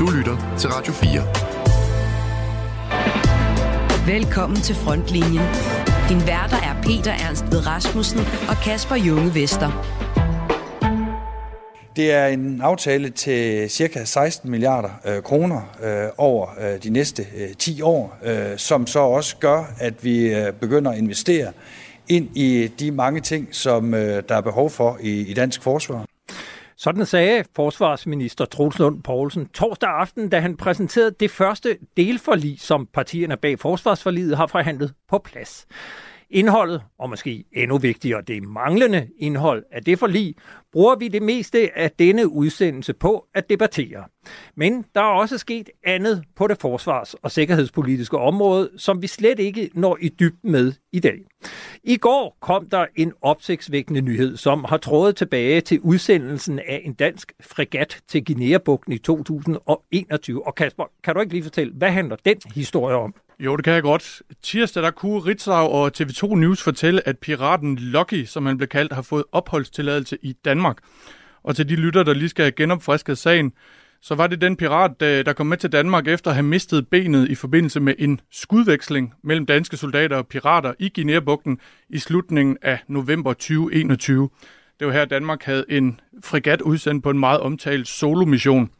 Du 0.00 0.10
lytter 0.10 0.56
til 0.58 0.70
Radio 0.70 0.92
4. 0.92 1.10
Velkommen 4.14 4.58
til 4.58 4.74
Frontlinjen. 4.74 5.42
Din 6.08 6.26
værter 6.26 6.56
er 6.56 6.82
Peter 6.82 7.12
Ernst 7.12 7.44
ved 7.52 7.66
Rasmussen 7.66 8.20
og 8.20 8.56
Kasper 8.64 8.94
Junge 8.94 9.34
Vester. 9.34 9.70
Det 11.96 12.12
er 12.12 12.26
en 12.26 12.60
aftale 12.60 13.10
til 13.10 13.70
cirka 13.70 14.04
16 14.04 14.50
milliarder 14.50 14.90
øh, 15.06 15.22
kroner 15.22 15.76
øh, 15.82 16.08
over 16.18 16.46
øh, 16.60 16.82
de 16.82 16.90
næste 16.90 17.26
øh, 17.36 17.54
10 17.58 17.82
år, 17.82 18.18
øh, 18.24 18.58
som 18.58 18.86
så 18.86 19.00
også 19.00 19.36
gør, 19.36 19.64
at 19.78 20.04
vi 20.04 20.34
øh, 20.34 20.52
begynder 20.52 20.90
at 20.90 20.98
investere 20.98 21.52
ind 22.08 22.36
i 22.36 22.70
de 22.78 22.90
mange 22.90 23.20
ting, 23.20 23.48
som 23.50 23.94
øh, 23.94 24.22
der 24.28 24.36
er 24.36 24.40
behov 24.40 24.70
for 24.70 24.98
i, 25.00 25.20
i 25.20 25.34
dansk 25.34 25.62
forsvar. 25.62 26.04
Sådan 26.78 27.06
sagde 27.06 27.44
forsvarsminister 27.56 28.44
Troels 28.44 28.78
Lund 28.78 29.02
Poulsen 29.02 29.48
torsdag 29.48 29.88
aften, 29.88 30.28
da 30.28 30.40
han 30.40 30.56
præsenterede 30.56 31.14
det 31.20 31.30
første 31.30 31.78
delforlig, 31.96 32.60
som 32.60 32.86
partierne 32.86 33.36
bag 33.36 33.58
forsvarsforliget 33.58 34.36
har 34.36 34.46
forhandlet 34.46 34.94
på 35.08 35.18
plads. 35.18 35.66
Indholdet, 36.30 36.82
og 36.98 37.10
måske 37.10 37.44
endnu 37.52 37.78
vigtigere 37.78 38.22
det 38.22 38.42
manglende 38.42 39.08
indhold 39.18 39.64
af 39.72 39.84
det 39.84 39.98
forlig, 39.98 40.34
bruger 40.72 40.96
vi 40.96 41.08
det 41.08 41.22
meste 41.22 41.78
af 41.78 41.90
denne 41.90 42.28
udsendelse 42.28 42.92
på 42.94 43.26
at 43.34 43.50
debattere. 43.50 44.04
Men 44.54 44.84
der 44.94 45.00
er 45.00 45.04
også 45.04 45.38
sket 45.38 45.70
andet 45.84 46.24
på 46.36 46.46
det 46.46 46.60
forsvars- 46.60 47.14
og 47.14 47.30
sikkerhedspolitiske 47.30 48.18
område, 48.18 48.70
som 48.76 49.02
vi 49.02 49.06
slet 49.06 49.38
ikke 49.38 49.70
når 49.74 49.98
i 50.00 50.08
dybden 50.08 50.52
med 50.52 50.72
i 50.92 51.00
dag. 51.00 51.18
I 51.84 51.96
går 51.96 52.36
kom 52.40 52.68
der 52.68 52.86
en 52.96 53.12
opsigtsvækkende 53.22 54.00
nyhed, 54.00 54.36
som 54.36 54.64
har 54.64 54.76
trådet 54.76 55.16
tilbage 55.16 55.60
til 55.60 55.80
udsendelsen 55.80 56.58
af 56.58 56.82
en 56.84 56.94
dansk 56.94 57.32
fregat 57.40 58.00
til 58.08 58.24
Guinea-bugten 58.24 58.92
i 58.92 58.98
2021. 58.98 60.46
Og 60.46 60.54
Kasper, 60.54 60.84
kan 61.04 61.14
du 61.14 61.20
ikke 61.20 61.32
lige 61.32 61.42
fortælle, 61.42 61.72
hvad 61.72 61.90
handler 61.90 62.16
den 62.24 62.36
historie 62.54 62.96
om? 62.96 63.14
Jo, 63.38 63.56
det 63.56 63.64
kan 63.64 63.74
jeg 63.74 63.82
godt. 63.82 64.22
Tirsdag 64.42 64.82
der 64.82 64.90
kunne 64.90 65.18
Ritzau 65.18 65.68
og 65.68 65.92
TV2 66.00 66.34
News 66.34 66.62
fortælle, 66.62 67.08
at 67.08 67.18
piraten 67.18 67.76
Lucky, 67.78 68.24
som 68.24 68.46
han 68.46 68.56
blev 68.56 68.68
kaldt, 68.68 68.92
har 68.92 69.02
fået 69.02 69.24
opholdstilladelse 69.32 70.18
i 70.22 70.32
Danmark. 70.32 70.76
Og 71.42 71.56
til 71.56 71.68
de 71.68 71.76
lytter, 71.76 72.02
der 72.02 72.14
lige 72.14 72.28
skal 72.28 72.42
have 72.42 72.52
genopfrisket 72.52 73.18
sagen, 73.18 73.52
så 74.02 74.14
var 74.14 74.26
det 74.26 74.40
den 74.40 74.56
pirat, 74.56 75.00
der 75.00 75.32
kom 75.32 75.46
med 75.46 75.56
til 75.56 75.72
Danmark 75.72 76.08
efter 76.08 76.30
at 76.30 76.34
have 76.34 76.46
mistet 76.46 76.88
benet 76.88 77.28
i 77.28 77.34
forbindelse 77.34 77.80
med 77.80 77.94
en 77.98 78.20
skudveksling 78.30 79.14
mellem 79.24 79.46
danske 79.46 79.76
soldater 79.76 80.16
og 80.16 80.26
pirater 80.26 80.74
i 80.78 80.88
Guinea-bugten 80.94 81.58
i 81.88 81.98
slutningen 81.98 82.56
af 82.62 82.78
november 82.88 83.32
2021. 83.32 84.30
Det 84.78 84.86
var 84.86 84.92
her, 84.92 85.04
Danmark 85.04 85.42
havde 85.42 85.64
en 85.68 86.00
fregat 86.24 86.60
udsendt 86.60 87.02
på 87.02 87.10
en 87.10 87.18
meget 87.18 87.40
omtalt 87.40 87.88
solomission. 87.88 88.70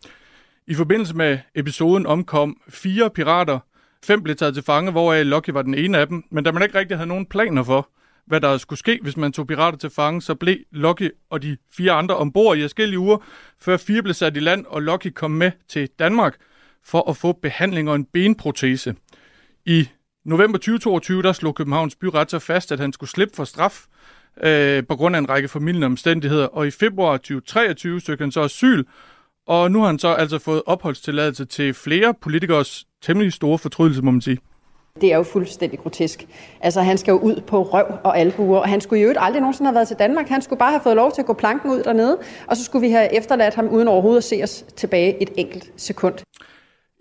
I 0.67 0.75
forbindelse 0.75 1.17
med 1.17 1.39
episoden 1.55 2.07
omkom 2.07 2.61
fire 2.69 3.11
pirater, 3.11 3.59
Fem 4.05 4.23
blev 4.23 4.37
taget 4.37 4.55
til 4.55 4.63
fange, 4.63 4.91
hvoraf 4.91 5.27
Lucky 5.27 5.51
var 5.51 5.63
den 5.63 5.75
ene 5.75 5.99
af 5.99 6.07
dem. 6.07 6.25
Men 6.31 6.45
da 6.45 6.53
man 6.53 6.63
ikke 6.63 6.79
rigtig 6.79 6.97
havde 6.97 7.09
nogen 7.09 7.27
planer 7.27 7.63
for, 7.63 7.91
hvad 8.27 8.41
der 8.41 8.59
skulle 8.59 8.79
ske, 8.79 8.99
hvis 9.03 9.17
man 9.17 9.33
tog 9.33 9.47
pirater 9.47 9.79
til 9.79 9.91
fange, 9.91 10.23
så 10.23 10.35
blev 10.35 10.57
Lucky 10.73 11.11
og 11.31 11.43
de 11.43 11.57
fire 11.77 11.93
andre 11.93 12.17
ombord 12.17 12.57
i 12.57 12.63
forskellige 12.63 12.99
uger, 12.99 13.19
før 13.61 13.77
fire 13.77 14.03
blev 14.03 14.15
sat 14.15 14.37
i 14.37 14.41
land, 14.41 14.67
og 14.69 14.83
Lucky 14.83 15.13
kom 15.15 15.31
med 15.31 15.51
til 15.69 15.89
Danmark 15.99 16.37
for 16.85 17.11
at 17.11 17.17
få 17.17 17.33
behandling 17.33 17.91
og 17.91 17.97
en 17.97 18.05
benprotese. 18.05 18.95
I 19.67 19.89
november 20.25 20.59
2022, 20.59 21.23
der 21.23 21.33
slog 21.33 21.55
Københavns 21.55 21.97
byret 21.97 22.31
så 22.31 22.39
fast, 22.39 22.73
at 22.73 22.81
han 22.81 22.93
skulle 22.93 23.11
slippe 23.11 23.37
for 23.37 23.45
straf 23.45 23.85
øh, 24.43 24.85
på 24.89 24.97
grund 24.97 25.17
af 25.17 25.21
en 25.21 25.29
række 25.29 25.49
formidlende 25.49 25.87
omstændigheder, 25.87 26.47
og 26.47 26.67
i 26.67 26.71
februar 26.71 27.17
2023 27.17 28.01
søgte 28.01 28.23
han 28.23 28.33
så 28.33 28.41
asyl, 28.41 28.85
og 29.47 29.71
nu 29.71 29.81
har 29.81 29.87
han 29.87 29.99
så 29.99 30.09
altså 30.09 30.39
fået 30.39 30.63
opholdstilladelse 30.67 31.45
til 31.45 31.75
flere 31.75 32.15
politikers 32.15 32.87
temmelig 33.03 33.33
store 33.33 33.59
fortrydelse, 33.59 34.03
må 34.03 34.11
man 34.11 34.21
sige. 34.21 34.39
Det 35.01 35.13
er 35.13 35.17
jo 35.17 35.23
fuldstændig 35.23 35.79
grotesk. 35.79 36.27
Altså, 36.61 36.83
han 36.83 36.99
skal 36.99 37.13
jo 37.13 37.19
ud 37.19 37.41
på 37.47 37.63
røv 37.63 37.87
og 38.05 38.19
albuer, 38.19 38.59
og 38.59 38.69
han 38.69 38.81
skulle 38.81 39.03
jo 39.03 39.15
aldrig 39.17 39.41
nogensinde 39.41 39.69
have 39.69 39.75
været 39.75 39.89
til 39.89 39.97
Danmark. 39.99 40.29
Han 40.29 40.43
skulle 40.43 40.59
bare 40.59 40.71
have 40.71 40.81
fået 40.83 40.97
lov 40.97 41.13
til 41.13 41.23
at 41.23 41.27
gå 41.27 41.33
planken 41.33 41.71
ud 41.71 41.83
dernede, 41.83 42.19
og 42.47 42.57
så 42.57 42.65
skulle 42.65 42.87
vi 42.87 42.93
have 42.93 43.15
efterladt 43.15 43.55
ham 43.55 43.69
uden 43.69 43.89
overhovedet 43.89 44.21
at 44.21 44.25
se 44.25 44.41
os 44.43 44.65
tilbage 44.77 45.23
et 45.23 45.31
enkelt 45.37 45.73
sekund. 45.77 46.15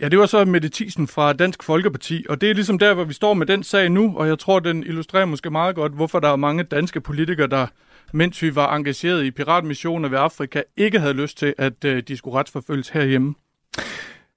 Ja, 0.02 0.10
det 0.10 0.20
var 0.20 0.26
så 0.26 0.46
Mette 0.46 0.70
Thiesen 0.74 1.08
fra 1.08 1.34
Dansk 1.34 1.64
Folkeparti, 1.64 2.26
og 2.30 2.42
det 2.42 2.50
er 2.50 2.54
ligesom 2.54 2.80
der, 2.80 2.94
hvor 2.94 3.04
vi 3.04 3.14
står 3.14 3.34
med 3.34 3.46
den 3.46 3.64
sag 3.64 3.90
nu, 3.90 4.14
og 4.18 4.28
jeg 4.28 4.40
tror, 4.40 4.60
den 4.60 4.84
illustrerer 4.84 5.26
måske 5.26 5.50
meget 5.50 5.76
godt, 5.76 5.92
hvorfor 5.92 6.20
der 6.20 6.30
er 6.30 6.36
mange 6.36 6.64
danske 6.64 7.02
politikere, 7.02 7.48
der 7.48 7.68
mens 8.14 8.42
vi 8.42 8.56
var 8.56 8.76
engageret 8.76 9.24
i 9.24 9.32
piratmissioner 9.32 10.10
ved 10.10 10.18
Afrika, 10.18 10.62
ikke 10.78 11.00
havde 11.00 11.14
lyst 11.14 11.38
til, 11.38 11.54
at 11.58 11.86
øh, 11.86 12.04
de 12.08 12.18
skulle 12.18 12.38
retsforfølges 12.38 12.90
herhjemme. 12.90 13.36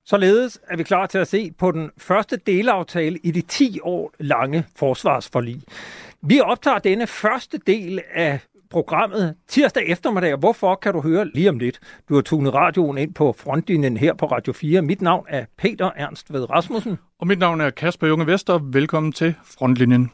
Således 0.04 0.60
er 0.68 0.76
vi 0.76 0.82
klar 0.82 1.06
til 1.06 1.18
at 1.18 1.28
se 1.28 1.52
på 1.58 1.70
den 1.70 1.90
første 1.98 2.36
delaftale 2.36 3.18
i 3.24 3.30
de 3.30 3.40
10 3.40 3.78
år 3.82 4.12
lange 4.18 4.64
forsvarsforlig. 4.76 5.62
Vi 6.22 6.40
optager 6.40 6.78
denne 6.78 7.06
første 7.06 7.58
del 7.66 8.00
af 8.14 8.40
programmet 8.70 9.34
tirsdag 9.48 9.88
eftermiddag. 9.88 10.36
Hvorfor 10.36 10.74
kan 10.74 10.92
du 10.92 11.00
høre 11.00 11.28
lige 11.34 11.48
om 11.48 11.58
lidt? 11.58 11.80
Du 12.08 12.14
har 12.14 12.22
tunet 12.22 12.54
radioen 12.54 12.98
ind 12.98 13.14
på 13.14 13.34
frontlinjen 13.38 13.96
her 13.96 14.14
på 14.14 14.26
Radio 14.26 14.52
4. 14.52 14.82
Mit 14.82 15.02
navn 15.02 15.26
er 15.28 15.44
Peter 15.58 15.90
Ernst 15.96 16.32
ved 16.32 16.50
Rasmussen. 16.50 16.98
Og 17.18 17.26
mit 17.26 17.38
navn 17.38 17.60
er 17.60 17.70
Kasper 17.70 18.06
Junge 18.06 18.26
Vester. 18.26 18.58
Velkommen 18.72 19.12
til 19.12 19.34
Frontlinjen. 19.44 20.10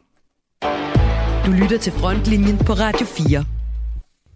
Du 1.46 1.50
lytter 1.50 1.78
til 1.78 1.92
Frontlinjen 1.92 2.58
på 2.58 2.72
Radio 2.72 3.06
4. 3.06 3.44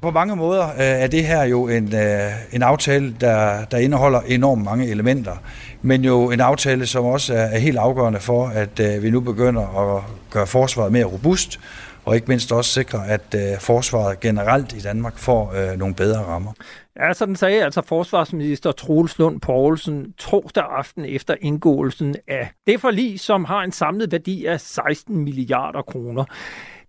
På 0.02 0.10
mange 0.10 0.36
måder 0.36 0.64
øh, 0.68 0.76
er 0.78 1.06
det 1.06 1.24
her 1.24 1.44
jo 1.44 1.68
en, 1.68 1.94
øh, 1.94 2.30
en 2.52 2.62
aftale, 2.62 3.14
der, 3.20 3.64
der 3.64 3.78
indeholder 3.78 4.20
enormt 4.20 4.64
mange 4.64 4.88
elementer, 4.88 5.36
men 5.82 6.04
jo 6.04 6.30
en 6.30 6.40
aftale, 6.40 6.86
som 6.86 7.04
også 7.04 7.34
er, 7.34 7.38
er 7.38 7.58
helt 7.58 7.78
afgørende 7.78 8.20
for, 8.20 8.46
at 8.46 8.80
øh, 8.80 9.02
vi 9.02 9.10
nu 9.10 9.20
begynder 9.20 9.96
at 9.96 10.02
gøre 10.30 10.46
forsvaret 10.46 10.92
mere 10.92 11.04
robust, 11.04 11.60
og 12.04 12.14
ikke 12.14 12.28
mindst 12.28 12.52
også 12.52 12.70
sikre, 12.70 13.08
at 13.08 13.34
øh, 13.34 13.60
forsvaret 13.60 14.20
generelt 14.20 14.72
i 14.72 14.80
Danmark 14.80 15.18
får 15.18 15.52
øh, 15.56 15.78
nogle 15.78 15.94
bedre 15.94 16.18
rammer. 16.18 16.52
Ja, 17.00 17.12
sådan 17.12 17.36
sagde 17.36 17.64
altså 17.64 17.82
forsvarsminister 17.82 18.72
Troels 18.72 19.18
Lund 19.18 19.40
Poulsen 19.40 20.12
torsdag 20.12 20.64
aften 20.78 21.04
efter 21.04 21.34
indgåelsen 21.40 22.14
af 22.28 22.50
det 22.66 22.80
forlig, 22.80 23.20
som 23.20 23.44
har 23.44 23.60
en 23.60 23.72
samlet 23.72 24.12
værdi 24.12 24.46
af 24.46 24.60
16 24.60 25.18
milliarder 25.24 25.82
kroner. 25.82 26.24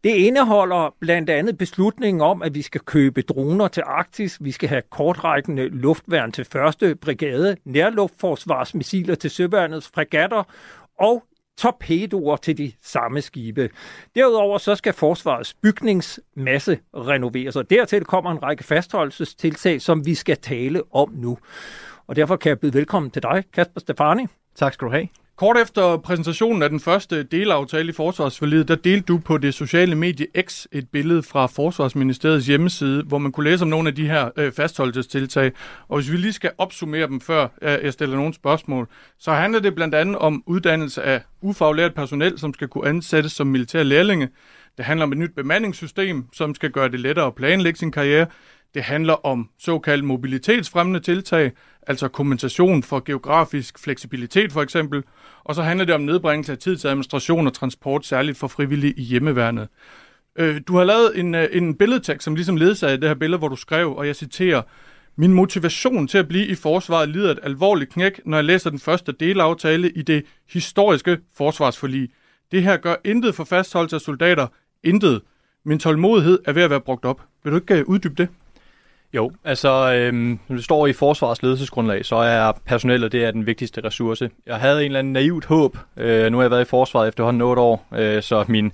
Det 0.04 0.10
indeholder 0.10 0.96
blandt 1.00 1.30
andet 1.30 1.58
beslutningen 1.58 2.22
om, 2.22 2.42
at 2.42 2.56
vi 2.56 2.62
skal 2.62 2.82
købe 2.82 3.22
droner 3.22 3.68
til 3.68 3.84
Arktis, 3.86 4.38
vi 4.42 4.52
skal 4.52 4.70
have 4.70 4.82
kortrækkende 4.90 5.70
luftværn 5.70 6.32
til 6.32 6.46
første 6.46 6.96
brigade, 6.96 7.56
nærluftforsvarsmissiler 7.66 9.16
til 9.16 9.30
søværnets 9.30 9.92
fregatter 9.94 10.44
og 11.00 11.24
torpedoer 11.58 12.36
til 12.36 12.58
de 12.58 12.72
samme 12.82 13.22
skibe. 13.22 13.70
Derudover 14.16 14.58
så 14.58 14.76
skal 14.76 14.94
forsvarets 14.94 15.54
bygningsmasse 15.54 16.80
renoveres, 16.94 17.56
og 17.56 17.70
dertil 17.70 18.06
kommer 18.06 18.32
en 18.32 18.44
række 18.44 18.64
fastholdelsestiltag, 18.64 19.82
som 19.82 20.06
vi 20.06 20.16
skal 20.16 20.38
tale 20.38 20.82
om 20.92 21.10
nu. 21.14 21.38
Og 22.08 22.16
derfor 22.16 22.36
kan 22.36 22.50
jeg 22.50 22.60
byde 22.60 22.74
velkommen 22.74 23.12
til 23.12 23.24
dig, 23.24 23.44
Kasper 23.54 23.80
Stefani. 23.80 24.26
Tak 24.56 24.74
skal 24.74 24.86
du 24.86 24.92
have. 24.92 25.08
Kort 25.40 25.58
efter 25.58 25.98
præsentationen 25.98 26.64
af 26.64 26.70
den 26.70 26.80
første 26.80 27.24
delaftale 27.24 27.90
i 27.90 27.92
forsvarsforlidet, 27.92 28.68
der 28.68 28.76
delte 28.76 29.06
du 29.06 29.18
på 29.18 29.38
det 29.38 29.54
sociale 29.54 29.96
medie 29.96 30.28
X 30.42 30.66
et 30.72 30.90
billede 30.90 31.24
fra 31.24 31.46
Forsvarsministeriets 31.46 32.48
hjemmeside, 32.48 33.04
hvor 33.04 33.18
man 33.18 33.32
kunne 33.32 33.50
læse 33.50 33.64
om 33.64 33.68
nogle 33.68 33.90
af 33.90 33.96
de 33.96 34.10
her 34.10 34.30
øh, 34.38 34.52
fastholdelsestiltag. 34.52 35.52
Og 35.88 35.98
hvis 35.98 36.12
vi 36.12 36.18
lige 36.18 36.34
skal 36.34 36.52
opsummere 36.58 37.08
dem, 37.08 37.22
før 37.22 37.48
øh, 37.62 37.78
jeg 37.84 37.94
stiller 37.94 38.16
nogle 38.16 38.34
spørgsmål, 38.34 38.88
så 39.20 39.32
handler 39.32 39.60
det 39.60 39.76
blandt 39.76 39.96
andet 39.96 40.16
om 40.16 40.44
uddannelse 40.46 41.04
af 41.04 41.22
ufaglært 41.42 41.94
personel, 41.94 42.40
som 42.40 42.54
skal 42.54 42.68
kunne 42.68 42.90
ansættes 42.90 43.32
som 43.32 43.48
militær 43.48 43.84
lærlinge. 43.84 44.30
Det 44.78 44.86
handler 44.86 45.04
om 45.04 45.12
et 45.12 45.18
nyt 45.18 45.36
bemandingssystem, 45.36 46.26
som 46.34 46.56
skal 46.56 46.72
gøre 46.72 46.90
det 46.90 47.00
lettere 47.00 47.26
at 47.26 47.36
planlægge 47.36 47.80
sin 47.80 47.92
karriere. 47.92 48.26
Det 48.74 48.84
handler 48.84 49.26
om 49.26 49.50
såkaldt 49.60 50.04
mobilitetsfremmende 50.04 51.00
tiltag, 51.00 51.52
altså 51.88 52.08
kompensation 52.08 52.84
for 52.84 53.04
geografisk 53.06 53.80
fleksibilitet 53.80 54.52
for 54.52 54.62
eksempel, 54.62 55.04
og 55.44 55.56
så 55.56 55.64
handler 55.64 55.86
det 55.86 55.96
om 55.96 56.02
nedbringelse 56.02 56.52
af 56.52 56.58
tid 56.58 56.78
til 56.78 56.88
administration 56.88 57.48
og 57.48 57.54
transport, 57.54 58.06
særligt 58.06 58.38
for 58.38 58.48
frivillige 58.48 58.94
i 58.94 59.02
hjemmeværnet. 59.02 59.68
Øh, 60.36 60.62
du 60.68 60.78
har 60.78 60.84
lavet 60.84 61.20
en, 61.20 61.36
øh, 61.36 61.48
en 61.52 61.76
billedtekst, 61.76 62.26
som 62.26 62.36
ligesom 62.36 62.58
ledsager 62.58 62.98
det 62.98 63.10
her 63.10 63.16
billede, 63.16 63.38
hvor 63.40 63.48
du 63.48 63.56
skrev, 63.56 63.96
og 63.96 64.08
jeg 64.08 64.16
citerer, 64.16 64.62
min 65.16 65.34
motivation 65.34 66.08
til 66.08 66.18
at 66.18 66.28
blive 66.28 66.46
i 66.46 66.56
forsvaret 66.56 67.10
lider 67.10 67.32
et 67.32 67.40
alvorligt 67.44 67.94
knæk, 67.94 68.22
når 68.26 68.38
jeg 68.38 68.44
læser 68.44 68.70
den 68.70 68.80
første 68.80 69.12
delaftale 69.12 69.92
i 69.92 70.02
det 70.02 70.26
historiske 70.50 71.18
forsvarsforlig. 71.38 72.10
Det 72.52 72.64
her 72.64 72.78
gør 72.78 72.96
intet 73.06 73.36
for 73.36 73.44
fastholdelse 73.44 73.96
af 73.96 74.02
soldater. 74.02 74.48
Intet. 74.84 75.22
Min 75.66 75.80
tålmodighed 75.80 76.40
er 76.46 76.54
ved 76.54 76.64
at 76.64 76.70
være 76.70 76.82
brugt 76.82 77.06
op. 77.06 77.22
Vil 77.44 77.52
du 77.52 77.58
ikke 77.58 77.74
øh, 77.74 77.86
uddybe 77.86 78.16
det? 78.16 78.28
Jo, 79.14 79.32
altså 79.44 79.94
øhm, 79.94 80.40
når 80.48 80.56
det 80.56 80.66
står 80.66 80.88
i 80.88 80.94
forsvarets 80.94 81.44
ledelsesgrundlag, 81.44 82.06
så 82.06 82.16
er 82.16 82.52
personellet 82.66 83.12
det 83.12 83.26
er 83.26 83.32
den 83.32 83.46
vigtigste 83.46 83.82
ressource. 83.84 84.30
Jeg 84.46 84.56
havde 84.60 84.80
en 84.80 84.86
eller 84.86 85.00
anden 85.00 85.14
naivt 85.14 85.46
håb. 85.46 85.78
Øh, 85.98 86.32
nu 86.32 86.38
har 86.38 86.44
jeg 86.44 86.52
været 86.52 86.62
i 86.62 86.66
forsvaret 86.70 87.08
efterhånden 87.08 87.42
8 87.42 87.62
år, 87.62 87.88
øh, 87.96 88.24
så 88.24 88.46
min 88.48 88.72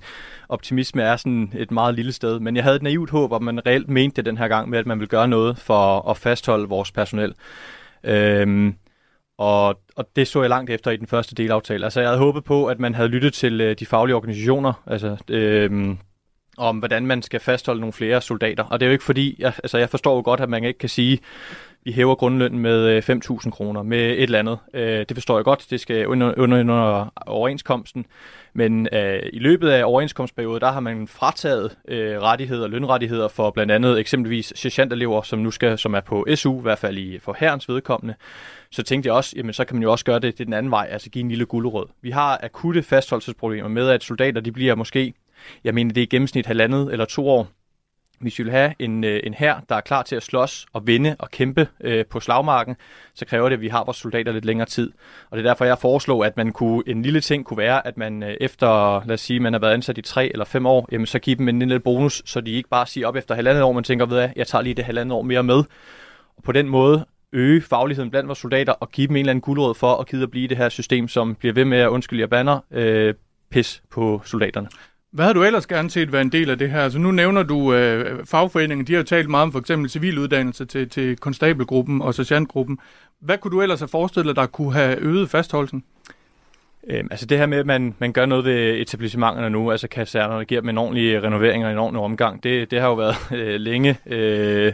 optimisme 0.48 1.02
er 1.02 1.16
sådan 1.16 1.52
et 1.56 1.70
meget 1.70 1.94
lille 1.94 2.12
sted. 2.12 2.40
Men 2.40 2.56
jeg 2.56 2.64
havde 2.64 2.76
et 2.76 2.82
naivt 2.82 3.10
håb, 3.10 3.32
at 3.32 3.42
man 3.42 3.66
reelt 3.66 3.88
mente 3.88 4.16
det 4.16 4.24
den 4.24 4.38
her 4.38 4.48
gang 4.48 4.68
med, 4.68 4.78
at 4.78 4.86
man 4.86 5.00
vil 5.00 5.08
gøre 5.08 5.28
noget 5.28 5.58
for 5.58 6.10
at 6.10 6.16
fastholde 6.16 6.68
vores 6.68 6.92
personel. 6.92 7.34
Øhm, 8.04 8.74
Og, 9.38 9.80
og 9.96 10.08
det 10.16 10.28
så 10.28 10.40
jeg 10.40 10.50
langt 10.50 10.70
efter 10.70 10.90
i 10.90 10.96
den 10.96 11.06
første 11.06 11.34
delaftale. 11.34 11.84
Altså 11.84 12.00
jeg 12.00 12.08
havde 12.08 12.18
håbet 12.18 12.44
på, 12.44 12.66
at 12.66 12.78
man 12.80 12.94
havde 12.94 13.08
lyttet 13.08 13.34
til 13.34 13.60
øh, 13.60 13.76
de 13.78 13.86
faglige 13.86 14.16
organisationer, 14.16 14.72
altså 14.86 15.16
øh, 15.30 15.96
om 16.56 16.78
hvordan 16.78 17.06
man 17.06 17.22
skal 17.22 17.40
fastholde 17.40 17.80
nogle 17.80 17.92
flere 17.92 18.20
soldater. 18.20 18.64
Og 18.64 18.80
det 18.80 18.86
er 18.86 18.88
jo 18.88 18.92
ikke 18.92 19.04
fordi, 19.04 19.36
jeg, 19.38 19.52
altså 19.62 19.78
jeg 19.78 19.90
forstår 19.90 20.16
jo 20.16 20.22
godt, 20.24 20.40
at 20.40 20.48
man 20.48 20.64
ikke 20.64 20.78
kan 20.78 20.88
sige, 20.88 21.20
vi 21.86 21.92
hæver 21.92 22.14
grundlønnen 22.14 22.60
med 22.60 23.10
øh, 23.10 23.16
5.000 23.16 23.50
kroner, 23.50 23.82
med 23.82 23.98
et 23.98 24.22
eller 24.22 24.38
andet. 24.38 24.58
Øh, 24.74 24.98
det 25.08 25.16
forstår 25.16 25.38
jeg 25.38 25.44
godt, 25.44 25.66
det 25.70 25.80
skal 25.80 26.06
under, 26.06 26.34
under, 26.36 26.60
under 26.60 27.12
overenskomsten. 27.26 28.06
Men 28.52 28.88
øh, 28.92 29.22
i 29.32 29.38
løbet 29.38 29.68
af 29.68 29.84
overenskomstperioden, 29.84 30.60
der 30.60 30.72
har 30.72 30.80
man 30.80 31.08
frataget 31.08 31.76
øh, 31.88 32.20
rettigheder, 32.20 32.68
lønrettigheder 32.68 33.28
for 33.28 33.50
blandt 33.50 33.72
andet 33.72 34.00
eksempelvis 34.00 34.52
sergeantelever, 34.56 35.22
som 35.22 35.38
nu 35.38 35.50
skal, 35.50 35.78
som 35.78 35.94
er 35.94 36.00
på 36.00 36.26
SU, 36.34 36.58
i 36.58 36.62
hvert 36.62 36.78
fald 36.78 36.98
i, 36.98 37.18
for 37.18 37.36
herrens 37.38 37.68
vedkommende. 37.68 38.14
Så 38.70 38.82
tænkte 38.82 39.06
jeg 39.06 39.14
også, 39.14 39.32
jamen 39.36 39.52
så 39.52 39.64
kan 39.64 39.76
man 39.76 39.82
jo 39.82 39.92
også 39.92 40.04
gøre 40.04 40.18
det, 40.18 40.38
det 40.38 40.46
den 40.46 40.54
anden 40.54 40.72
vej, 40.72 40.88
altså 40.90 41.10
give 41.10 41.22
en 41.22 41.28
lille 41.28 41.46
guldrød. 41.46 41.86
Vi 42.02 42.10
har 42.10 42.40
akutte 42.42 42.82
fastholdelsesproblemer 42.82 43.68
med, 43.68 43.88
at 43.88 44.04
soldater 44.04 44.40
de 44.40 44.52
bliver 44.52 44.74
måske, 44.74 45.14
jeg 45.64 45.74
mener 45.74 45.92
det 45.92 46.00
er 46.00 46.06
i 46.06 46.06
gennemsnit 46.06 46.46
halvandet 46.46 46.92
eller 46.92 47.04
to 47.04 47.28
år, 47.28 47.48
hvis 48.20 48.38
vi 48.38 48.44
vil 48.44 48.52
have 48.52 48.74
en, 48.78 49.04
øh, 49.04 49.20
en 49.24 49.34
her, 49.34 49.60
der 49.68 49.74
er 49.74 49.80
klar 49.80 50.02
til 50.02 50.16
at 50.16 50.22
slås 50.22 50.66
og 50.72 50.86
vinde 50.86 51.16
og 51.18 51.30
kæmpe 51.30 51.68
øh, 51.80 52.04
på 52.06 52.20
slagmarken, 52.20 52.76
så 53.14 53.26
kræver 53.26 53.48
det, 53.48 53.56
at 53.56 53.60
vi 53.60 53.68
har 53.68 53.84
vores 53.84 53.96
soldater 53.96 54.32
lidt 54.32 54.44
længere 54.44 54.68
tid. 54.68 54.92
Og 55.30 55.36
det 55.36 55.46
er 55.46 55.50
derfor, 55.50 55.64
jeg 55.64 55.78
foreslår, 55.78 56.24
at 56.24 56.36
man 56.36 56.52
kunne, 56.52 56.82
en 56.86 57.02
lille 57.02 57.20
ting 57.20 57.44
kunne 57.44 57.58
være, 57.58 57.86
at 57.86 57.96
man 57.96 58.22
øh, 58.22 58.36
efter, 58.40 59.02
lad 59.06 59.14
os 59.14 59.20
sige, 59.20 59.40
man 59.40 59.52
har 59.52 59.60
været 59.60 59.72
ansat 59.72 59.98
i 59.98 60.02
tre 60.02 60.32
eller 60.32 60.44
fem 60.44 60.66
år, 60.66 60.88
jamen 60.92 61.06
så 61.06 61.18
give 61.18 61.36
dem 61.36 61.48
en 61.48 61.58
lille 61.58 61.80
bonus, 61.80 62.22
så 62.24 62.40
de 62.40 62.50
ikke 62.50 62.68
bare 62.68 62.86
siger 62.86 63.06
op 63.06 63.16
efter 63.16 63.34
halvandet 63.34 63.62
år, 63.62 63.72
man 63.72 63.84
tænker, 63.84 64.06
ved 64.06 64.18
jeg, 64.18 64.32
jeg 64.36 64.46
tager 64.46 64.62
lige 64.62 64.74
det 64.74 64.84
halvandet 64.84 65.16
år 65.16 65.22
mere 65.22 65.42
med. 65.42 65.64
Og 66.36 66.42
på 66.44 66.52
den 66.52 66.68
måde 66.68 67.06
øge 67.32 67.62
fagligheden 67.62 68.10
blandt 68.10 68.28
vores 68.28 68.38
soldater 68.38 68.72
og 68.72 68.90
give 68.90 69.06
dem 69.06 69.16
en 69.16 69.20
eller 69.20 69.30
anden 69.30 69.40
guldråd 69.40 69.74
for 69.74 69.96
at 69.96 70.06
kide 70.06 70.22
at 70.22 70.30
blive 70.30 70.48
det 70.48 70.56
her 70.56 70.68
system, 70.68 71.08
som 71.08 71.34
bliver 71.34 71.52
ved 71.52 71.64
med 71.64 71.78
at 71.78 71.88
undskylde 71.88 72.20
jer 72.20 72.26
banner, 72.26 72.60
øh, 72.70 73.14
pis 73.50 73.82
på 73.90 74.22
soldaterne. 74.24 74.68
Hvad 75.12 75.24
har 75.24 75.32
du 75.32 75.42
ellers 75.42 75.66
gerne 75.66 75.90
set 75.90 76.12
være 76.12 76.22
en 76.22 76.32
del 76.32 76.50
af 76.50 76.58
det 76.58 76.70
her? 76.70 76.80
Altså 76.82 76.98
nu 76.98 77.10
nævner 77.10 77.42
du 77.42 77.74
øh, 77.74 78.26
fagforeningen, 78.26 78.86
de 78.86 78.92
har 78.92 79.00
jo 79.00 79.04
talt 79.04 79.30
meget 79.30 79.42
om 79.42 79.52
for 79.52 79.58
eksempel 79.58 79.90
civiluddannelse 79.90 80.64
til, 80.64 80.88
til 80.88 81.16
konstabelgruppen 81.16 82.02
og 82.02 82.14
sergeantgruppen. 82.14 82.78
Hvad 83.20 83.38
kunne 83.38 83.50
du 83.50 83.62
ellers 83.62 83.80
have 83.80 83.88
forestillet 83.88 84.36
dig, 84.36 84.42
der 84.42 84.46
kunne 84.46 84.72
have 84.72 84.98
øget 84.98 85.30
fastholdelsen? 85.30 85.84
Øhm, 86.90 87.08
altså 87.10 87.26
det 87.26 87.38
her 87.38 87.46
med, 87.46 87.58
at 87.58 87.66
man, 87.66 87.94
man 87.98 88.12
gør 88.12 88.26
noget 88.26 88.44
ved 88.44 88.80
etablissementerne 88.80 89.50
nu, 89.50 89.70
altså 89.70 89.88
kasernerne, 89.88 90.44
giver 90.44 90.60
dem 90.60 90.68
en 90.68 90.78
ordentlig 90.78 91.14
øh, 91.14 91.22
renovering 91.22 91.64
og 91.64 91.70
en 91.72 91.78
ordentlig 91.78 92.02
omgang, 92.02 92.42
det, 92.42 92.70
det 92.70 92.80
har 92.80 92.88
jo 92.88 92.94
været 92.94 93.16
øh, 93.40 93.60
længe, 93.60 93.98
øh, 94.06 94.72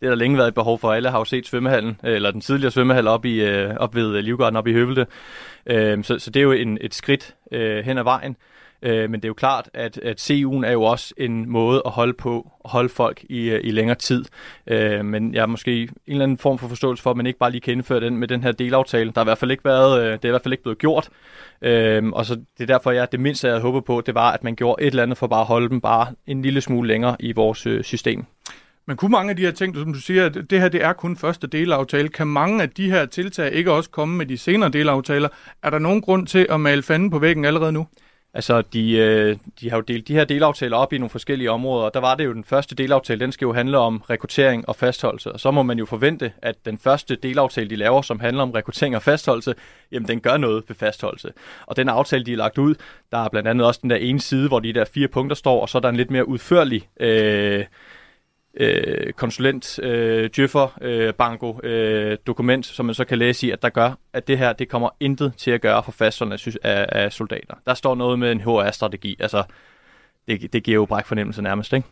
det 0.00 0.06
har 0.06 0.08
der 0.08 0.14
længe 0.14 0.36
været 0.36 0.48
et 0.48 0.54
behov 0.54 0.78
for. 0.78 0.92
Alle 0.92 1.10
har 1.10 1.18
jo 1.18 1.24
set 1.24 1.46
svømmehallen, 1.46 2.00
øh, 2.04 2.14
eller 2.14 2.30
den 2.30 2.40
tidligere 2.40 2.70
svømmehal 2.70 3.06
op, 3.06 3.24
i, 3.24 3.40
øh, 3.40 3.74
op 3.76 3.94
ved 3.94 4.16
øh, 4.16 4.24
Livgarden 4.24 4.56
op 4.56 4.66
i 4.66 4.72
Høvelte. 4.72 5.06
Øh, 5.66 6.04
så, 6.04 6.18
så 6.18 6.30
det 6.30 6.40
er 6.40 6.44
jo 6.44 6.52
en, 6.52 6.78
et 6.80 6.94
skridt 6.94 7.34
øh, 7.52 7.84
hen 7.84 7.98
ad 7.98 8.04
vejen. 8.04 8.36
Øh, 8.82 9.10
men 9.10 9.20
det 9.20 9.24
er 9.24 9.28
jo 9.28 9.34
klart, 9.34 9.70
at, 9.74 9.98
at 9.98 10.30
CU'en 10.30 10.66
er 10.66 10.72
jo 10.72 10.82
også 10.82 11.14
en 11.16 11.50
måde 11.50 11.82
at 11.86 11.90
holde 11.90 12.12
på, 12.12 12.52
at 12.64 12.70
holde 12.70 12.88
folk 12.88 13.24
i, 13.28 13.50
øh, 13.50 13.60
i 13.64 13.70
længere 13.70 13.96
tid. 13.96 14.24
Øh, 14.66 15.04
men 15.04 15.34
jeg 15.34 15.42
har 15.42 15.46
måske 15.46 15.82
en 15.82 15.90
eller 16.06 16.22
anden 16.22 16.38
form 16.38 16.58
for 16.58 16.68
forståelse 16.68 17.02
for, 17.02 17.10
at 17.10 17.16
man 17.16 17.26
ikke 17.26 17.38
bare 17.38 17.50
lige 17.50 17.60
kan 17.60 17.72
indføre 17.72 18.00
den 18.00 18.16
med 18.16 18.28
den 18.28 18.42
her 18.42 18.52
delaftale. 18.52 19.10
Der 19.10 19.20
har 19.20 19.24
i 19.24 19.24
hvert 19.24 19.38
fald 19.38 19.50
ikke 19.50 19.64
været, 19.64 20.00
øh, 20.00 20.12
det 20.12 20.24
er 20.24 20.28
i 20.28 20.30
hvert 20.30 20.42
fald 20.42 20.52
ikke 20.52 20.62
blevet 20.62 20.78
gjort. 20.78 21.08
Øh, 21.62 22.08
og 22.12 22.26
så 22.26 22.34
det 22.34 22.62
er 22.62 22.66
derfor, 22.66 22.90
jeg 22.90 23.12
det 23.12 23.20
mindste, 23.20 23.46
jeg 23.46 23.54
havde 23.54 23.62
håbet 23.62 23.84
på, 23.84 24.02
det 24.06 24.14
var, 24.14 24.32
at 24.32 24.44
man 24.44 24.56
gjorde 24.56 24.82
et 24.82 24.86
eller 24.86 25.02
andet 25.02 25.18
for 25.18 25.26
bare 25.26 25.40
at 25.40 25.46
holde 25.46 25.68
dem 25.68 25.80
bare 25.80 26.06
en 26.26 26.42
lille 26.42 26.60
smule 26.60 26.88
længere 26.88 27.16
i 27.20 27.32
vores 27.32 27.66
øh, 27.66 27.84
system. 27.84 28.24
Men 28.86 28.96
kunne 28.96 29.10
mange 29.10 29.30
af 29.30 29.36
de 29.36 29.42
her 29.42 29.50
ting, 29.50 29.76
som 29.76 29.92
du 29.92 30.00
siger, 30.00 30.26
at 30.26 30.34
det 30.50 30.60
her 30.60 30.68
det 30.68 30.84
er 30.84 30.92
kun 30.92 31.16
første 31.16 31.46
delaftale, 31.46 32.08
kan 32.08 32.26
mange 32.26 32.62
af 32.62 32.70
de 32.70 32.90
her 32.90 33.06
tiltag 33.06 33.52
ikke 33.52 33.72
også 33.72 33.90
komme 33.90 34.16
med 34.16 34.26
de 34.26 34.38
senere 34.38 34.70
delaftaler? 34.70 35.28
Er 35.62 35.70
der 35.70 35.78
nogen 35.78 36.00
grund 36.00 36.26
til 36.26 36.46
at 36.50 36.60
male 36.60 36.82
fanden 36.82 37.10
på 37.10 37.18
væggen 37.18 37.44
allerede 37.44 37.72
nu? 37.72 37.86
Altså, 38.34 38.62
de, 38.62 38.92
øh, 38.92 39.36
de 39.60 39.70
har 39.70 39.76
jo 39.76 39.80
delt 39.80 40.08
de 40.08 40.14
her 40.14 40.24
delaftaler 40.24 40.76
op 40.76 40.92
i 40.92 40.98
nogle 40.98 41.10
forskellige 41.10 41.50
områder, 41.50 41.84
og 41.84 41.94
der 41.94 42.00
var 42.00 42.14
det 42.14 42.24
jo 42.24 42.32
den 42.32 42.44
første 42.44 42.74
delaftale, 42.74 43.20
den 43.20 43.32
skal 43.32 43.46
jo 43.46 43.52
handle 43.52 43.78
om 43.78 44.02
rekruttering 44.10 44.68
og 44.68 44.76
fastholdelse, 44.76 45.32
og 45.32 45.40
så 45.40 45.50
må 45.50 45.62
man 45.62 45.78
jo 45.78 45.86
forvente, 45.86 46.32
at 46.42 46.64
den 46.64 46.78
første 46.78 47.16
delaftale, 47.16 47.70
de 47.70 47.76
laver, 47.76 48.02
som 48.02 48.20
handler 48.20 48.42
om 48.42 48.50
rekruttering 48.50 48.96
og 48.96 49.02
fastholdelse, 49.02 49.54
jamen 49.92 50.08
den 50.08 50.20
gør 50.20 50.36
noget 50.36 50.64
ved 50.68 50.76
fastholdelse. 50.76 51.32
Og 51.66 51.76
den 51.76 51.88
aftale, 51.88 52.24
de 52.24 52.30
har 52.30 52.38
lagt 52.38 52.58
ud, 52.58 52.74
der 53.12 53.18
er 53.18 53.28
blandt 53.28 53.48
andet 53.48 53.66
også 53.66 53.80
den 53.82 53.90
der 53.90 53.96
ene 53.96 54.20
side, 54.20 54.48
hvor 54.48 54.60
de 54.60 54.72
der 54.72 54.84
fire 54.84 55.08
punkter 55.08 55.36
står, 55.36 55.60
og 55.60 55.68
så 55.68 55.78
er 55.78 55.82
der 55.82 55.88
en 55.88 55.96
lidt 55.96 56.10
mere 56.10 56.28
udførlig 56.28 56.88
øh, 57.00 57.64
øh, 58.58 59.12
konsulent, 59.12 59.78
øh, 59.82 60.30
djøffer, 60.36 60.78
øh, 60.80 61.14
banko, 61.14 61.60
øh, 61.62 62.18
dokument, 62.26 62.66
som 62.66 62.86
man 62.86 62.94
så 62.94 63.04
kan 63.04 63.18
læse 63.18 63.46
i, 63.46 63.50
at 63.50 63.62
der 63.62 63.68
gør, 63.68 63.98
at 64.12 64.28
det 64.28 64.38
her, 64.38 64.52
det 64.52 64.68
kommer 64.68 64.88
intet 65.00 65.32
til 65.36 65.50
at 65.50 65.60
gøre 65.60 65.82
for 65.82 65.92
fastholdende 65.92 66.58
af, 66.62 66.86
af 66.92 67.12
soldater. 67.12 67.54
Der 67.66 67.74
står 67.74 67.94
noget 67.94 68.18
med 68.18 68.32
en 68.32 68.40
HR-strategi, 68.40 69.16
altså 69.20 69.42
det, 70.28 70.52
det 70.52 70.62
giver 70.62 70.74
jo 70.74 70.84
bræk 70.84 71.06
fornemmelse 71.06 71.42
nærmest, 71.42 71.72
ikke? 71.72 71.86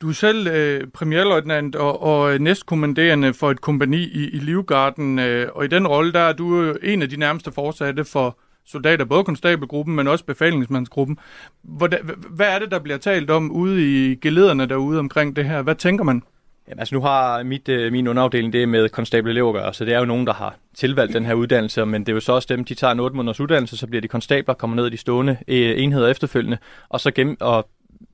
Du 0.00 0.08
er 0.08 0.12
selv 0.12 0.46
øh, 0.46 0.86
premierløjtnant 0.94 1.76
og, 1.76 2.02
og 2.02 2.34
øh, 2.34 2.40
næstkommanderende 2.40 3.34
for 3.34 3.50
et 3.50 3.60
kompani 3.60 3.96
i, 3.96 4.28
i 4.28 4.38
Livgarden, 4.38 5.18
øh, 5.18 5.48
og 5.54 5.64
i 5.64 5.68
den 5.68 5.86
rolle, 5.86 6.12
der 6.12 6.20
er 6.20 6.32
du 6.32 6.62
øh, 6.62 6.74
en 6.82 7.02
af 7.02 7.08
de 7.08 7.16
nærmeste 7.16 7.52
forsatte 7.52 8.04
for 8.04 8.38
soldater, 8.66 9.04
både 9.04 9.24
konstabelgruppen, 9.24 9.96
men 9.96 10.08
også 10.08 10.24
befalingsmandsgruppen. 10.24 11.18
Hvordan, 11.62 11.98
hvad 12.30 12.46
er 12.46 12.58
det, 12.58 12.70
der 12.70 12.78
bliver 12.78 12.98
talt 12.98 13.30
om 13.30 13.50
ude 13.50 13.82
i 13.82 14.14
gelederne 14.14 14.66
derude 14.66 14.98
omkring 14.98 15.36
det 15.36 15.44
her? 15.44 15.62
Hvad 15.62 15.74
tænker 15.74 16.04
man? 16.04 16.22
Jamen, 16.68 16.80
altså 16.80 16.94
nu 16.94 17.00
har 17.00 17.42
mit, 17.42 17.68
øh, 17.68 17.92
min 17.92 18.08
underafdeling 18.08 18.52
det 18.52 18.68
med 18.68 18.88
konstabelelever 18.88 19.48
at 19.48 19.54
gøre, 19.54 19.74
så 19.74 19.84
det 19.84 19.94
er 19.94 19.98
jo 19.98 20.04
nogen, 20.04 20.26
der 20.26 20.32
har 20.32 20.56
tilvalgt 20.74 21.14
den 21.14 21.26
her 21.26 21.34
uddannelse, 21.34 21.86
men 21.86 22.00
det 22.00 22.08
er 22.08 22.14
jo 22.14 22.20
så 22.20 22.32
også 22.32 22.46
dem, 22.50 22.64
de 22.64 22.74
tager 22.74 22.92
en 22.92 23.00
8 23.00 23.16
måneders 23.16 23.40
uddannelse, 23.40 23.76
så 23.76 23.86
bliver 23.86 24.00
de 24.00 24.08
konstabler, 24.08 24.54
kommer 24.54 24.76
ned 24.76 24.86
i 24.86 24.90
de 24.90 24.96
stående 24.96 25.36
øh, 25.48 25.82
enheder 25.82 26.08
efterfølgende, 26.08 26.58
og 26.88 27.00
så 27.00 27.10
gennem, 27.10 27.36
og 27.40 27.68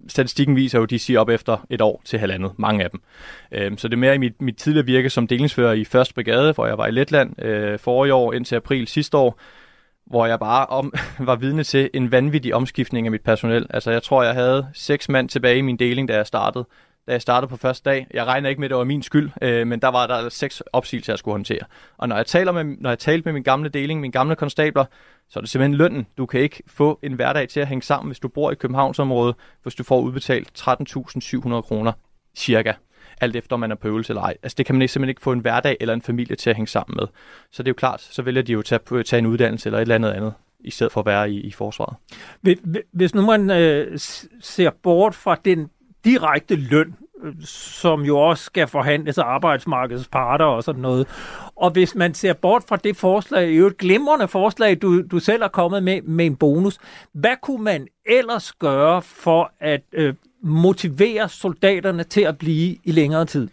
statistikken 0.08 0.56
viser 0.56 0.78
jo, 0.78 0.82
at 0.82 0.90
de 0.90 0.98
siger 0.98 1.20
op 1.20 1.28
efter 1.28 1.66
et 1.70 1.80
år 1.80 2.02
til 2.04 2.18
halvandet, 2.18 2.52
mange 2.56 2.84
af 2.84 2.90
dem. 2.90 3.00
Øh, 3.52 3.78
så 3.78 3.88
det 3.88 3.94
er 3.94 3.98
mere 3.98 4.14
i 4.14 4.18
mit, 4.18 4.42
mit 4.42 4.56
tidligere 4.56 4.86
virke 4.86 5.10
som 5.10 5.26
delingsfører 5.26 5.72
i 5.72 5.80
1. 5.80 6.12
brigade, 6.14 6.52
hvor 6.52 6.66
jeg 6.66 6.78
var 6.78 6.86
i 6.86 6.90
Letland 6.90 7.42
øh, 7.42 7.78
forrige 7.78 8.14
år 8.14 8.32
indtil 8.32 8.56
april 8.56 8.86
sidste 8.86 9.16
år, 9.16 9.40
hvor 10.06 10.26
jeg 10.26 10.38
bare 10.38 10.66
om, 10.66 10.94
var 11.18 11.36
vidne 11.36 11.64
til 11.64 11.90
en 11.94 12.12
vanvittig 12.12 12.54
omskiftning 12.54 13.06
af 13.06 13.10
mit 13.10 13.22
personel. 13.22 13.66
Altså, 13.70 13.90
jeg 13.90 14.02
tror, 14.02 14.22
jeg 14.22 14.34
havde 14.34 14.66
seks 14.72 15.08
mand 15.08 15.28
tilbage 15.28 15.58
i 15.58 15.60
min 15.60 15.76
deling, 15.76 16.08
da 16.08 16.16
jeg 16.16 16.26
startede. 16.26 16.66
Da 17.06 17.12
jeg 17.12 17.22
startede 17.22 17.48
på 17.50 17.56
første 17.56 17.90
dag. 17.90 18.06
Jeg 18.14 18.24
regner 18.24 18.48
ikke 18.48 18.60
med, 18.60 18.66
at 18.66 18.70
det 18.70 18.78
var 18.78 18.84
min 18.84 19.02
skyld, 19.02 19.30
øh, 19.42 19.66
men 19.66 19.80
der 19.80 19.88
var 19.88 20.06
der 20.06 20.28
seks 20.28 20.62
opsigelser, 20.72 21.12
jeg 21.12 21.18
skulle 21.18 21.32
håndtere. 21.32 21.60
Og 21.96 22.08
når 22.08 22.16
jeg, 22.16 22.26
taler 22.26 22.52
med, 22.52 22.64
når 22.64 22.90
jeg 22.90 22.98
talte 22.98 23.24
med 23.24 23.32
min 23.32 23.42
gamle 23.42 23.68
deling, 23.68 24.00
min 24.00 24.10
gamle 24.10 24.36
konstabler, 24.36 24.84
så 25.28 25.38
er 25.38 25.40
det 25.40 25.50
simpelthen 25.50 25.74
lønnen. 25.74 26.06
Du 26.18 26.26
kan 26.26 26.40
ikke 26.40 26.62
få 26.66 26.98
en 27.02 27.12
hverdag 27.12 27.48
til 27.48 27.60
at 27.60 27.66
hænge 27.66 27.82
sammen, 27.82 28.08
hvis 28.08 28.18
du 28.18 28.28
bor 28.28 28.50
i 28.50 28.54
Københavnsområdet, 28.54 29.34
hvis 29.62 29.74
du 29.74 29.84
får 29.84 30.00
udbetalt 30.00 30.66
13.700 30.68 31.60
kroner 31.60 31.92
cirka 32.36 32.72
alt 33.20 33.36
efter 33.36 33.56
om 33.56 33.60
man 33.60 33.70
er 33.70 33.74
på 33.74 33.88
øvelse 33.88 34.10
eller 34.10 34.22
ej. 34.22 34.36
Altså 34.42 34.54
det 34.58 34.66
kan 34.66 34.74
man 34.74 34.82
ikke, 34.82 34.92
simpelthen 34.92 35.10
ikke 35.10 35.22
få 35.22 35.32
en 35.32 35.40
hverdag 35.40 35.76
eller 35.80 35.94
en 35.94 36.02
familie 36.02 36.36
til 36.36 36.50
at 36.50 36.56
hænge 36.56 36.68
sammen 36.68 36.96
med. 37.00 37.06
Så 37.50 37.62
det 37.62 37.68
er 37.68 37.70
jo 37.70 37.74
klart, 37.74 38.00
så 38.00 38.22
vælger 38.22 38.42
de 38.42 38.52
jo 38.52 38.58
at 38.58 38.64
tage, 38.64 39.02
tage 39.02 39.18
en 39.18 39.26
uddannelse 39.26 39.68
eller 39.68 39.78
et 39.78 39.82
eller 39.82 39.94
andet 39.94 40.10
andet 40.10 40.34
i 40.60 40.70
stedet 40.70 40.92
for 40.92 41.00
at 41.00 41.06
være 41.06 41.30
i, 41.30 41.40
i 41.40 41.52
forsvaret. 41.52 41.96
Hvis 42.92 43.14
nu 43.14 43.26
man 43.26 43.50
øh, 43.50 43.98
ser 44.40 44.70
bort 44.82 45.14
fra 45.14 45.36
den 45.44 45.70
direkte 46.04 46.56
løn, 46.56 46.94
øh, 47.24 47.34
som 47.44 48.00
jo 48.00 48.18
også 48.18 48.44
skal 48.44 48.66
forhandles 48.66 49.18
af 49.18 49.24
arbejdsmarkedets 49.24 50.08
parter 50.08 50.44
og 50.44 50.64
sådan 50.64 50.82
noget. 50.82 51.06
Og 51.56 51.70
hvis 51.70 51.94
man 51.94 52.14
ser 52.14 52.32
bort 52.32 52.64
fra 52.68 52.76
det 52.76 52.96
forslag, 52.96 53.58
jo 53.58 53.66
et 53.66 53.76
glimrende 53.76 54.28
forslag, 54.28 54.82
du, 54.82 55.02
du 55.02 55.18
selv 55.18 55.42
har 55.42 55.48
kommet 55.48 55.82
med, 55.82 56.02
med 56.02 56.26
en 56.26 56.36
bonus, 56.36 56.78
hvad 57.12 57.36
kunne 57.42 57.64
man 57.64 57.88
ellers 58.06 58.52
gøre 58.52 59.02
for 59.02 59.52
at 59.60 59.82
øh, 59.92 60.14
motivere 60.46 61.28
soldaterne 61.28 62.02
til 62.02 62.20
at 62.20 62.38
blive 62.38 62.76
i 62.84 62.92
længere 62.92 63.24
tid? 63.24 63.48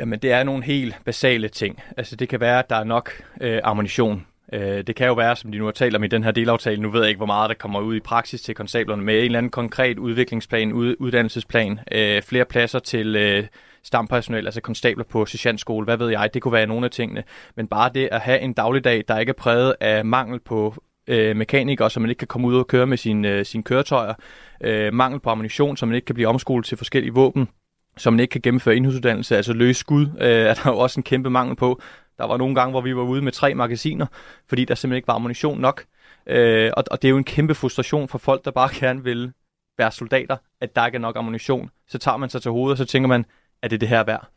Jamen, 0.00 0.18
det 0.18 0.32
er 0.32 0.42
nogle 0.42 0.64
helt 0.64 0.96
basale 1.04 1.48
ting. 1.48 1.82
Altså, 1.96 2.16
det 2.16 2.28
kan 2.28 2.40
være, 2.40 2.58
at 2.58 2.70
der 2.70 2.76
er 2.76 2.84
nok 2.84 3.22
øh, 3.40 3.60
ammunition. 3.64 4.26
Øh, 4.52 4.86
det 4.86 4.96
kan 4.96 5.06
jo 5.06 5.14
være, 5.14 5.36
som 5.36 5.52
de 5.52 5.58
nu 5.58 5.64
har 5.64 5.72
talt 5.72 5.96
om 5.96 6.04
i 6.04 6.06
den 6.08 6.24
her 6.24 6.30
delaftale, 6.30 6.82
nu 6.82 6.90
ved 6.90 7.00
jeg 7.00 7.08
ikke, 7.08 7.18
hvor 7.18 7.26
meget 7.26 7.48
der 7.48 7.54
kommer 7.54 7.80
ud 7.80 7.96
i 7.96 8.00
praksis 8.00 8.42
til 8.42 8.54
konstablerne, 8.54 9.02
med 9.02 9.18
en 9.18 9.24
eller 9.24 9.38
anden 9.38 9.50
konkret 9.50 9.98
udviklingsplan, 9.98 10.72
ud, 10.72 10.96
uddannelsesplan, 10.98 11.80
øh, 11.92 12.22
flere 12.22 12.44
pladser 12.44 12.78
til 12.78 13.16
øh, 13.16 13.46
stampersonel, 13.82 14.46
altså 14.46 14.60
konstabler 14.60 15.04
på 15.04 15.26
sergeantskole, 15.26 15.84
hvad 15.84 15.96
ved 15.96 16.08
jeg, 16.08 16.34
det 16.34 16.42
kunne 16.42 16.52
være 16.52 16.66
nogle 16.66 16.84
af 16.84 16.90
tingene. 16.90 17.22
Men 17.56 17.66
bare 17.66 17.90
det 17.94 18.08
at 18.12 18.20
have 18.20 18.40
en 18.40 18.52
dagligdag, 18.52 19.04
der 19.08 19.18
ikke 19.18 19.30
er 19.30 19.34
præget 19.34 19.74
af 19.80 20.04
mangel 20.04 20.40
på 20.40 20.74
øh, 21.06 21.36
mekanikere, 21.36 21.90
så 21.90 22.00
man 22.00 22.10
ikke 22.10 22.18
kan 22.18 22.28
komme 22.28 22.48
ud 22.48 22.56
og 22.56 22.66
køre 22.66 22.86
med 22.86 22.96
sine, 22.96 23.28
øh, 23.28 23.44
sine 23.44 23.62
køretøjer, 23.62 24.14
øh, 24.60 24.94
mangel 24.94 25.20
på 25.20 25.30
ammunition, 25.30 25.76
så 25.76 25.86
man 25.86 25.94
ikke 25.94 26.04
kan 26.04 26.14
blive 26.14 26.28
omskolet 26.28 26.66
til 26.66 26.78
forskellige 26.78 27.14
våben, 27.14 27.48
så 27.96 28.10
man 28.10 28.20
ikke 28.20 28.32
kan 28.32 28.40
gennemføre 28.40 28.76
indhusuddannelse, 28.76 29.36
altså 29.36 29.52
løse 29.52 29.80
skud, 29.80 30.06
øh, 30.20 30.28
er 30.50 30.54
der 30.54 30.70
jo 30.70 30.78
også 30.78 31.00
en 31.00 31.04
kæmpe 31.04 31.30
mangel 31.30 31.56
på. 31.56 31.80
Der 32.18 32.26
var 32.26 32.36
nogle 32.36 32.54
gange, 32.54 32.70
hvor 32.70 32.80
vi 32.80 32.96
var 32.96 33.02
ude 33.02 33.22
med 33.22 33.32
tre 33.32 33.54
magasiner, 33.54 34.06
fordi 34.48 34.64
der 34.64 34.74
simpelthen 34.74 34.96
ikke 34.96 35.08
var 35.08 35.14
ammunition 35.14 35.60
nok. 35.60 35.84
Øh, 36.26 36.70
og, 36.76 36.84
og 36.90 37.02
det 37.02 37.08
er 37.08 37.10
jo 37.10 37.16
en 37.16 37.24
kæmpe 37.24 37.54
frustration 37.54 38.08
for 38.08 38.18
folk, 38.18 38.44
der 38.44 38.50
bare 38.50 38.68
gerne 38.74 39.04
vil 39.04 39.32
være 39.78 39.92
soldater, 39.92 40.36
at 40.60 40.76
der 40.76 40.86
ikke 40.86 40.96
er 40.96 41.00
nok 41.00 41.16
ammunition. 41.16 41.70
Så 41.88 41.98
tager 41.98 42.16
man 42.16 42.30
sig 42.30 42.42
til 42.42 42.50
hovedet, 42.50 42.72
og 42.72 42.78
så 42.78 42.84
tænker 42.84 43.08
man, 43.08 43.24
er 43.62 43.68
det 43.68 43.80
det 43.80 43.88
her 43.88 44.04
værd? 44.04 44.28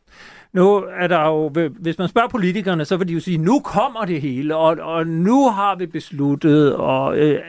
Nu 0.54 0.84
er 0.96 1.06
der 1.06 1.26
jo, 1.26 1.48
hvis 1.70 1.98
man 1.98 2.08
spørger 2.08 2.28
politikerne, 2.28 2.84
så 2.84 2.96
vil 2.96 3.08
de 3.08 3.12
jo 3.12 3.20
sige, 3.20 3.38
nu 3.38 3.60
kommer 3.60 4.04
det 4.04 4.20
hele, 4.20 4.56
og, 4.56 4.76
og 4.80 5.06
nu 5.06 5.48
har 5.50 5.76
vi 5.76 5.86
besluttet, 5.86 6.74
og 6.76 7.18
øh, 7.18 7.40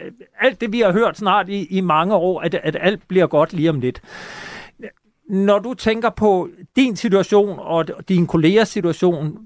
alt 0.42 0.62
det, 0.62 0.72
vi 0.72 0.80
har 0.80 0.92
hørt 0.92 1.18
snart 1.18 1.50
i, 1.50 1.66
i 1.66 1.82
mange 1.82 2.16
år, 2.16 2.42
at, 2.42 2.56
at 2.56 2.78
alt 2.80 3.08
bliver 3.08 3.28
godt 3.28 3.54
lige 3.54 3.70
om 3.70 3.80
lidt. 3.80 4.02
Når 5.30 5.60
du 5.60 5.74
tænker 5.74 6.10
på 6.10 6.50
din 6.76 6.96
situation 6.96 7.60
og 7.60 7.86
din 8.10 8.28
kollegers 8.28 8.70
situation, 8.70 9.38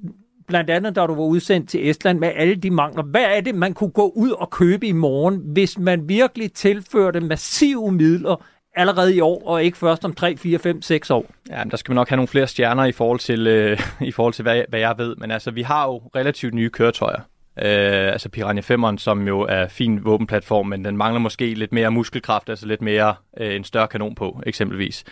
blandt 0.47 0.69
andet 0.69 0.95
da 0.95 1.05
du 1.05 1.15
var 1.15 1.23
udsendt 1.23 1.69
til 1.69 1.89
Estland 1.89 2.19
med 2.19 2.31
alle 2.35 2.55
de 2.55 2.71
mangler. 2.71 3.03
Hvad 3.03 3.25
er 3.37 3.41
det, 3.41 3.55
man 3.55 3.73
kunne 3.73 3.89
gå 3.89 4.13
ud 4.15 4.31
og 4.31 4.49
købe 4.49 4.87
i 4.87 4.91
morgen, 4.91 5.41
hvis 5.45 5.79
man 5.79 6.09
virkelig 6.09 6.53
tilførte 6.53 7.19
massive 7.19 7.91
midler 7.91 8.45
allerede 8.75 9.15
i 9.15 9.19
år, 9.19 9.47
og 9.47 9.63
ikke 9.63 9.77
først 9.77 10.05
om 10.05 10.13
3, 10.13 10.37
4, 10.37 10.59
5, 10.59 10.81
6 10.81 11.11
år? 11.11 11.25
Ja, 11.49 11.63
men 11.63 11.71
der 11.71 11.77
skal 11.77 11.91
man 11.91 11.95
nok 11.95 12.09
have 12.09 12.15
nogle 12.15 12.27
flere 12.27 12.47
stjerner 12.47 12.85
i 12.85 12.91
forhold 12.91 13.19
til, 13.19 13.47
øh, 13.47 13.79
i 14.01 14.11
forhold 14.11 14.33
til 14.33 14.43
hvad, 14.43 14.63
hvad 14.69 14.79
jeg 14.79 14.95
ved. 14.97 15.15
Men 15.15 15.31
altså, 15.31 15.51
vi 15.51 15.61
har 15.61 15.85
jo 15.85 15.97
relativt 15.97 16.53
nye 16.53 16.69
køretøjer. 16.69 17.19
Øh, 17.61 18.11
altså 18.11 18.29
Piranha 18.29 18.61
5'eren, 18.61 18.97
som 18.97 19.27
jo 19.27 19.39
er 19.39 19.67
fin 19.67 20.05
våbenplatform, 20.05 20.67
men 20.67 20.85
den 20.85 20.97
mangler 20.97 21.19
måske 21.19 21.53
lidt 21.53 21.71
mere 21.71 21.91
muskelkraft, 21.91 22.49
altså 22.49 22.65
lidt 22.65 22.81
mere 22.81 23.15
øh, 23.37 23.55
en 23.55 23.63
større 23.63 23.87
kanon 23.87 24.15
på, 24.15 24.41
eksempelvis. 24.45 25.03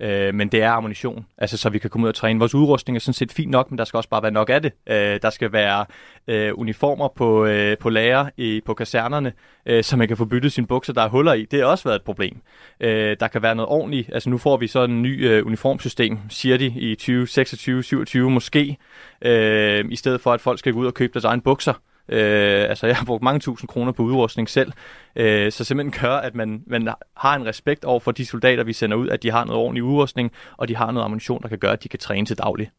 Øh, 0.00 0.34
men 0.34 0.48
det 0.48 0.62
er 0.62 0.70
ammunition, 0.70 1.26
altså 1.38 1.56
så 1.56 1.70
vi 1.70 1.78
kan 1.78 1.90
komme 1.90 2.04
ud 2.04 2.08
og 2.08 2.14
træne. 2.14 2.38
Vores 2.38 2.54
udrustning 2.54 2.96
er 2.96 3.00
sådan 3.00 3.14
set 3.14 3.32
fint 3.32 3.50
nok, 3.50 3.70
men 3.70 3.78
der 3.78 3.84
skal 3.84 3.96
også 3.96 4.08
bare 4.08 4.22
være 4.22 4.30
nok 4.30 4.50
af 4.50 4.62
det. 4.62 4.72
Øh, 4.86 5.18
der 5.22 5.30
skal 5.30 5.52
være 5.52 5.86
øh, 6.28 6.52
uniformer 6.54 7.08
på, 7.08 7.44
øh, 7.44 7.78
på 7.78 7.90
lager 7.90 8.26
i, 8.36 8.60
på 8.66 8.74
kasernerne, 8.74 9.32
øh, 9.66 9.84
så 9.84 9.96
man 9.96 10.08
kan 10.08 10.16
få 10.16 10.24
byttet 10.24 10.52
sine 10.52 10.66
bukser, 10.66 10.92
der 10.92 11.02
er 11.02 11.08
huller 11.08 11.32
i. 11.32 11.44
Det 11.44 11.58
har 11.60 11.66
også 11.66 11.84
været 11.84 11.96
et 11.96 12.04
problem. 12.04 12.40
Øh, 12.80 13.16
der 13.20 13.28
kan 13.28 13.42
være 13.42 13.54
noget 13.54 13.68
ordentligt. 13.68 14.10
Altså 14.12 14.30
nu 14.30 14.38
får 14.38 14.56
vi 14.56 14.66
så 14.66 14.84
en 14.84 15.02
ny 15.02 15.28
øh, 15.28 15.46
uniformsystem, 15.46 16.18
siger 16.28 16.56
de, 16.56 16.66
i 16.66 16.94
2026, 16.94 17.82
27 17.82 18.30
måske, 18.30 18.76
øh, 19.22 19.84
i 19.90 19.96
stedet 19.96 20.20
for 20.20 20.32
at 20.32 20.40
folk 20.40 20.58
skal 20.58 20.72
gå 20.72 20.78
ud 20.78 20.86
og 20.86 20.94
købe 20.94 21.12
deres 21.12 21.24
egen 21.24 21.40
bukser. 21.40 21.72
Øh, 22.10 22.68
altså, 22.68 22.86
jeg 22.86 22.96
har 22.96 23.04
brugt 23.04 23.22
mange 23.22 23.40
tusind 23.40 23.68
kroner 23.68 23.92
på 23.92 24.02
udrustning 24.02 24.48
selv, 24.48 24.72
øh, 25.16 25.52
så 25.52 25.64
simpelthen 25.64 26.02
gør, 26.02 26.16
at 26.16 26.34
man, 26.34 26.62
man 26.66 26.88
har 27.16 27.36
en 27.36 27.46
respekt 27.46 27.84
over 27.84 28.00
for 28.00 28.12
de 28.12 28.26
soldater, 28.26 28.64
vi 28.64 28.72
sender 28.72 28.96
ud, 28.96 29.08
at 29.08 29.22
de 29.22 29.30
har 29.30 29.44
noget 29.44 29.60
ordentlig 29.60 29.82
udrustning, 29.82 30.32
og 30.56 30.68
de 30.68 30.76
har 30.76 30.90
noget 30.90 31.04
ammunition, 31.04 31.42
der 31.42 31.48
kan 31.48 31.58
gøre, 31.58 31.72
at 31.72 31.82
de 31.82 31.88
kan 31.88 31.98
træne 31.98 32.26
til 32.26 32.38
daglig. 32.38 32.70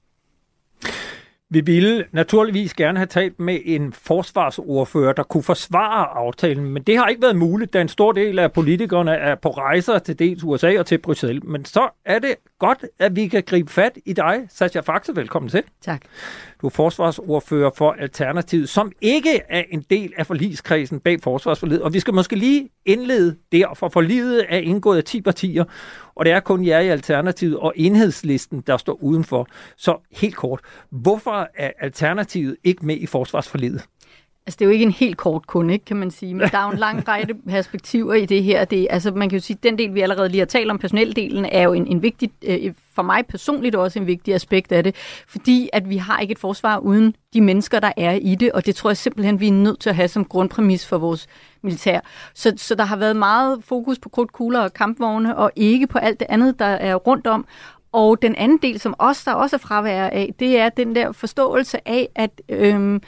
Vi 1.54 1.62
ville 1.62 2.06
naturligvis 2.12 2.74
gerne 2.74 3.00
have 3.00 3.08
talt 3.08 3.40
med 3.40 3.60
en 3.66 3.94
forsvarsordfører, 3.94 5.14
der 5.14 5.24
kunne 5.24 5.44
forsvare 5.44 6.06
aftalen, 6.06 6.66
men 6.66 6.84
det 6.84 6.98
har 6.98 7.08
ikke 7.08 7.22
været 7.22 7.36
muligt, 7.36 7.74
da 7.74 7.82
en 7.82 7.88
stor 7.88 8.12
del 8.12 8.40
af 8.40 8.52
politikerne 8.52 9.12
er 9.12 9.36
på 9.36 9.50
rejser 9.50 10.00
til 10.00 10.20
dels 10.20 10.44
USA 10.44 10.80
og 10.80 10.86
til 10.86 10.98
Bruxelles. 10.98 11.44
Men 11.44 11.66
så 11.66 11.90
er 12.06 12.20
det 12.20 12.36
godt, 12.60 12.86
at 13.00 13.16
vi 13.16 13.28
kan 13.28 13.44
gribe 13.44 13.72
fat 13.72 13.98
i 14.06 14.14
dig, 14.14 14.48
Sascha 14.50 14.80
Faxe. 14.80 15.16
Velkommen 15.16 15.50
til. 15.50 15.64
Tak. 15.82 16.02
Du 16.62 16.68
er 16.68 16.72
forsvarsordfører 16.72 17.72
for 17.76 17.92
Alternativet, 17.92 18.70
som 18.70 18.92
ikke 19.02 19.42
er 19.50 19.64
en 19.70 19.86
del 19.90 20.14
af 20.18 20.28
forligskredsen 20.28 21.00
bag 21.00 21.22
forsvarsforlidet. 21.24 21.82
Og 21.82 21.94
vi 21.94 22.00
skal 22.00 22.14
måske 22.14 22.36
lige 22.36 22.70
indlede 22.86 23.36
der, 23.52 23.74
for 23.74 23.90
forliget 23.90 24.46
er 24.50 24.58
indgået 24.58 24.98
af 24.98 25.04
10 25.04 25.22
partier, 25.22 25.64
og 26.16 26.26
det 26.26 26.34
er 26.34 26.40
kun 26.40 26.66
jer 26.66 26.80
i 26.80 26.90
Alternativet 26.90 27.58
og 27.58 27.74
enhedslisten, 27.76 28.64
der 28.68 28.78
står 28.78 29.04
udenfor. 29.04 29.48
Så 29.78 29.98
helt 30.12 30.36
kort, 30.36 30.60
hvorfor 30.90 31.50
er 31.56 31.72
Alternativet 31.80 32.58
ikke 32.64 32.86
med 32.86 32.98
i 32.98 33.06
forsvarsforliget? 33.06 33.86
Altså, 34.46 34.58
det 34.58 34.66
er 34.66 34.70
jo 34.70 34.72
ikke 34.72 34.86
en 34.86 34.92
helt 34.92 35.18
kort 35.18 35.48
kun, 35.48 35.70
ikke, 35.70 35.86
kan 35.86 35.98
man 35.98 36.12
sige, 36.12 36.34
men 36.34 36.50
der 36.50 36.58
er 36.58 36.66
jo 36.66 36.72
en 36.72 36.78
lang 36.78 37.08
række 37.08 37.36
perspektiver 37.50 38.14
i 38.14 38.26
det 38.26 38.44
her. 38.44 38.66
Det, 38.66 38.88
altså, 38.90 39.12
man 39.12 39.30
kan 39.30 39.40
jo 39.40 39.44
sige, 39.44 39.58
at 39.58 39.64
den 39.64 39.78
del, 39.78 39.94
vi 39.94 40.02
allerede 40.02 40.30
lige 40.30 40.40
har 40.40 40.46
talt 40.46 40.72
om, 40.72 40.78
personeldelen, 40.78 41.46
er 41.46 41.64
jo 41.64 41.74
en, 41.74 41.88
en 41.88 42.02
vigtig, 42.02 42.32
øh, 42.44 42.74
for 42.94 43.02
mig 43.02 43.26
personligt 43.26 43.76
også 43.76 44.00
en 44.00 44.08
vigtig 44.08 44.34
aspekt 44.34 44.72
af 44.72 44.84
det, 44.84 44.96
fordi 45.28 45.70
at 45.74 45.90
vi 45.90 45.98
har 45.98 46.20
ikke 46.20 46.32
et 46.32 46.40
forsvar 46.40 46.78
uden 46.78 47.16
de 47.34 47.42
mennesker, 47.42 47.80
der 47.80 47.92
er 47.98 48.12
i 48.12 48.36
det, 48.36 48.52
og 48.52 48.66
det 48.66 48.76
tror 48.76 48.90
jeg 48.90 48.98
simpelthen, 48.98 49.40
vi 49.40 49.48
er 49.48 49.52
nødt 49.52 49.80
til 49.80 49.90
at 49.90 49.96
have 49.96 50.08
som 50.08 50.26
grundpræmis 50.26 50.88
for 50.88 50.98
vores 50.98 51.28
militær. 51.62 52.00
Så, 52.34 52.54
så 52.58 52.76
der 52.76 52.84
har 52.84 52.96
været 52.96 53.16
meget 53.16 53.64
fokus 53.64 54.00
på 54.00 54.10
krudtkugler 54.10 54.60
og 54.60 54.74
kampvogne, 54.74 55.38
og 55.38 55.52
ikke 55.56 55.88
på 55.88 55.98
alt 55.98 56.20
det 56.20 56.28
andet, 56.30 56.60
der 56.60 56.66
er 56.66 56.96
rundt 56.96 57.28
om. 57.28 57.46
Og 57.92 58.22
den 58.22 58.36
anden 58.36 58.58
del, 58.58 58.80
som 58.80 58.96
også 58.98 59.22
der 59.26 59.34
også 59.34 59.56
er 59.56 59.60
fravær 59.60 60.06
af, 60.06 60.34
det 60.40 60.60
er 60.60 60.70
den 60.70 60.96
der 60.96 61.12
forståelse 61.12 61.88
af, 61.88 62.10
at... 62.16 62.42
Øh, 62.50 63.00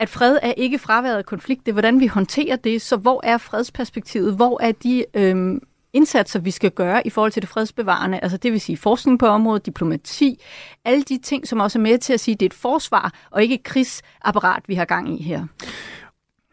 at 0.00 0.08
fred 0.08 0.38
er 0.42 0.52
ikke 0.56 0.78
fraværet 0.78 1.16
af 1.16 1.26
konflikt, 1.26 1.66
det 1.66 1.72
er 1.72 1.74
hvordan 1.74 2.00
vi 2.00 2.06
håndterer 2.06 2.56
det. 2.56 2.82
Så 2.82 2.96
hvor 2.96 3.20
er 3.24 3.38
fredsperspektivet? 3.38 4.36
Hvor 4.36 4.62
er 4.62 4.72
de 4.72 5.04
øhm, 5.14 5.60
indsatser, 5.92 6.40
vi 6.40 6.50
skal 6.50 6.70
gøre 6.70 7.06
i 7.06 7.10
forhold 7.10 7.32
til 7.32 7.42
det 7.42 7.48
fredsbevarende? 7.48 8.20
Altså 8.20 8.36
det 8.36 8.52
vil 8.52 8.60
sige 8.60 8.76
forskning 8.76 9.18
på 9.18 9.26
området, 9.26 9.66
diplomati, 9.66 10.40
alle 10.84 11.02
de 11.02 11.18
ting, 11.18 11.48
som 11.48 11.60
også 11.60 11.78
er 11.78 11.82
med 11.82 11.98
til 11.98 12.12
at 12.12 12.20
sige, 12.20 12.32
at 12.32 12.40
det 12.40 12.46
er 12.46 12.50
et 12.50 12.54
forsvar 12.54 13.12
og 13.30 13.42
ikke 13.42 13.54
et 13.54 13.62
krigsapparat, 13.62 14.62
vi 14.66 14.74
har 14.74 14.84
gang 14.84 15.20
i 15.20 15.22
her. 15.22 15.46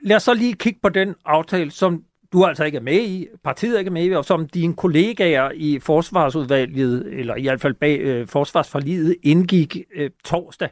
Lad 0.04 0.16
os 0.16 0.24
så 0.24 0.34
lige 0.34 0.54
kigge 0.54 0.80
på 0.84 0.90
den 0.90 1.16
aftale, 1.26 1.72
som 1.72 2.04
du 2.34 2.46
altså 2.46 2.64
ikke 2.64 2.78
er 2.78 2.82
med 2.82 3.02
i, 3.02 3.28
partiet 3.44 3.76
er 3.76 3.80
ikke 3.80 3.92
med 3.92 4.06
i, 4.06 4.12
og 4.12 4.26
som 4.26 4.48
dine 4.48 4.74
kollegaer 4.74 5.52
i 5.56 5.80
forsvarsudvalget, 5.80 7.08
eller 7.20 7.36
i 7.36 7.42
hvert 7.42 7.62
fald 7.62 7.74
bag 7.74 8.00
øh, 8.00 8.28
forsvarsforliget, 8.28 9.16
indgik 9.24 9.78
øh, 9.96 10.10
torsdag. 10.24 10.70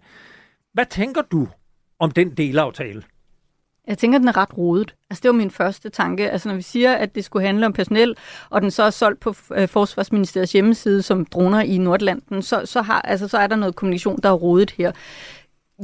Hvad 0.73 0.85
tænker 0.85 1.21
du 1.21 1.47
om 2.03 2.11
den 2.11 2.29
delaftale? 2.29 3.03
Jeg 3.87 3.97
tænker, 3.97 4.17
at 4.17 4.19
den 4.19 4.27
er 4.27 4.37
ret 4.37 4.57
rodet. 4.57 4.95
Altså, 5.09 5.21
det 5.21 5.29
var 5.29 5.35
min 5.35 5.51
første 5.51 5.89
tanke. 5.89 6.29
Altså, 6.29 6.49
når 6.49 6.55
vi 6.55 6.61
siger, 6.61 6.93
at 6.93 7.15
det 7.15 7.25
skulle 7.25 7.45
handle 7.45 7.65
om 7.65 7.73
personel, 7.73 8.15
og 8.49 8.61
den 8.61 8.71
så 8.71 8.83
er 8.83 8.89
solgt 8.89 9.19
på 9.19 9.35
øh, 9.55 9.67
Forsvarsministeriets 9.67 10.51
hjemmeside 10.51 11.01
som 11.01 11.25
droner 11.25 11.61
i 11.61 11.77
Nordlanden, 11.77 12.41
så, 12.41 12.61
så, 12.65 12.81
har, 12.81 13.01
altså, 13.01 13.27
så 13.27 13.37
er 13.37 13.47
der 13.47 13.55
noget 13.55 13.75
kommunikation, 13.75 14.19
der 14.23 14.29
er 14.29 14.33
rodet 14.33 14.71
her. 14.71 14.91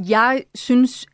Jeg 0.08 0.44
synes, 0.54 1.06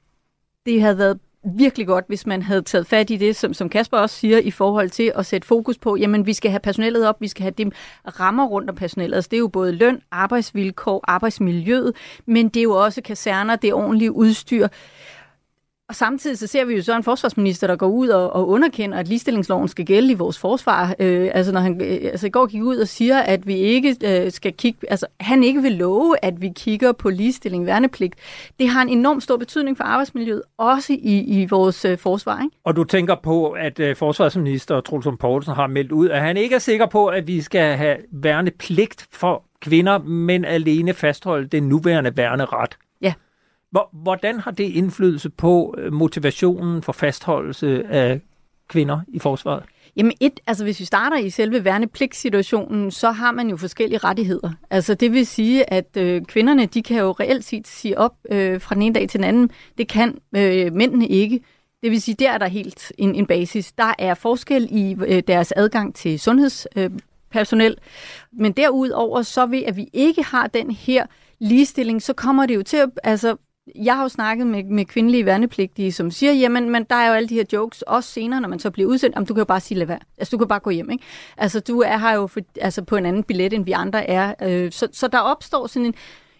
det 0.67 0.81
havde 0.81 0.99
været 0.99 1.21
virkelig 1.55 1.87
godt, 1.87 2.05
hvis 2.09 2.27
man 2.27 2.43
havde 2.43 2.63
taget 2.63 2.87
fat 2.87 3.11
i 3.11 3.17
det, 3.17 3.37
som, 3.37 3.55
som 3.55 3.69
Kasper 3.69 3.99
også 3.99 4.17
siger, 4.17 4.39
i 4.39 4.51
forhold 4.51 4.91
til 4.91 5.13
at 5.15 5.27
sætte 5.27 5.47
fokus 5.47 5.79
på, 5.79 5.97
jamen 5.97 6.27
vi 6.27 6.33
skal 6.33 6.51
have 6.51 6.61
personellet 6.61 7.09
op, 7.09 7.21
vi 7.21 7.29
skal 7.29 7.43
have 7.43 7.55
dem 7.59 7.73
rammer 8.07 8.47
rundt 8.47 8.71
om 8.71 8.77
personellet. 8.77 9.17
Altså, 9.17 9.29
det 9.29 9.37
er 9.37 9.41
jo 9.41 9.49
både 9.49 9.73
løn, 9.73 10.01
arbejdsvilkår, 10.11 11.05
arbejdsmiljøet, 11.09 11.93
men 12.27 12.49
det 12.49 12.61
er 12.61 12.65
jo 12.65 12.73
også 12.73 13.03
kaserner, 13.03 13.57
det 13.57 13.71
er 13.71 13.75
ordentligt 13.75 14.11
udstyr. 14.11 14.69
Og 15.89 15.95
samtidig 15.95 16.39
så 16.39 16.47
ser 16.47 16.65
vi 16.65 16.75
jo 16.75 16.83
så 16.83 16.97
en 16.97 17.03
forsvarsminister, 17.03 17.67
der 17.67 17.77
går 17.77 17.87
ud 17.87 18.09
og, 18.09 18.33
og 18.33 18.49
underkender, 18.49 18.99
at 18.99 19.09
ligestillingsloven 19.09 19.69
skal 19.69 19.85
gælde 19.85 20.13
i 20.13 20.15
vores 20.15 20.39
forsvar. 20.39 20.95
Øh, 20.99 21.31
altså 21.35 21.53
når 21.53 21.61
han 21.61 21.81
øh, 21.81 21.99
altså 22.03 22.27
i 22.27 22.31
går 22.31 22.47
gik 22.47 22.63
ud 22.63 22.77
og 22.77 22.89
siger, 22.89 23.19
at 23.19 23.47
vi 23.47 23.55
ikke 23.55 23.97
øh, 24.05 24.33
skal 24.33 24.53
kigge, 24.53 24.91
altså 24.91 25.07
han 25.21 25.43
ikke 25.43 25.63
vil 25.63 25.73
love, 25.73 26.17
at 26.25 26.41
vi 26.41 26.53
kigger 26.57 26.93
på 26.93 27.11
ligestilling, 27.11 27.67
værnepligt. 27.67 28.15
Det 28.61 28.69
har 28.69 28.83
en 28.83 28.89
enorm 28.89 29.21
stor 29.21 29.37
betydning 29.37 29.77
for 29.77 29.85
arbejdsmiljøet, 29.85 30.43
også 30.59 30.93
i, 30.93 31.43
i 31.43 31.47
vores 31.51 31.85
øh, 31.85 31.99
forsvar. 31.99 32.43
Ikke? 32.43 32.57
Og 32.65 32.77
du 32.77 32.85
tænker 32.85 33.15
på, 33.23 33.51
at 33.51 33.81
øh, 33.81 33.97
forsvarsminister 33.97 34.81
Truls 34.81 35.07
Poulsen 35.21 35.55
har 35.55 35.67
meldt 35.67 35.93
ud, 35.93 36.09
at 36.09 36.21
han 36.21 36.37
ikke 36.37 36.55
er 36.55 36.59
sikker 36.59 36.87
på, 36.87 37.07
at 37.07 37.27
vi 37.27 37.41
skal 37.41 37.77
have 37.77 37.97
værnepligt 38.13 39.07
for 39.13 39.43
kvinder, 39.61 39.99
men 39.99 40.45
alene 40.45 40.95
fastholde 40.95 41.47
den 41.49 41.63
nuværende 41.63 42.17
værneret. 42.17 42.77
Hvordan 43.93 44.41
har 44.41 44.51
det 44.51 44.65
indflydelse 44.65 45.31
på 45.31 45.75
øh, 45.79 45.93
motivationen 45.93 46.83
for 46.83 46.93
fastholdelse 46.93 47.87
af 47.87 48.21
kvinder 48.69 49.01
i 49.09 49.19
forsvaret? 49.19 49.63
Jamen 49.97 50.13
et, 50.21 50.41
altså 50.47 50.65
hvis 50.65 50.81
vi 50.81 50.85
starter 50.85 51.17
i 51.17 51.31
selve 51.31 51.65
værnepligtssituationen, 51.65 52.91
så 52.91 53.11
har 53.11 53.33
man 53.33 53.51
jo 53.51 53.57
forskellige 53.57 53.99
rettigheder. 53.99 54.51
Altså 54.71 54.95
det 54.95 55.13
vil 55.13 55.27
sige, 55.27 55.73
at 55.73 55.97
øh, 55.97 56.23
kvinderne, 56.23 56.67
de 56.67 56.83
kan 56.83 56.99
jo 56.99 57.13
reelt 57.13 57.45
set 57.45 57.69
sige 57.69 57.99
op 57.99 58.15
øh, 58.31 58.61
fra 58.61 58.75
den 58.75 58.83
ene 58.83 58.95
dag 58.95 59.09
til 59.09 59.19
den 59.19 59.25
anden. 59.25 59.51
Det 59.79 59.89
kan 59.89 60.19
øh, 60.37 60.73
mændene 60.73 61.09
ikke. 61.09 61.41
Det 61.83 61.91
vil 61.91 62.03
sige, 62.03 62.15
der 62.15 62.31
er 62.31 62.39
der 62.39 62.47
helt 62.47 62.93
en, 62.99 63.15
en 63.15 63.27
basis. 63.27 63.73
Der 63.73 63.95
er 63.99 64.15
forskel 64.15 64.69
i 64.71 64.97
øh, 65.07 65.23
deres 65.27 65.53
adgang 65.57 65.95
til 65.95 66.21
sundhedspersonel. 66.21 67.73
Øh, 67.73 68.41
Men 68.41 68.53
derudover, 68.53 69.23
så 69.23 69.47
ved 69.47 69.63
at 69.63 69.77
vi 69.77 69.89
ikke 69.93 70.23
har 70.23 70.47
den 70.47 70.71
her 70.71 71.07
ligestilling, 71.39 72.03
så 72.03 72.13
kommer 72.13 72.47
det 72.47 72.55
jo 72.55 72.63
til 72.63 72.77
at, 72.77 72.91
altså 73.05 73.37
jeg 73.75 73.97
har 73.97 74.03
jo 74.03 74.09
snakket 74.09 74.47
med, 74.47 74.65
med 74.65 74.85
kvindelige 74.85 75.27
værnepligtige, 75.27 75.93
som 75.93 76.11
siger, 76.11 76.33
jamen, 76.33 76.71
men 76.71 76.85
der 76.85 76.97
er 76.97 77.09
jo 77.09 77.15
alle 77.15 77.29
de 77.29 77.35
her 77.35 77.45
jokes, 77.53 77.83
også 77.83 78.13
senere, 78.13 78.41
når 78.41 78.49
man 78.49 78.59
så 78.59 78.71
bliver 78.71 78.89
udsendt, 78.89 79.17
om 79.17 79.27
du 79.27 79.35
kan 79.35 79.41
jo 79.41 79.45
bare 79.45 79.61
sige, 79.61 79.79
lad 79.79 79.87
være. 79.87 79.99
Altså, 80.19 80.31
du 80.31 80.39
kan 80.39 80.49
bare 80.49 80.61
gå 80.61 80.71
hjem, 80.71 80.91
ikke? 80.91 81.05
Altså, 81.37 81.61
du 81.61 81.81
er 81.81 81.99
her 81.99 82.15
jo 82.15 82.27
for, 82.27 82.41
altså, 82.61 82.83
på 82.83 82.97
en 82.97 83.07
anden 83.07 83.23
billet, 83.23 83.53
end 83.53 83.65
vi 83.65 83.73
andre 83.73 84.11
er. 84.11 84.35
Øh, 84.43 84.73
så, 84.73 84.89
så 84.93 85.09
der 85.09 85.19
opstår 85.19 85.67
sådan 85.67 85.87
en, 85.87 85.95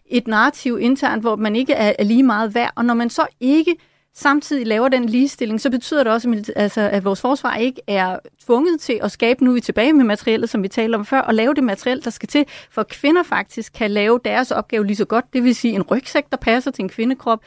et 0.07 0.27
narrativ 0.27 0.79
internt, 0.81 1.23
hvor 1.23 1.37
man 1.37 1.57
ikke 1.57 1.73
er, 1.73 1.93
er 1.99 2.05
lige 2.05 2.23
meget 2.23 2.55
værd, 2.55 2.73
og 2.77 2.85
når 2.85 2.95
man 2.95 3.11
så 3.11 3.27
ikke 3.41 3.77
samtidig 4.17 4.67
laver 4.67 4.89
den 4.89 5.09
ligestilling, 5.09 5.61
så 5.61 5.71
betyder 5.71 6.05
det 6.05 6.13
også, 6.13 6.31
at, 6.31 6.53
altså, 6.57 6.81
at 6.81 7.05
vores 7.05 7.21
forsvar 7.21 7.57
ikke 7.57 7.81
er 7.87 8.19
tvunget 8.47 8.81
til 8.81 8.99
at 9.03 9.13
skabe, 9.13 9.45
nu 9.45 9.51
er 9.51 9.55
vi 9.55 9.61
tilbage 9.61 9.93
med 9.93 10.05
materialet, 10.05 10.51
som 10.51 10.63
vi 10.63 10.69
talte 10.69 10.97
om 10.97 11.05
før, 11.05 11.21
og 11.21 11.35
lave 11.35 11.55
det 11.55 11.65
materiel, 11.65 12.05
der 12.05 12.11
skal 12.11 12.29
til, 12.29 12.45
for 12.71 12.83
kvinder 12.83 13.23
faktisk 13.23 13.73
kan 13.73 13.91
lave 13.91 14.21
deres 14.25 14.51
opgave 14.51 14.87
lige 14.87 14.97
så 14.97 15.05
godt. 15.05 15.25
Det 15.33 15.45
vil 15.45 15.55
sige 15.55 15.75
en 15.75 15.83
rygsæk, 15.83 16.25
der 16.31 16.37
passer 16.37 16.71
til 16.71 16.83
en 16.83 16.89
kvindekrop, 16.89 17.41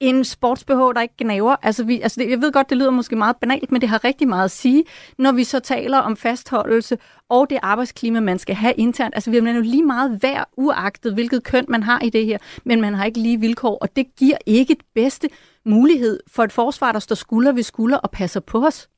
en 0.00 0.24
sportsbehov, 0.24 0.94
der 0.94 1.00
ikke 1.00 1.14
gnaver. 1.18 1.56
Altså, 1.62 1.84
vi, 1.84 2.00
altså 2.00 2.20
det, 2.20 2.30
jeg 2.30 2.40
ved 2.40 2.52
godt, 2.52 2.70
det 2.70 2.78
lyder 2.78 2.90
måske 2.90 3.16
meget 3.16 3.36
banalt, 3.36 3.72
men 3.72 3.80
det 3.80 3.88
har 3.88 4.04
rigtig 4.04 4.28
meget 4.28 4.44
at 4.44 4.50
sige, 4.50 4.84
når 5.18 5.32
vi 5.32 5.44
så 5.44 5.60
taler 5.60 5.98
om 5.98 6.16
fastholdelse 6.16 6.98
og 7.28 7.50
det 7.50 7.58
arbejdsklima, 7.62 8.20
man 8.20 8.38
skal 8.38 8.54
have 8.54 8.74
internt. 8.76 9.14
Altså, 9.14 9.30
vi 9.30 9.36
er 9.36 9.52
jo 9.54 9.60
lige 9.60 9.82
meget 9.82 10.22
værd, 10.22 10.48
uagtet 10.56 11.14
hvilket 11.14 11.44
køn 11.44 11.64
man 11.68 11.82
har 11.82 12.00
i 12.00 12.10
det 12.10 12.26
her, 12.26 12.38
men 12.64 12.80
man 12.80 12.94
har 12.94 13.04
ikke 13.04 13.20
lige 13.20 13.40
vilkår, 13.40 13.78
og 13.80 13.96
det 13.96 14.06
giver 14.16 14.36
ikke 14.46 14.74
det 14.74 14.84
bedste 14.94 15.28
mulighed 15.64 16.20
for 16.28 16.44
et 16.44 16.52
forsvar, 16.52 16.92
der 16.92 16.98
står 16.98 17.14
skulder 17.14 17.52
ved 17.52 17.62
skulder 17.62 17.98
og 17.98 18.10
passer 18.10 18.40
på 18.40 18.66
os. 18.66 18.88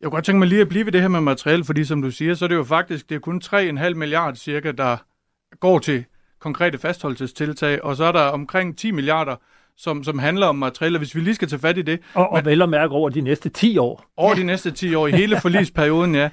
Jeg 0.00 0.06
kunne 0.06 0.16
godt 0.16 0.24
tænke 0.24 0.38
mig 0.38 0.48
lige 0.48 0.60
at 0.60 0.68
blive 0.68 0.84
ved 0.84 0.92
det 0.92 1.00
her 1.00 1.08
med 1.08 1.20
materiale, 1.20 1.64
fordi 1.64 1.84
som 1.84 2.02
du 2.02 2.10
siger, 2.10 2.34
så 2.34 2.44
er 2.44 2.48
det 2.48 2.54
jo 2.54 2.64
faktisk 2.64 3.08
det 3.08 3.14
er 3.14 3.18
kun 3.18 3.40
3,5 3.44 3.94
milliarder 3.94 4.36
cirka, 4.36 4.72
der 4.72 4.96
går 5.60 5.78
til 5.78 6.04
konkrete 6.40 6.78
fastholdelsestiltag, 6.78 7.84
og 7.84 7.96
så 7.96 8.04
er 8.04 8.12
der 8.12 8.20
omkring 8.20 8.78
10 8.78 8.90
milliarder, 8.90 9.36
som, 9.76 10.04
som 10.04 10.18
handler 10.18 10.46
om 10.46 10.56
materialer, 10.56 10.98
hvis 10.98 11.14
vi 11.14 11.20
lige 11.20 11.34
skal 11.34 11.48
tage 11.48 11.60
fat 11.60 11.78
i 11.78 11.82
det. 11.82 12.00
Og, 12.14 12.32
og 12.32 12.44
vel 12.44 12.62
og 12.62 12.68
mærke 12.68 12.92
over 12.92 13.08
de 13.08 13.20
næste 13.20 13.48
10 13.48 13.78
år. 13.78 14.04
Over 14.16 14.34
de 14.34 14.44
næste 14.44 14.70
10 14.70 14.94
år, 14.94 15.06
i 15.06 15.10
hele 15.10 15.40
forlisperioden, 15.42 16.14
ja. 16.14 16.30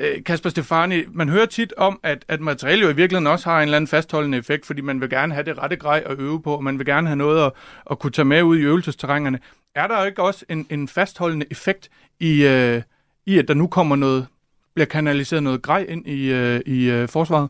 Øh, 0.00 0.24
Kasper 0.24 0.50
Stefani, 0.50 1.02
man 1.12 1.28
hører 1.28 1.46
tit 1.46 1.74
om, 1.76 2.00
at, 2.02 2.24
at 2.28 2.40
materiale 2.40 2.82
jo 2.82 2.88
i 2.88 2.96
virkeligheden 2.96 3.26
også 3.26 3.50
har 3.50 3.56
en 3.56 3.62
eller 3.62 3.76
anden 3.76 3.88
fastholdende 3.88 4.38
effekt, 4.38 4.66
fordi 4.66 4.80
man 4.80 5.00
vil 5.00 5.10
gerne 5.10 5.34
have 5.34 5.44
det 5.44 5.58
rette 5.58 5.76
grej 5.76 6.02
at 6.06 6.18
øve 6.18 6.42
på, 6.42 6.54
og 6.54 6.64
man 6.64 6.78
vil 6.78 6.86
gerne 6.86 7.06
have 7.06 7.16
noget 7.16 7.46
at, 7.46 7.52
at 7.90 7.98
kunne 7.98 8.10
tage 8.10 8.24
med 8.24 8.42
ud 8.42 8.58
i 8.58 8.60
øvelsesterrængerne. 8.60 9.38
Er 9.74 9.86
der 9.86 10.04
ikke 10.04 10.22
også 10.22 10.44
en, 10.48 10.66
en 10.70 10.88
fastholdende 10.88 11.46
effekt 11.50 11.90
i, 12.20 12.42
øh, 12.46 12.82
i, 13.26 13.38
at 13.38 13.48
der 13.48 13.54
nu 13.54 13.66
kommer 13.66 13.96
noget, 13.96 14.26
bliver 14.74 14.86
kanaliseret 14.86 15.42
noget 15.42 15.62
grej 15.62 15.86
ind 15.88 16.06
i, 16.06 16.32
øh, 16.32 16.60
i 16.66 16.90
øh, 16.90 17.08
forsvaret? 17.08 17.48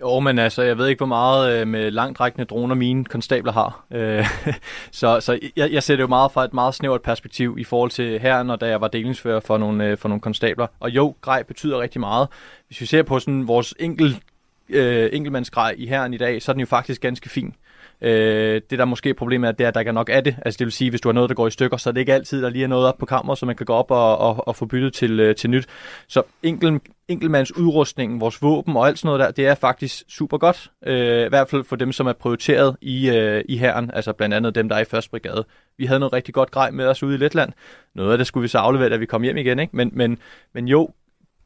Jo, 0.00 0.20
men 0.20 0.38
altså, 0.38 0.62
jeg 0.62 0.78
ved 0.78 0.88
ikke, 0.88 0.98
hvor 0.98 1.06
meget 1.06 1.60
øh, 1.60 1.68
med 1.68 1.90
langtrækkende 1.90 2.44
droner 2.44 2.74
mine 2.74 3.04
konstabler 3.04 3.52
har. 3.52 3.84
Øh, 3.90 4.26
så 4.90 5.20
så 5.20 5.38
jeg, 5.56 5.72
jeg 5.72 5.82
ser 5.82 5.96
det 5.96 6.02
jo 6.02 6.06
meget 6.06 6.32
fra 6.32 6.44
et 6.44 6.54
meget 6.54 6.74
snævert 6.74 7.02
perspektiv 7.02 7.56
i 7.58 7.64
forhold 7.64 7.90
til 7.90 8.20
her, 8.20 8.42
når 8.42 8.56
da 8.56 8.68
jeg 8.68 8.80
var 8.80 8.88
delingsfører 8.88 9.40
for 9.40 9.58
nogle, 9.58 9.86
øh, 9.86 9.98
for 9.98 10.08
nogle 10.08 10.20
konstabler. 10.20 10.66
Og 10.80 10.90
jo, 10.90 11.14
grej 11.20 11.42
betyder 11.42 11.80
rigtig 11.80 12.00
meget. 12.00 12.28
Hvis 12.66 12.80
vi 12.80 12.86
ser 12.86 13.02
på 13.02 13.18
sådan 13.18 13.48
vores 13.48 13.74
enkel, 13.78 14.22
øh, 14.68 15.10
enkeltmandsgrej 15.12 15.74
i 15.78 15.86
herren 15.86 16.14
i 16.14 16.18
dag, 16.18 16.42
så 16.42 16.52
er 16.52 16.54
den 16.54 16.60
jo 16.60 16.66
faktisk 16.66 17.00
ganske 17.00 17.28
fin. 17.28 17.54
Øh, 18.02 18.60
det 18.70 18.78
der 18.78 18.84
måske 18.84 19.10
er 19.10 19.14
problemet 19.14 19.48
er, 19.48 19.52
det 19.52 19.64
er, 19.64 19.68
at 19.68 19.74
der 19.74 19.80
ikke 19.80 19.88
er 19.88 19.92
nok 19.92 20.10
af 20.12 20.24
det. 20.24 20.36
Altså 20.44 20.58
det 20.58 20.64
vil 20.64 20.72
sige, 20.72 20.90
hvis 20.90 21.00
du 21.00 21.08
har 21.08 21.12
noget, 21.12 21.28
der 21.28 21.34
går 21.34 21.46
i 21.46 21.50
stykker, 21.50 21.76
så 21.76 21.90
er 21.90 21.92
det 21.92 22.00
ikke 22.00 22.14
altid, 22.14 22.42
der 22.42 22.50
lige 22.50 22.64
er 22.64 22.68
noget 22.68 22.86
op 22.86 22.98
på 22.98 23.06
kammer, 23.06 23.34
så 23.34 23.46
man 23.46 23.56
kan 23.56 23.66
gå 23.66 23.72
op 23.72 23.90
og, 23.90 24.18
og, 24.18 24.48
og 24.48 24.56
få 24.56 24.66
byttet 24.66 24.92
til, 24.92 25.20
øh, 25.20 25.36
til 25.36 25.50
nyt. 25.50 25.66
Så 26.08 26.22
enkel, 26.42 26.80
enkeltmands 27.08 27.56
udrustning, 27.56 28.20
vores 28.20 28.42
våben 28.42 28.76
og 28.76 28.86
alt 28.86 28.98
sådan 28.98 29.08
noget 29.08 29.20
der, 29.20 29.30
det 29.30 29.46
er 29.46 29.54
faktisk 29.54 30.02
super 30.08 30.38
godt. 30.38 30.70
Øh, 30.86 31.26
I 31.26 31.28
hvert 31.28 31.48
fald 31.48 31.64
for 31.64 31.76
dem, 31.76 31.92
som 31.92 32.06
er 32.06 32.12
prioriteret 32.12 32.76
i, 32.80 33.10
øh, 33.10 33.44
i 33.48 33.56
herren, 33.56 33.90
altså 33.94 34.12
blandt 34.12 34.34
andet 34.34 34.54
dem, 34.54 34.68
der 34.68 34.76
er 34.76 34.80
i 34.80 34.84
første 34.84 35.10
brigade. 35.10 35.44
Vi 35.78 35.86
havde 35.86 36.00
noget 36.00 36.12
rigtig 36.12 36.34
godt 36.34 36.50
grej 36.50 36.70
med 36.70 36.86
os 36.86 37.02
ude 37.02 37.14
i 37.14 37.18
Letland. 37.18 37.52
Noget 37.94 38.12
af 38.12 38.18
det 38.18 38.26
skulle 38.26 38.42
vi 38.42 38.48
så 38.48 38.58
aflevere, 38.58 38.90
da 38.90 38.96
vi 38.96 39.06
kom 39.06 39.22
hjem 39.22 39.36
igen. 39.36 39.58
Ikke? 39.58 39.76
Men, 39.76 39.90
men, 39.92 40.18
men 40.54 40.68
jo, 40.68 40.88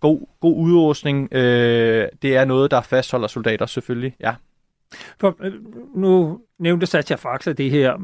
god, 0.00 0.26
god 0.40 0.56
udrustning, 0.56 1.34
øh, 1.34 2.08
det 2.22 2.36
er 2.36 2.44
noget, 2.44 2.70
der 2.70 2.80
fastholder 2.80 3.28
soldater 3.28 3.66
selvfølgelig, 3.66 4.14
ja. 4.20 4.34
For, 5.20 5.36
øh, 5.40 5.52
nu 5.94 6.40
nævnte 6.58 6.86
Satya 6.86 7.16
Faxa 7.16 7.52
det 7.52 7.70
her 7.70 7.98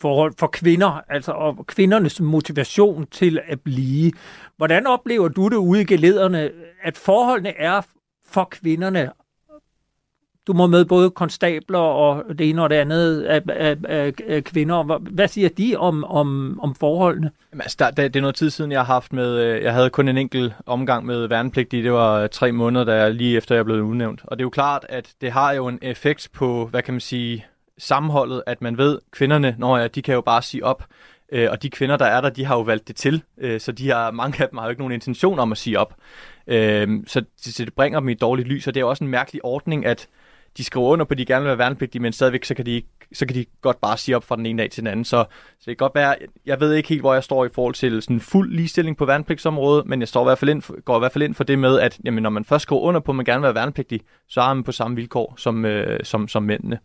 forhold 0.00 0.32
for 0.38 0.46
kvinder, 0.46 1.00
altså 1.08 1.32
og 1.32 1.66
kvindernes 1.66 2.20
motivation 2.20 3.06
til 3.06 3.40
at 3.46 3.60
blive. 3.60 4.12
Hvordan 4.56 4.86
oplever 4.86 5.28
du 5.28 5.48
det 5.48 5.56
ude 5.56 5.80
i 5.80 5.84
gelederne, 5.84 6.50
at 6.82 6.96
forholdene 6.96 7.56
er 7.56 7.82
for 8.26 8.48
kvinderne? 8.50 9.12
Du 10.48 10.52
må 10.52 10.66
med 10.66 10.84
både 10.84 11.10
konstabler 11.10 11.78
og 11.78 12.24
det 12.38 12.50
ene 12.50 12.62
og 12.62 12.70
det 12.70 12.76
andet 12.76 13.22
af, 13.22 13.42
af, 13.48 13.76
af, 13.84 14.12
af 14.28 14.44
kvinder. 14.44 14.98
Hvad 14.98 15.28
siger 15.28 15.48
de 15.48 15.76
om, 15.76 16.04
om, 16.04 16.60
om 16.60 16.74
forholdene? 16.74 17.30
Jamen, 17.52 17.62
altså, 17.62 17.76
der, 17.78 17.90
det 17.90 18.16
er 18.16 18.20
noget 18.20 18.36
tid 18.36 18.50
siden, 18.50 18.72
jeg 18.72 18.80
har 18.80 18.94
haft 18.94 19.12
med... 19.12 19.40
Øh, 19.40 19.62
jeg 19.62 19.72
havde 19.74 19.90
kun 19.90 20.08
en 20.08 20.18
enkelt 20.18 20.52
omgang 20.66 21.06
med 21.06 21.26
værnepligtige. 21.26 21.82
Det 21.82 21.92
var 21.92 22.26
tre 22.26 22.52
måneder, 22.52 22.84
der 22.84 23.08
lige 23.08 23.36
efter 23.36 23.54
jeg 23.54 23.64
blev 23.64 23.82
udnævnt. 23.82 24.20
Og 24.24 24.38
det 24.38 24.42
er 24.42 24.44
jo 24.44 24.50
klart, 24.50 24.86
at 24.88 25.12
det 25.20 25.32
har 25.32 25.52
jo 25.52 25.68
en 25.68 25.78
effekt 25.82 26.28
på, 26.34 26.66
hvad 26.66 26.82
kan 26.82 26.94
man 26.94 27.00
sige, 27.00 27.46
sammenholdet, 27.78 28.42
at 28.46 28.62
man 28.62 28.78
ved, 28.78 28.98
kvinderne, 29.10 29.54
når 29.58 29.78
ja, 29.78 29.86
de 29.86 30.02
kan 30.02 30.14
jo 30.14 30.20
bare 30.20 30.42
sige 30.42 30.64
op. 30.64 30.84
Øh, 31.32 31.48
og 31.50 31.62
de 31.62 31.70
kvinder, 31.70 31.96
der 31.96 32.06
er 32.06 32.20
der, 32.20 32.30
de 32.30 32.44
har 32.44 32.56
jo 32.56 32.62
valgt 32.62 32.88
det 32.88 32.96
til. 32.96 33.22
Øh, 33.38 33.60
så 33.60 33.72
de 33.72 33.90
har, 33.90 34.10
mange 34.10 34.42
af 34.42 34.48
dem 34.48 34.58
har 34.58 34.66
jo 34.66 34.70
ikke 34.70 34.82
nogen 34.82 34.94
intention 34.94 35.38
om 35.38 35.52
at 35.52 35.58
sige 35.58 35.78
op. 35.78 35.94
Øh, 36.46 36.88
så, 37.06 37.22
så 37.36 37.64
det 37.64 37.74
bringer 37.74 38.00
dem 38.00 38.08
i 38.08 38.12
et 38.12 38.20
dårligt 38.20 38.48
lys, 38.48 38.66
og 38.66 38.74
det 38.74 38.80
er 38.80 38.84
også 38.84 39.04
en 39.04 39.10
mærkelig 39.10 39.44
ordning, 39.44 39.86
at 39.86 40.08
de 40.58 40.64
skriver 40.64 40.86
under 40.86 41.04
på, 41.04 41.12
at 41.12 41.18
de 41.18 41.24
gerne 41.24 41.42
vil 41.42 41.48
være 41.48 41.58
værnepligtige, 41.58 42.02
men 42.02 42.12
stadigvæk 42.12 42.44
så 42.44 42.54
kan 42.54 42.66
de, 42.66 42.82
så 43.12 43.26
kan 43.26 43.36
de 43.36 43.44
godt 43.62 43.80
bare 43.80 43.96
sige 43.96 44.16
op 44.16 44.24
fra 44.24 44.36
den 44.36 44.46
ene 44.46 44.62
dag 44.62 44.70
til 44.70 44.80
den 44.80 44.86
anden. 44.86 45.04
Så, 45.04 45.24
så 45.30 45.64
det 45.70 45.78
kan 45.78 45.84
godt 45.84 45.94
være, 45.94 46.16
jeg 46.46 46.60
ved 46.60 46.74
ikke 46.74 46.88
helt, 46.88 47.00
hvor 47.00 47.14
jeg 47.14 47.24
står 47.24 47.44
i 47.44 47.48
forhold 47.54 47.74
til 47.74 48.02
sådan 48.02 48.20
fuld 48.20 48.52
ligestilling 48.52 48.96
på 48.96 49.04
værnepligtsområdet, 49.04 49.86
men 49.86 50.00
jeg 50.00 50.08
står 50.08 50.24
i 50.24 50.24
hvert 50.24 50.38
fald 50.38 50.50
ind 50.50 50.62
for, 50.62 50.80
går 50.80 50.96
i 50.96 50.98
hvert 50.98 51.12
fald 51.12 51.24
ind 51.24 51.34
for 51.34 51.44
det 51.44 51.58
med, 51.58 51.80
at 51.80 51.98
jamen, 52.04 52.22
når 52.22 52.30
man 52.30 52.44
først 52.44 52.62
skriver 52.62 52.82
under 52.82 53.00
på, 53.00 53.12
at 53.12 53.16
man 53.16 53.24
gerne 53.24 53.40
vil 53.40 53.44
være 53.44 53.54
værnepligtig, 53.54 54.00
så 54.28 54.40
er 54.40 54.54
man 54.54 54.64
på 54.64 54.72
samme 54.72 54.96
vilkår 54.96 55.34
som, 55.36 55.64
øh, 55.64 56.00
som, 56.04 56.28
som 56.28 56.42
mændene. 56.42 56.78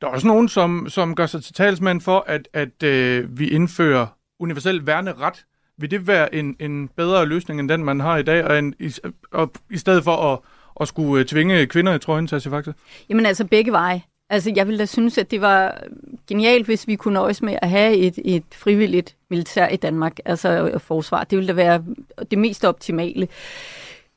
Der 0.00 0.06
er 0.06 0.10
også 0.10 0.26
nogen, 0.26 0.48
som, 0.48 0.86
som 0.88 1.14
gør 1.14 1.26
sig 1.26 1.44
til 1.44 1.54
talsmand 1.54 2.00
for, 2.00 2.24
at, 2.26 2.48
at 2.52 2.82
øh, 2.82 3.38
vi 3.38 3.48
indfører 3.48 4.06
universel 4.38 4.86
værneret. 4.86 5.44
Vil 5.78 5.90
det 5.90 6.06
være 6.06 6.34
en, 6.34 6.56
en 6.60 6.88
bedre 6.88 7.26
løsning 7.26 7.60
end 7.60 7.68
den, 7.68 7.84
man 7.84 8.00
har 8.00 8.16
i 8.16 8.22
dag, 8.22 8.44
og, 8.44 8.58
en, 8.58 8.74
i, 8.78 8.92
og 9.32 9.52
i 9.70 9.76
stedet 9.76 10.04
for 10.04 10.32
at 10.32 10.38
at 10.80 10.88
skulle 10.88 11.20
øh, 11.20 11.26
tvinge 11.26 11.66
kvinder 11.66 11.94
i 11.94 11.98
trøjen 11.98 12.26
til 12.26 12.36
at 12.36 12.42
fakta? 12.42 12.72
Jamen 13.08 13.26
altså 13.26 13.44
begge 13.44 13.72
veje. 13.72 14.02
Altså 14.30 14.52
jeg 14.56 14.66
ville 14.66 14.78
da 14.78 14.86
synes, 14.86 15.18
at 15.18 15.30
det 15.30 15.40
var 15.40 15.82
genialt, 16.28 16.66
hvis 16.66 16.86
vi 16.86 16.96
kunne 16.96 17.14
nøjes 17.14 17.42
med 17.42 17.58
at 17.62 17.70
have 17.70 17.96
et, 17.96 18.18
et 18.24 18.44
frivilligt 18.54 19.16
militær 19.30 19.68
i 19.68 19.76
Danmark, 19.76 20.16
altså 20.24 20.48
øh, 20.48 20.80
forsvar. 20.80 21.24
Det 21.24 21.38
ville 21.38 21.48
da 21.48 21.52
være 21.52 21.84
det 22.30 22.38
mest 22.38 22.64
optimale. 22.64 23.28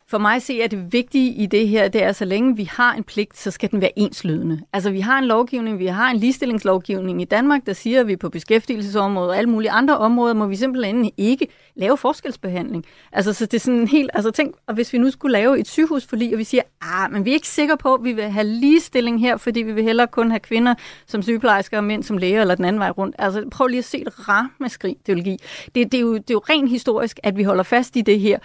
For 0.10 0.18
mig 0.18 0.36
at 0.36 0.42
se, 0.42 0.54
at 0.64 0.72
det 0.72 0.94
vigtige 0.94 1.34
i 1.34 1.46
det 1.46 1.68
her, 1.68 1.88
det 1.88 2.04
er, 2.04 2.08
at 2.10 2.16
så 2.16 2.26
længe 2.26 2.56
vi 2.56 2.64
har 2.64 2.94
en 2.94 3.04
pligt, 3.04 3.38
så 3.38 3.52
skal 3.52 3.72
den 3.72 3.82
være 3.82 4.00
enslydende. 4.00 4.62
Altså 4.74 4.92
vi 4.92 5.00
har 5.00 5.18
en 5.18 5.26
lovgivning, 5.26 5.80
vi 5.80 5.86
har 5.86 6.12
en 6.12 6.18
ligestillingslovgivning 6.18 7.22
i 7.22 7.26
Danmark, 7.26 7.66
der 7.66 7.74
siger, 7.74 8.00
at 8.00 8.08
vi 8.08 8.16
på 8.16 8.30
beskæftigelsesområdet 8.30 9.30
og 9.30 9.38
alle 9.38 9.50
mulige 9.50 9.72
andre 9.72 9.98
områder, 9.98 10.34
må 10.34 10.46
vi 10.46 10.56
simpelthen 10.56 11.12
ikke 11.18 11.48
lave 11.76 11.98
forskelsbehandling. 11.98 12.86
Altså 13.12 13.34
så 13.34 13.46
det 13.46 13.54
er 13.54 13.60
sådan 13.60 13.88
helt, 13.88 14.10
altså 14.14 14.32
tænk, 14.32 14.56
og 14.68 14.74
hvis 14.74 14.94
vi 14.94 14.98
nu 14.98 15.12
skulle 15.12 15.32
lave 15.32 15.60
et 15.60 15.68
sygehusforlig, 15.68 16.34
og 16.34 16.40
vi 16.40 16.44
siger, 16.44 16.64
ah, 16.82 17.12
men 17.12 17.26
vi 17.26 17.30
er 17.30 17.34
ikke 17.34 17.48
sikre 17.48 17.78
på, 17.78 17.94
at 17.94 18.04
vi 18.04 18.14
vil 18.14 18.24
have 18.24 18.48
ligestilling 18.48 19.20
her, 19.20 19.38
fordi 19.38 19.62
vi 19.62 19.72
vil 19.72 19.84
hellere 19.84 20.08
kun 20.08 20.32
have 20.32 20.40
kvinder 20.40 20.74
som 21.08 21.22
sygeplejersker 21.22 21.78
og 21.78 21.84
mænd 21.84 22.04
som 22.04 22.18
læger, 22.18 22.42
eller 22.42 22.56
den 22.56 22.66
anden 22.66 22.80
vej 22.80 22.90
rundt. 22.90 23.16
Altså 23.20 23.46
prøv 23.52 23.68
lige 23.68 23.80
at 23.80 23.86
se 23.86 24.02
et 24.02 24.30
ramaskrig, 24.30 24.96
det 25.06 25.16
vil 25.16 25.24
give. 25.24 25.38
Det, 25.76 25.92
det, 25.92 25.94
er 25.94 26.02
jo, 26.02 26.14
det 26.14 26.30
er 26.30 26.34
jo 26.34 26.42
rent 26.50 26.70
historisk, 26.70 27.20
at 27.24 27.38
vi 27.38 27.44
holder 27.44 27.64
fast 27.64 27.96
i 27.96 28.02
det 28.02 28.20
her. 28.20 28.40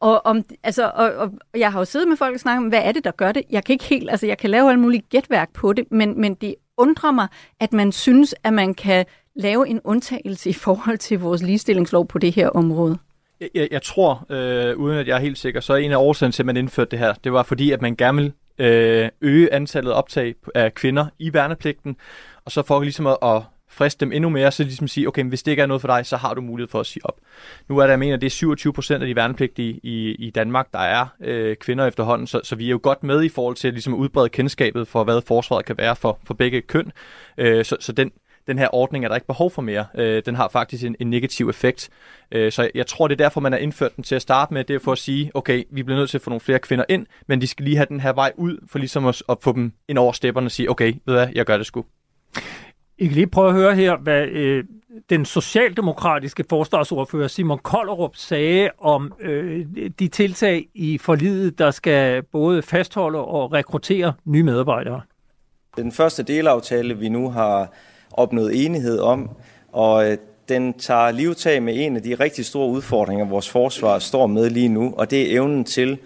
Og, 0.00 0.26
om, 0.26 0.44
altså, 0.62 0.90
og, 0.94 1.12
og 1.14 1.30
jeg 1.54 1.72
har 1.72 1.78
jo 1.78 1.84
siddet 1.84 2.08
med 2.08 2.16
folk 2.16 2.34
og 2.34 2.40
snakket 2.40 2.64
om, 2.64 2.68
hvad 2.68 2.82
er 2.84 2.92
det, 2.92 3.04
der 3.04 3.10
gør 3.10 3.32
det? 3.32 3.42
Jeg 3.50 3.64
kan 3.64 3.72
ikke 3.72 3.84
helt, 3.84 4.10
altså 4.10 4.26
jeg 4.26 4.38
kan 4.38 4.50
lave 4.50 4.70
alt 4.70 4.78
muligt 4.78 5.08
gætværk 5.08 5.52
på 5.52 5.72
det, 5.72 5.84
men, 5.90 6.20
men 6.20 6.34
det 6.34 6.54
undrer 6.78 7.10
mig, 7.10 7.28
at 7.60 7.72
man 7.72 7.92
synes, 7.92 8.34
at 8.44 8.52
man 8.52 8.74
kan 8.74 9.06
lave 9.36 9.68
en 9.68 9.80
undtagelse 9.84 10.50
i 10.50 10.52
forhold 10.52 10.98
til 10.98 11.20
vores 11.20 11.42
ligestillingslov 11.42 12.06
på 12.06 12.18
det 12.18 12.32
her 12.32 12.48
område. 12.48 12.98
Jeg, 13.54 13.68
jeg 13.70 13.82
tror, 13.82 14.26
øh, 14.30 14.76
uden 14.76 14.98
at 14.98 15.08
jeg 15.08 15.16
er 15.16 15.20
helt 15.20 15.38
sikker, 15.38 15.60
så 15.60 15.72
er 15.72 15.76
en 15.76 15.92
af 15.92 15.96
årsagen 15.96 16.32
til, 16.32 16.42
at 16.42 16.46
man 16.46 16.56
indførte 16.56 16.90
det 16.90 16.98
her, 16.98 17.14
det 17.24 17.32
var 17.32 17.42
fordi, 17.42 17.70
at 17.70 17.82
man 17.82 17.96
gerne 17.96 18.16
ville 18.16 18.32
øh, 18.58 19.08
øge 19.20 19.52
antallet 19.52 19.92
optag 19.92 20.34
af 20.54 20.74
kvinder 20.74 21.06
i 21.18 21.32
værnepligten, 21.32 21.96
og 22.44 22.52
så 22.52 22.62
for 22.62 22.82
ligesom 22.82 23.06
at, 23.06 23.16
at 23.22 23.42
friste 23.70 24.04
dem 24.04 24.12
endnu 24.12 24.28
mere, 24.28 24.52
så 24.52 24.62
ligesom 24.62 24.88
sige, 24.88 25.08
okay, 25.08 25.24
hvis 25.24 25.42
det 25.42 25.50
ikke 25.50 25.62
er 25.62 25.66
noget 25.66 25.80
for 25.80 25.88
dig, 25.88 26.06
så 26.06 26.16
har 26.16 26.34
du 26.34 26.40
mulighed 26.40 26.68
for 26.68 26.80
at 26.80 26.86
sige 26.86 27.06
op. 27.06 27.16
Nu 27.68 27.78
er 27.78 27.82
der, 27.82 27.90
jeg 27.90 27.98
mener, 27.98 28.16
det 28.16 28.26
er 28.26 28.30
27 28.30 28.72
procent 28.72 29.02
af 29.02 29.06
de 29.06 29.16
værnepligtige 29.16 29.80
i, 29.82 30.14
i 30.14 30.30
Danmark, 30.30 30.72
der 30.72 30.78
er 30.78 31.06
øh, 31.20 31.56
kvinder 31.56 31.86
efterhånden, 31.86 32.26
så, 32.26 32.40
så 32.44 32.56
vi 32.56 32.66
er 32.66 32.70
jo 32.70 32.80
godt 32.82 33.02
med 33.02 33.24
i 33.24 33.28
forhold 33.28 33.56
til 33.56 33.72
ligesom 33.72 33.94
at 33.94 33.98
udbrede 33.98 34.28
kendskabet 34.28 34.88
for, 34.88 35.04
hvad 35.04 35.22
forsvaret 35.26 35.64
kan 35.64 35.78
være 35.78 35.96
for, 35.96 36.18
for 36.24 36.34
begge 36.34 36.60
køn. 36.60 36.92
Øh, 37.38 37.64
så, 37.64 37.76
så 37.80 37.92
den, 37.92 38.12
den 38.46 38.58
her 38.58 38.74
ordning 38.74 39.04
er 39.04 39.08
der 39.08 39.14
ikke 39.14 39.26
behov 39.26 39.50
for 39.50 39.62
mere. 39.62 39.86
Øh, 39.94 40.22
den 40.26 40.34
har 40.34 40.48
faktisk 40.48 40.84
en, 40.84 40.96
en 41.00 41.10
negativ 41.10 41.48
effekt. 41.48 41.90
Øh, 42.32 42.52
så 42.52 42.70
jeg 42.74 42.86
tror, 42.86 43.08
det 43.08 43.20
er 43.20 43.24
derfor, 43.24 43.40
man 43.40 43.52
har 43.52 43.58
indført 43.58 43.96
den 43.96 44.04
til 44.04 44.14
at 44.14 44.22
starte 44.22 44.54
med. 44.54 44.64
Det 44.64 44.74
er 44.74 44.78
for 44.78 44.92
at 44.92 44.98
sige, 44.98 45.30
okay, 45.34 45.64
vi 45.70 45.82
bliver 45.82 45.98
nødt 45.98 46.10
til 46.10 46.18
at 46.18 46.22
få 46.22 46.30
nogle 46.30 46.40
flere 46.40 46.58
kvinder 46.58 46.84
ind, 46.88 47.06
men 47.26 47.40
de 47.40 47.46
skal 47.46 47.64
lige 47.64 47.76
have 47.76 47.86
den 47.88 48.00
her 48.00 48.12
vej 48.12 48.32
ud, 48.36 48.58
for 48.70 48.78
ligesom 48.78 49.06
at, 49.06 49.22
at 49.28 49.36
få 49.40 49.52
dem 49.52 49.72
ind 49.88 49.98
over 49.98 50.12
stepperne 50.12 50.46
og 50.46 50.50
sige, 50.50 50.70
okay, 50.70 50.86
ved 50.86 51.00
du 51.06 51.12
hvad, 51.12 51.28
jeg 51.34 51.46
gør 51.46 51.56
det 51.56 51.66
sgu. 51.66 51.84
I 53.00 53.06
kan 53.06 53.14
lige 53.14 53.26
prøve 53.26 53.48
at 53.48 53.54
høre 53.54 53.74
her, 53.74 53.96
hvad 53.96 54.26
øh, 54.26 54.64
den 55.10 55.24
socialdemokratiske 55.24 56.44
forsvarsordfører 56.48 57.28
Simon 57.28 57.58
Kollerup 57.58 58.16
sagde 58.16 58.70
om 58.78 59.12
øh, 59.20 59.66
de 59.98 60.08
tiltag 60.08 60.66
i 60.74 60.98
forlidet, 60.98 61.58
der 61.58 61.70
skal 61.70 62.22
både 62.22 62.62
fastholde 62.62 63.18
og 63.18 63.52
rekruttere 63.52 64.12
nye 64.24 64.42
medarbejdere. 64.42 65.00
Den 65.76 65.92
første 65.92 66.22
delaftale, 66.22 66.98
vi 66.98 67.08
nu 67.08 67.30
har 67.30 67.72
opnået 68.12 68.64
enighed 68.64 68.98
om, 68.98 69.30
og 69.72 70.10
øh, 70.10 70.16
den 70.48 70.72
tager 70.72 71.10
livtag 71.10 71.62
med 71.62 71.74
en 71.76 71.96
af 71.96 72.02
de 72.02 72.14
rigtig 72.14 72.44
store 72.46 72.68
udfordringer, 72.68 73.24
vores 73.24 73.50
forsvar 73.50 73.98
står 73.98 74.26
med 74.26 74.50
lige 74.50 74.68
nu, 74.68 74.94
og 74.96 75.10
det 75.10 75.22
er 75.22 75.34
evnen 75.34 75.64
til 75.64 75.98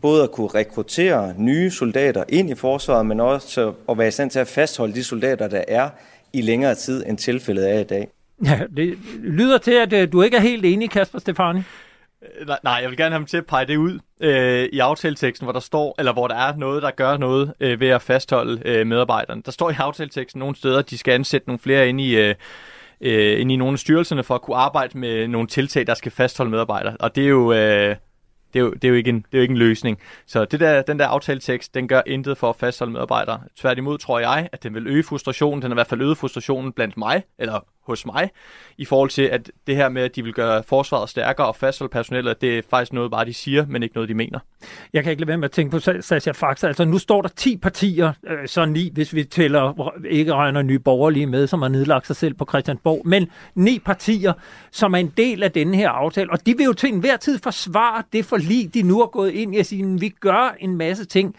både 0.00 0.22
at 0.22 0.32
kunne 0.32 0.48
rekruttere 0.48 1.34
nye 1.38 1.70
soldater 1.70 2.24
ind 2.28 2.50
i 2.50 2.54
forsvaret, 2.54 3.06
men 3.06 3.20
også 3.20 3.72
at 3.88 3.98
være 3.98 4.08
i 4.08 4.10
stand 4.10 4.30
til 4.30 4.38
at 4.38 4.48
fastholde 4.48 4.94
de 4.94 5.04
soldater, 5.04 5.48
der 5.48 5.64
er 5.68 5.90
i 6.34 6.40
længere 6.40 6.74
tid, 6.74 7.04
end 7.06 7.18
tilfældet 7.18 7.74
er 7.74 7.78
i 7.78 7.84
dag. 7.84 8.08
Ja, 8.44 8.60
det 8.76 8.98
lyder 9.22 9.58
til, 9.58 9.72
at 9.72 9.92
øh, 9.92 10.12
du 10.12 10.22
ikke 10.22 10.36
er 10.36 10.40
helt 10.40 10.64
enig, 10.64 10.90
Kasper 10.90 11.18
Stefani. 11.18 11.62
Øh, 12.40 12.46
nej, 12.64 12.78
jeg 12.82 12.90
vil 12.90 12.96
gerne 12.96 13.10
have 13.10 13.20
ham 13.20 13.26
til 13.26 13.36
at 13.36 13.46
pege 13.46 13.66
det 13.66 13.76
ud 13.76 13.98
øh, 14.20 14.68
i 14.72 14.78
aftaleteksten, 14.78 15.44
hvor 15.44 15.52
der 15.52 15.60
står, 15.60 15.94
eller 15.98 16.12
hvor 16.12 16.28
der 16.28 16.34
er 16.34 16.56
noget, 16.56 16.82
der 16.82 16.90
gør 16.90 17.16
noget 17.16 17.54
øh, 17.60 17.80
ved 17.80 17.88
at 17.88 18.02
fastholde 18.02 18.62
øh, 18.64 18.86
medarbejderne. 18.86 19.42
Der 19.42 19.52
står 19.52 19.70
i 19.70 19.74
aftaleteksten 19.78 20.38
nogle 20.38 20.56
steder, 20.56 20.78
at 20.78 20.90
de 20.90 20.98
skal 20.98 21.12
ansætte 21.12 21.48
nogle 21.48 21.58
flere 21.58 21.88
ind 21.88 22.00
i, 22.00 22.16
øh, 22.16 22.34
øh, 23.00 23.40
ind 23.40 23.52
i 23.52 23.56
nogle 23.56 23.72
af 23.72 23.78
styrelserne 23.78 24.22
for 24.22 24.34
at 24.34 24.42
kunne 24.42 24.56
arbejde 24.56 24.98
med 24.98 25.28
nogle 25.28 25.48
tiltag, 25.48 25.86
der 25.86 25.94
skal 25.94 26.12
fastholde 26.12 26.50
medarbejdere. 26.50 26.96
Og 27.00 27.16
det 27.16 27.24
er 27.24 27.28
jo... 27.28 27.52
Øh, 27.52 27.96
det 28.54 28.60
er, 28.60 28.64
jo, 28.64 28.70
det, 28.70 28.84
er 28.84 28.88
jo 28.88 28.94
ikke 28.94 29.10
en, 29.10 29.16
det 29.16 29.34
er 29.34 29.38
jo 29.38 29.42
ikke 29.42 29.52
en 29.52 29.58
løsning. 29.58 29.98
Så 30.26 30.44
det 30.44 30.60
der, 30.60 30.82
den 30.82 30.98
der 30.98 31.06
aftaletekst, 31.06 31.74
den 31.74 31.88
gør 31.88 32.02
intet 32.06 32.38
for 32.38 32.50
at 32.50 32.56
fastholde 32.56 32.92
medarbejdere. 32.92 33.40
Tværtimod 33.56 33.98
tror 33.98 34.18
jeg, 34.18 34.48
at 34.52 34.62
den 34.62 34.74
vil 34.74 34.86
øge 34.86 35.02
frustrationen. 35.02 35.62
Den 35.62 35.70
har 35.70 35.74
i 35.74 35.78
hvert 35.78 35.86
fald 35.86 36.02
øget 36.02 36.18
frustrationen 36.18 36.72
blandt 36.72 36.96
mig, 36.96 37.22
eller 37.38 37.60
hos 37.86 38.06
mig, 38.06 38.30
i 38.78 38.84
forhold 38.84 39.10
til, 39.10 39.22
at 39.22 39.50
det 39.66 39.76
her 39.76 39.88
med, 39.88 40.02
at 40.02 40.16
de 40.16 40.22
vil 40.22 40.32
gøre 40.32 40.62
forsvaret 40.62 41.08
stærkere 41.08 41.46
og 41.46 41.56
fastholde 41.56 41.92
personellet, 41.92 42.40
det 42.40 42.58
er 42.58 42.62
faktisk 42.70 42.92
noget 42.92 43.10
bare, 43.10 43.24
de 43.24 43.34
siger, 43.34 43.66
men 43.66 43.82
ikke 43.82 43.94
noget, 43.94 44.08
de 44.08 44.14
mener. 44.14 44.38
Jeg 44.92 45.02
kan 45.02 45.10
ikke 45.10 45.20
lade 45.20 45.28
være 45.28 45.38
med 45.38 45.44
at 45.44 45.50
tænke 45.50 45.70
på 45.70 45.78
Sascha 46.00 46.32
Faxa. 46.32 46.66
Altså, 46.66 46.84
nu 46.84 46.98
står 46.98 47.22
der 47.22 47.28
10 47.28 47.56
partier, 47.56 48.12
øh, 48.26 48.48
så 48.48 48.64
ni, 48.64 48.90
hvis 48.92 49.14
vi 49.14 49.24
tæller, 49.24 49.90
ikke 50.10 50.34
regner 50.34 50.62
nye 50.62 50.78
borgerlige 50.78 51.26
med, 51.26 51.46
som 51.46 51.62
har 51.62 51.68
nedlagt 51.68 52.06
sig 52.06 52.16
selv 52.16 52.34
på 52.34 52.46
Christiansborg, 52.48 53.02
men 53.04 53.30
ni 53.54 53.78
partier, 53.78 54.32
som 54.70 54.94
er 54.94 54.98
en 54.98 55.12
del 55.16 55.42
af 55.42 55.52
denne 55.52 55.76
her 55.76 55.90
aftale, 55.90 56.30
og 56.30 56.46
de 56.46 56.56
vil 56.56 56.64
jo 56.64 56.72
til 56.72 56.92
enhver 56.92 57.16
tid 57.16 57.38
forsvare 57.38 58.02
det 58.12 58.24
forlig, 58.24 58.74
de 58.74 58.82
nu 58.82 58.98
har 58.98 59.06
gået 59.06 59.30
ind 59.30 59.54
i 59.54 59.58
at 59.58 59.66
sige, 59.66 60.00
vi 60.00 60.08
gør 60.08 60.56
en 60.60 60.76
masse 60.76 61.04
ting. 61.04 61.36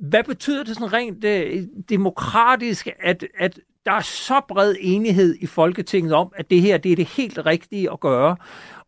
Hvad 0.00 0.24
betyder 0.24 0.64
det 0.64 0.74
sådan 0.74 0.92
rent 0.92 1.24
øh, 1.24 1.62
demokratisk, 1.88 2.88
at, 3.00 3.24
at 3.38 3.58
der 3.86 3.92
er 3.92 4.00
så 4.00 4.40
bred 4.48 4.74
enighed 4.80 5.36
i 5.40 5.46
Folketinget 5.46 6.12
om, 6.12 6.32
at 6.36 6.50
det 6.50 6.62
her 6.62 6.76
det 6.78 6.92
er 6.92 6.96
det 6.96 7.06
helt 7.06 7.38
rigtige 7.46 7.92
at 7.92 8.00
gøre, 8.00 8.36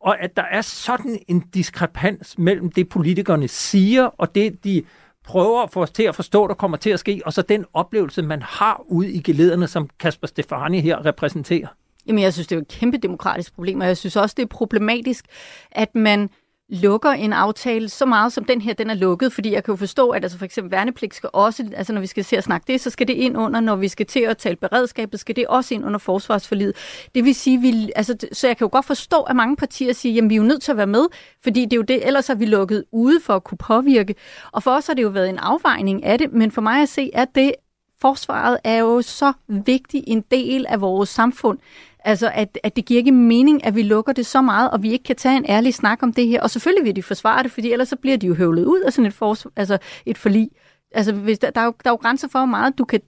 og 0.01 0.21
at 0.21 0.37
der 0.37 0.43
er 0.43 0.61
sådan 0.61 1.19
en 1.29 1.41
diskrepans 1.41 2.39
mellem 2.39 2.71
det, 2.73 2.89
politikerne 2.89 3.49
siger, 3.49 4.05
og 4.05 4.35
det, 4.35 4.65
de 4.65 4.83
prøver 5.25 5.63
at 5.63 5.71
få 5.71 5.83
os 5.83 5.91
til 5.91 6.03
at 6.03 6.15
forstå, 6.15 6.49
der 6.49 6.55
kommer 6.55 6.77
til 6.77 6.91
at 6.91 7.01
ske, 7.01 7.23
og 7.25 7.33
så 7.33 7.43
den 7.43 7.65
oplevelse, 7.73 8.23
man 8.23 8.43
har 8.43 8.83
ude 8.87 9.13
i 9.13 9.23
gelederne, 9.23 9.67
som 9.67 9.89
Kasper 10.01 10.27
Stefani 10.27 10.81
her 10.81 11.07
repræsenterer. 11.07 11.69
Jamen, 12.07 12.23
jeg 12.23 12.33
synes, 12.33 12.47
det 12.47 12.57
er 12.57 12.61
et 12.61 12.69
kæmpe 12.69 12.97
demokratisk 12.99 13.55
problem, 13.55 13.81
og 13.81 13.87
jeg 13.87 13.97
synes 13.97 14.17
også, 14.17 14.35
det 14.37 14.43
er 14.43 14.47
problematisk, 14.47 15.25
at 15.73 15.95
man 15.95 16.31
lukker 16.69 17.11
en 17.11 17.33
aftale 17.33 17.89
så 17.89 18.07
meget, 18.07 18.33
som 18.33 18.45
den 18.45 18.61
her, 18.61 18.75
den 18.75 18.91
er 18.91 18.95
lukket, 18.95 19.33
fordi 19.33 19.53
jeg 19.53 19.65
kan 19.65 19.73
jo 19.73 19.77
forstå, 19.77 20.11
at 20.11 20.23
altså 20.23 20.39
for 20.39 20.45
eksempel 20.45 20.71
værnepligt 20.71 21.15
skal 21.15 21.31
også, 21.33 21.71
altså 21.77 21.93
når 21.93 22.01
vi 22.01 22.07
skal 22.07 22.25
se 22.25 22.37
at 22.37 22.45
snakke 22.45 22.73
det, 22.73 22.81
så 22.81 22.91
skal 22.91 23.09
det 23.09 23.15
ind 23.15 23.37
under, 23.37 23.61
når 23.61 23.77
vi 23.77 23.89
skal 23.89 24.07
til 24.07 24.21
at 24.21 24.39
tale 24.39 24.57
beredskabet, 24.57 25.21
skal 25.21 25.37
det 25.37 25.47
også 25.47 25.75
ind 25.75 25.85
under 25.85 25.99
forsvarsforlidet. 25.99 26.77
Det 27.15 27.25
vil 27.25 27.35
sige, 27.35 27.61
vi, 27.61 27.93
altså, 27.97 28.17
så 28.33 28.47
jeg 28.47 28.57
kan 28.57 28.65
jo 28.65 28.69
godt 28.73 28.85
forstå, 28.85 29.21
at 29.23 29.37
mange 29.37 29.57
partier 29.57 29.93
siger, 29.93 30.13
jamen 30.13 30.31
vi 30.31 30.35
er 30.35 30.39
jo 30.39 30.45
nødt 30.45 30.63
til 30.63 30.71
at 30.71 30.77
være 30.77 30.87
med, 30.87 31.07
fordi 31.43 31.65
det 31.65 31.73
er 31.73 31.77
jo 31.77 31.83
det, 31.83 32.07
ellers 32.07 32.27
har 32.27 32.35
vi 32.35 32.47
lukket 32.47 32.85
ude 32.93 33.21
for 33.21 33.37
at 33.37 33.45
kunne 33.45 33.59
påvirke. 33.59 34.15
Og 34.53 34.63
for 34.63 34.71
os 34.71 34.87
har 34.87 34.95
det 34.95 35.03
jo 35.03 35.09
været 35.09 35.29
en 35.29 35.39
afvejning 35.39 36.05
af 36.05 36.19
det, 36.19 36.33
men 36.33 36.51
for 36.51 36.61
mig 36.61 36.83
at 36.83 36.89
se, 36.89 37.11
at 37.15 37.29
det 37.35 37.53
forsvaret 38.01 38.59
er 38.65 38.79
jo 38.79 39.03
så 39.03 39.33
vigtig 39.49 40.05
en 40.07 40.25
del 40.31 40.67
af 40.69 40.81
vores 40.81 41.09
samfund, 41.09 41.59
Altså, 42.05 42.31
at, 42.35 42.59
at 42.63 42.77
det 42.77 42.85
giver 42.85 42.99
ikke 42.99 43.13
mening, 43.13 43.65
at 43.65 43.75
vi 43.75 43.83
lukker 43.83 44.13
det 44.13 44.27
så 44.27 44.43
meget, 44.43 44.71
og 44.71 44.83
vi 44.83 44.93
ikke 44.93 45.05
kan 45.05 45.17
tage 45.17 45.37
en 45.37 45.45
ærlig 45.49 45.75
snak 45.75 46.03
om 46.03 46.13
det 46.13 46.27
her. 46.27 46.43
Og 46.43 46.51
selvfølgelig 46.51 46.85
vil 46.85 46.97
de 46.97 47.03
forsvare 47.03 47.43
det, 47.43 47.51
fordi 47.51 47.73
ellers 47.73 47.89
så 47.89 47.97
bliver 47.97 48.17
de 48.17 48.27
jo 48.27 48.35
høvlet 48.35 48.65
ud 48.65 48.81
af 48.81 48.93
sådan 48.93 49.07
et, 49.07 49.15
fors, 49.15 49.47
altså 49.57 49.79
et 50.07 50.19
forlig. 50.19 50.51
Altså, 50.93 51.13
hvis 51.13 51.39
der, 51.39 51.51
der, 51.51 51.61
er 51.61 51.65
jo, 51.65 51.75
der 51.85 51.91
er 51.91 51.93
jo 51.93 51.99
grænser 52.03 52.29
for, 52.29 52.39
hvor 52.39 52.47
meget 52.47 52.79
du 52.79 52.85
kan 52.85 53.01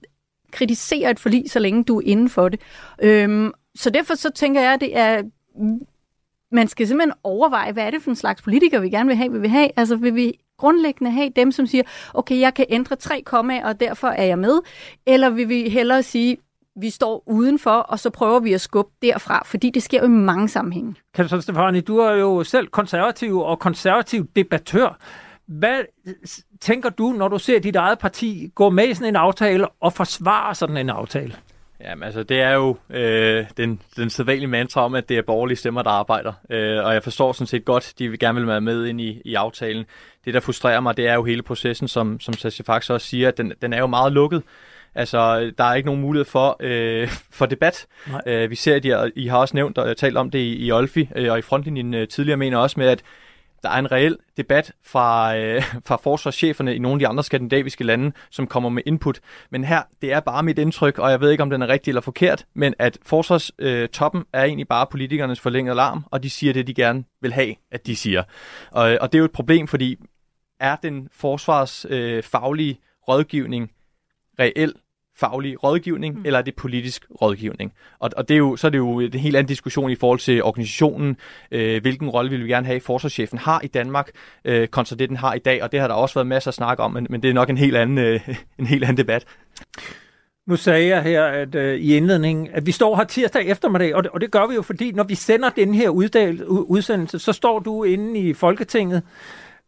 kritisere 0.51 1.11
et 1.11 1.19
forlig, 1.19 1.51
så 1.51 1.59
længe 1.59 1.83
du 1.83 1.97
er 1.97 2.03
inden 2.05 2.29
for 2.29 2.49
det. 2.49 2.61
Øhm, 3.01 3.51
så 3.75 3.89
derfor 3.89 4.15
så 4.15 4.29
tænker 4.29 4.61
jeg, 4.61 4.73
at 4.73 4.81
det 4.81 4.97
er 4.97 5.21
man 6.51 6.67
skal 6.67 6.87
simpelthen 6.87 7.13
overveje, 7.23 7.71
hvad 7.71 7.83
er 7.83 7.89
det 7.89 8.01
for 8.01 8.09
en 8.09 8.15
slags 8.15 8.41
politiker, 8.41 8.79
vi 8.79 8.89
gerne 8.89 9.07
vil 9.07 9.15
have. 9.15 9.31
vi 9.31 9.39
Vil 9.39 9.49
have, 9.49 9.69
altså 9.77 9.95
vil 9.95 10.15
vi 10.15 10.39
grundlæggende 10.57 11.11
have 11.11 11.29
dem, 11.29 11.51
som 11.51 11.67
siger, 11.67 11.83
okay, 12.13 12.39
jeg 12.39 12.53
kan 12.53 12.65
ændre 12.69 12.95
tre 12.95 13.21
kommaer, 13.25 13.65
og 13.65 13.79
derfor 13.79 14.07
er 14.07 14.23
jeg 14.23 14.39
med, 14.39 14.59
eller 15.05 15.29
vil 15.29 15.49
vi 15.49 15.69
hellere 15.69 16.03
sige, 16.03 16.37
vi 16.81 16.89
står 16.89 17.23
udenfor, 17.25 17.71
og 17.71 17.99
så 17.99 18.09
prøver 18.09 18.39
vi 18.39 18.53
at 18.53 18.61
skubbe 18.61 18.91
derfra, 19.01 19.43
fordi 19.45 19.69
det 19.69 19.83
sker 19.83 19.99
jo 19.99 20.05
i 20.05 20.09
mange 20.09 20.49
sammenhænge. 20.49 20.95
Kasper 21.13 21.39
Stefani, 21.39 21.81
du 21.81 21.97
er 21.97 22.11
jo 22.11 22.43
selv 22.43 22.67
konservativ 22.67 23.39
og 23.39 23.59
konservativ 23.59 24.27
debattør. 24.35 24.97
Hvad 25.47 25.79
tænker 26.61 26.89
du, 26.89 27.11
når 27.11 27.27
du 27.27 27.39
ser 27.39 27.59
dit 27.59 27.75
eget 27.75 27.99
parti 27.99 28.51
gå 28.55 28.69
med 28.69 28.87
i 28.87 28.93
sådan 28.93 29.07
en 29.07 29.15
aftale 29.15 29.67
og 29.67 29.93
forsvare 29.93 30.55
sådan 30.55 30.77
en 30.77 30.89
aftale? 30.89 31.35
Jamen 31.81 32.03
altså, 32.03 32.23
det 32.23 32.41
er 32.41 32.51
jo 32.51 32.77
øh, 32.89 33.45
den, 33.57 33.81
den 33.97 34.09
sædvanlige 34.09 34.47
mantra 34.47 34.81
om, 34.81 34.95
at 34.95 35.09
det 35.09 35.17
er 35.17 35.21
borgerlige 35.21 35.57
stemmer, 35.57 35.81
der 35.81 35.89
arbejder. 35.89 36.33
Øh, 36.49 36.85
og 36.85 36.93
jeg 36.93 37.03
forstår 37.03 37.31
sådan 37.31 37.47
set 37.47 37.65
godt, 37.65 37.93
de 37.99 38.09
vil 38.09 38.19
gerne 38.19 38.39
vil 38.39 38.47
være 38.47 38.61
med 38.61 38.85
ind 38.85 39.01
i, 39.01 39.21
i 39.25 39.35
aftalen. 39.35 39.85
Det, 40.25 40.33
der 40.33 40.39
frustrerer 40.39 40.79
mig, 40.79 40.97
det 40.97 41.07
er 41.07 41.13
jo 41.13 41.23
hele 41.23 41.41
processen, 41.41 41.87
som, 41.87 42.19
som 42.19 42.33
Sascha 42.33 42.63
Fax 42.63 42.89
også 42.89 43.07
siger, 43.07 43.27
at 43.27 43.37
den, 43.37 43.53
den 43.61 43.73
er 43.73 43.79
jo 43.79 43.87
meget 43.87 44.13
lukket. 44.13 44.43
Altså, 44.97 45.51
der 45.57 45.63
er 45.63 45.73
ikke 45.73 45.85
nogen 45.85 46.01
mulighed 46.01 46.25
for, 46.25 46.57
øh, 46.59 47.09
for 47.31 47.45
debat. 47.45 47.87
Øh, 48.27 48.49
vi 48.49 48.55
ser, 48.55 48.75
at 48.75 48.85
I, 48.85 49.21
I 49.23 49.27
har 49.27 49.37
også 49.37 49.55
nævnt 49.55 49.77
og 49.77 49.97
talt 49.97 50.17
om 50.17 50.29
det 50.29 50.39
i, 50.39 50.65
i 50.65 50.71
Olfi 50.71 51.09
øh, 51.15 51.31
og 51.31 51.39
i 51.39 51.41
frontlinjen 51.41 51.93
øh, 51.93 52.07
tidligere, 52.07 52.37
mener 52.37 52.57
også 52.57 52.79
med, 52.79 52.87
at 52.87 53.03
der 53.63 53.69
er 53.69 53.79
en 53.79 53.91
reel 53.91 54.17
debat 54.37 54.71
fra, 54.83 55.37
øh, 55.37 55.63
fra 55.85 55.95
forsvarscheferne 55.95 56.75
i 56.75 56.79
nogle 56.79 56.95
af 56.95 56.99
de 56.99 57.07
andre 57.07 57.23
skandinaviske 57.23 57.83
lande, 57.83 58.11
som 58.29 58.47
kommer 58.47 58.69
med 58.69 58.83
input. 58.85 59.19
Men 59.49 59.63
her, 59.63 59.81
det 60.01 60.13
er 60.13 60.19
bare 60.19 60.43
mit 60.43 60.59
indtryk, 60.59 60.99
og 60.99 61.11
jeg 61.11 61.21
ved 61.21 61.31
ikke, 61.31 61.43
om 61.43 61.49
den 61.49 61.61
er 61.61 61.67
rigtig 61.67 61.91
eller 61.91 62.01
forkert, 62.01 62.45
men 62.53 62.73
at 62.79 62.97
forsvarstoppen 63.05 64.19
øh, 64.19 64.39
er 64.39 64.43
egentlig 64.43 64.67
bare 64.67 64.87
politikernes 64.91 65.39
forlængede 65.39 65.71
alarm, 65.71 66.05
og 66.11 66.23
de 66.23 66.29
siger 66.29 66.53
det, 66.53 66.67
de 66.67 66.73
gerne 66.73 67.03
vil 67.21 67.33
have, 67.33 67.55
at 67.71 67.87
de 67.87 67.95
siger. 67.95 68.23
Og, 68.71 68.97
og 69.01 69.11
det 69.11 69.17
er 69.17 69.19
jo 69.19 69.25
et 69.25 69.31
problem, 69.31 69.67
fordi 69.67 69.95
er 70.59 70.75
den 70.75 71.09
forsvarsfaglige 71.11 72.73
øh, 72.73 73.07
rådgivning 73.07 73.71
reel 74.39 74.73
faglig 75.19 75.63
rådgivning, 75.63 76.15
mm. 76.15 76.25
eller 76.25 76.39
er 76.39 76.43
det 76.43 76.55
politisk 76.55 77.05
rådgivning? 77.21 77.73
Og, 77.99 78.09
og 78.17 78.29
det 78.29 78.33
er 78.33 78.37
jo, 78.37 78.55
så 78.55 78.67
er 78.67 78.71
det 78.71 78.77
jo 78.77 78.99
en 78.99 79.13
helt 79.13 79.35
anden 79.35 79.47
diskussion 79.47 79.91
i 79.91 79.95
forhold 79.95 80.19
til 80.19 80.43
organisationen. 80.43 81.17
Øh, 81.51 81.81
hvilken 81.81 82.09
rolle 82.09 82.31
vil 82.31 82.43
vi 82.43 82.49
gerne 82.49 82.65
have, 82.65 82.75
at 82.75 82.83
forsvarschefen 82.83 83.37
har 83.39 83.61
i 83.63 83.67
Danmark, 83.67 84.11
øh, 84.45 84.67
kontra 84.67 84.95
det, 84.95 85.09
den 85.09 85.17
har 85.17 85.33
i 85.33 85.39
dag. 85.39 85.63
Og 85.63 85.71
det 85.71 85.79
har 85.79 85.87
der 85.87 85.95
også 85.95 86.15
været 86.15 86.27
masser 86.27 86.47
at 86.47 86.55
snakke 86.55 86.83
om, 86.83 86.91
men, 86.91 87.07
men 87.09 87.21
det 87.21 87.29
er 87.29 87.33
nok 87.33 87.49
en 87.49 87.57
helt 87.57 87.77
anden, 87.77 87.97
øh, 87.97 88.29
en 88.59 88.65
helt 88.65 88.83
anden 88.83 88.97
debat. 88.97 89.25
Nu 90.47 90.55
sagde 90.55 90.87
jeg 90.87 91.03
her 91.03 91.25
at, 91.25 91.55
øh, 91.55 91.79
i 91.79 91.95
indledningen, 91.95 92.49
at 92.53 92.65
vi 92.65 92.71
står 92.71 92.95
her 92.95 93.03
tirsdag 93.03 93.47
eftermiddag, 93.47 93.95
og 93.95 94.03
det, 94.03 94.11
og 94.11 94.21
det 94.21 94.31
gør 94.31 94.47
vi 94.47 94.55
jo, 94.55 94.61
fordi 94.61 94.91
når 94.91 95.03
vi 95.03 95.15
sender 95.15 95.49
den 95.49 95.73
her 95.73 95.89
uddel, 95.89 96.45
udsendelse, 96.45 97.19
så 97.19 97.33
står 97.33 97.59
du 97.59 97.83
inde 97.83 98.19
i 98.19 98.33
Folketinget. 98.33 99.03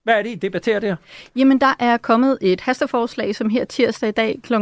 Hvad 0.03 0.13
er 0.13 0.21
det, 0.21 0.29
I 0.29 0.35
debatterer 0.35 0.79
der? 0.79 0.95
Jamen, 1.35 1.61
der 1.61 1.73
er 1.79 1.97
kommet 1.97 2.37
et 2.41 2.61
hasteforslag, 2.61 3.35
som 3.35 3.49
her 3.49 3.65
tirsdag 3.65 4.09
i 4.09 4.11
dag 4.11 4.39
kl. 4.43 4.53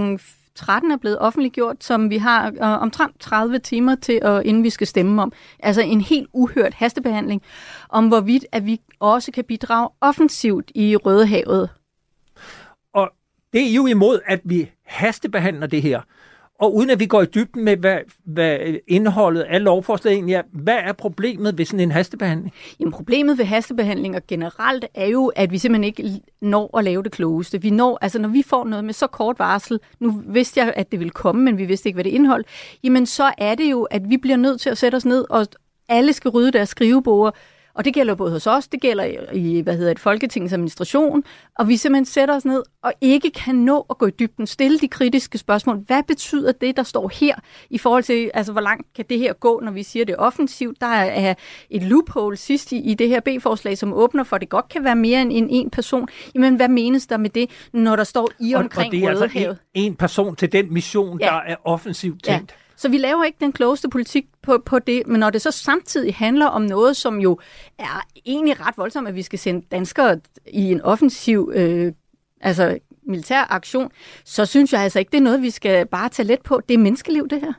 13 0.58 0.92
er 0.92 0.98
blevet 0.98 1.20
offentliggjort, 1.20 1.84
som 1.84 2.10
vi 2.10 2.18
har 2.18 2.48
øh, 2.48 2.82
omtrent 2.82 3.20
30 3.20 3.60
timer 3.60 3.96
til, 3.96 4.20
at, 4.24 4.46
inden 4.46 4.64
vi 4.64 4.70
skal 4.70 4.88
stemme 4.88 5.22
om. 5.22 5.32
Altså 5.60 5.82
en 5.82 6.02
helt 6.02 6.28
uhørt 6.34 6.74
hastebehandling 6.74 7.42
om, 7.90 8.08
hvorvidt 8.08 8.46
at 8.52 8.66
vi 8.66 8.82
også 9.00 9.32
kan 9.32 9.44
bidrage 9.44 9.90
offensivt 10.02 10.72
i 10.76 10.96
Rødehavet. 10.96 11.70
Og 12.94 13.10
det 13.54 13.70
er 13.70 13.74
jo 13.74 13.86
imod, 13.86 14.20
at 14.26 14.42
vi 14.44 14.72
hastebehandler 14.86 15.68
det 15.68 15.82
her. 15.82 16.02
Og 16.60 16.76
uden 16.76 16.90
at 16.90 17.00
vi 17.00 17.06
går 17.06 17.22
i 17.22 17.26
dybden 17.26 17.64
med, 17.64 17.78
hvad, 17.78 17.98
hvad 18.26 18.60
indholdet 18.88 19.42
af 19.42 19.64
lovforslaget 19.64 20.16
egentlig 20.16 20.36
er, 20.36 20.42
hvad 20.52 20.78
er 20.78 20.94
problemet 20.94 21.58
ved 21.58 21.66
sådan 21.66 21.80
en 21.80 21.92
hastebehandling? 21.92 22.54
Jamen 22.80 22.92
problemet 22.92 23.38
ved 23.38 23.46
hastebehandlinger 23.46 24.20
generelt 24.28 24.86
er 24.94 25.06
jo, 25.06 25.28
at 25.28 25.52
vi 25.52 25.58
simpelthen 25.58 25.84
ikke 25.84 26.22
når 26.42 26.78
at 26.78 26.84
lave 26.84 27.04
det 27.04 27.12
klogeste. 27.12 27.62
Vi 27.62 27.70
når, 27.70 27.98
altså 28.02 28.20
når 28.20 28.30
vi 28.30 28.44
får 28.44 28.66
noget 28.66 28.86
med 28.86 28.94
så 28.94 29.08
kort 29.08 29.40
varsel, 29.40 29.80
nu 30.00 30.22
vidste 30.28 30.60
jeg, 30.60 30.74
at 30.76 30.92
det 30.92 31.00
ville 31.00 31.12
komme, 31.12 31.44
men 31.44 31.58
vi 31.58 31.66
vidste 31.66 31.90
ikke, 31.90 31.96
hvad 31.98 32.04
det 32.04 32.10
indhold, 32.10 32.46
jamen 32.84 33.06
så 33.06 33.32
er 33.38 33.56
det 33.56 33.72
jo, 33.72 33.84
at 33.84 34.10
vi 34.10 34.18
bliver 34.18 34.38
nødt 34.38 34.62
til 34.62 34.70
at 34.70 34.78
sætte 34.78 34.96
os 34.96 35.06
ned, 35.06 35.26
og 35.30 35.48
alle 35.90 36.14
skal 36.14 36.32
rydde 36.32 36.52
deres 36.52 36.70
skrivebord, 36.70 37.36
og 37.78 37.86
det 37.86 37.94
gælder 37.94 38.16
både 38.16 38.32
hos 38.32 38.48
os, 38.48 38.68
det 38.68 38.82
gælder 38.82 39.04
i 39.34 39.60
hvad 39.60 39.78
hedder 39.78 39.92
et 39.92 40.00
Folketingets 40.00 40.54
administration, 40.54 41.24
og 41.56 41.68
vi 41.68 41.78
simpelthen 41.78 42.06
sætter 42.06 42.36
os 42.36 42.46
ned 42.46 42.64
og 42.82 42.94
ikke 43.02 43.32
kan 43.32 43.56
nå 43.56 43.86
at 43.90 43.98
gå 43.98 44.06
i 44.06 44.12
dybden, 44.12 44.48
stille 44.48 44.80
de 44.80 44.88
kritiske 44.88 45.38
spørgsmål. 45.38 45.78
Hvad 45.78 46.04
betyder 46.04 46.52
det, 46.52 46.78
der 46.78 46.84
står 46.84 47.12
her, 47.14 47.36
i 47.70 47.78
forhold 47.78 48.04
til, 48.04 48.32
altså 48.34 48.52
hvor 48.52 48.62
langt 48.62 48.94
kan 48.96 49.06
det 49.10 49.20
her 49.20 49.34
gå, 49.34 49.60
når 49.64 49.72
vi 49.72 49.84
siger 49.84 50.06
det 50.06 50.16
offensivt? 50.18 50.82
Der 50.82 50.88
er 50.88 51.34
et 51.70 51.84
loophole 51.84 52.38
sidst 52.38 52.72
i, 52.72 52.78
i 52.78 52.94
det 52.94 53.10
her 53.10 53.20
B-forslag, 53.20 53.78
som 53.78 53.94
åbner 53.94 54.24
for, 54.24 54.36
at 54.36 54.42
det 54.42 54.50
godt 54.50 54.70
kan 54.70 54.84
være 54.84 54.96
mere 54.96 55.22
end 55.22 55.32
en, 55.34 55.50
en 55.50 55.70
person. 55.70 56.08
Jamen, 56.36 56.56
hvad 56.56 56.70
menes 56.70 57.08
der 57.08 57.18
med 57.18 57.30
det, 57.30 57.50
når 57.74 57.96
der 57.96 58.04
står 58.04 58.30
i 58.40 58.56
omkring 58.56 58.84
og, 58.84 58.88
og 58.88 58.92
det 58.92 59.04
er 59.04 59.10
altså 59.10 59.58
en, 59.74 59.84
en 59.84 59.96
person 59.96 60.36
til 60.36 60.52
den 60.52 60.74
mission, 60.74 61.20
ja. 61.20 61.26
der 61.26 61.42
er 61.42 61.56
offensivt 61.64 62.24
tænkt? 62.24 62.52
Ja. 62.52 62.67
Så 62.78 62.90
vi 62.90 62.98
laver 62.98 63.24
ikke 63.24 63.38
den 63.40 63.52
klogeste 63.52 63.90
politik 63.90 64.26
på, 64.42 64.64
på 64.66 64.80
det, 64.80 65.04
men 65.08 65.20
når 65.20 65.30
det 65.30 65.42
så 65.42 65.52
samtidig 65.52 66.16
handler 66.16 66.46
om 66.46 66.62
noget, 66.62 66.98
som 66.98 67.20
jo 67.20 67.40
er 67.80 68.06
egentlig 68.26 68.68
ret 68.68 68.78
voldsomt, 68.78 69.08
at 69.08 69.16
vi 69.16 69.22
skal 69.22 69.40
sende 69.40 69.66
danskere 69.72 70.20
i 70.48 70.72
en 70.72 70.82
offensiv 70.82 71.52
øh, 71.56 71.94
altså 72.42 72.78
militær 73.08 73.54
aktion, 73.54 73.92
så 74.26 74.46
synes 74.46 74.74
jeg 74.74 74.82
altså 74.82 75.00
ikke, 75.00 75.12
det 75.12 75.18
er 75.18 75.22
noget, 75.22 75.42
vi 75.42 75.50
skal 75.50 75.86
bare 75.86 76.10
tage 76.10 76.28
let 76.28 76.42
på. 76.42 76.62
Det 76.70 76.74
er 76.74 76.78
menneskeliv, 76.78 77.28
det 77.28 77.42
her. 77.42 77.54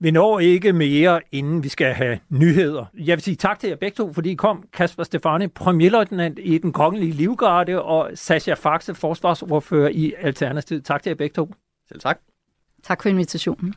Vi 0.00 0.10
når 0.10 0.40
ikke 0.40 0.72
mere, 0.72 1.20
inden 1.32 1.62
vi 1.62 1.68
skal 1.68 1.94
have 1.94 2.18
nyheder. 2.28 2.84
Jeg 2.98 3.16
vil 3.16 3.22
sige 3.22 3.36
tak 3.36 3.58
til 3.58 3.68
jer 3.68 3.76
begge 3.76 3.94
to, 3.94 4.12
fordi 4.12 4.30
I 4.30 4.34
kom. 4.34 4.64
Kasper 4.72 5.04
Stefani, 5.04 5.48
premierløjtnant 5.48 6.38
i 6.42 6.58
den 6.58 6.72
kongelige 6.72 7.12
livgarde, 7.12 7.82
og 7.82 8.10
Sascha 8.14 8.54
Faxe, 8.54 8.94
forsvarsordfører 8.94 9.88
i 9.88 10.14
Alternativet. 10.18 10.84
Tak 10.84 11.02
til 11.02 11.10
jer 11.10 11.14
begge 11.14 11.34
to. 11.34 11.52
Selv 11.88 12.00
tak. 12.00 12.18
Tak 12.82 13.02
for 13.02 13.08
invitationen. 13.08 13.74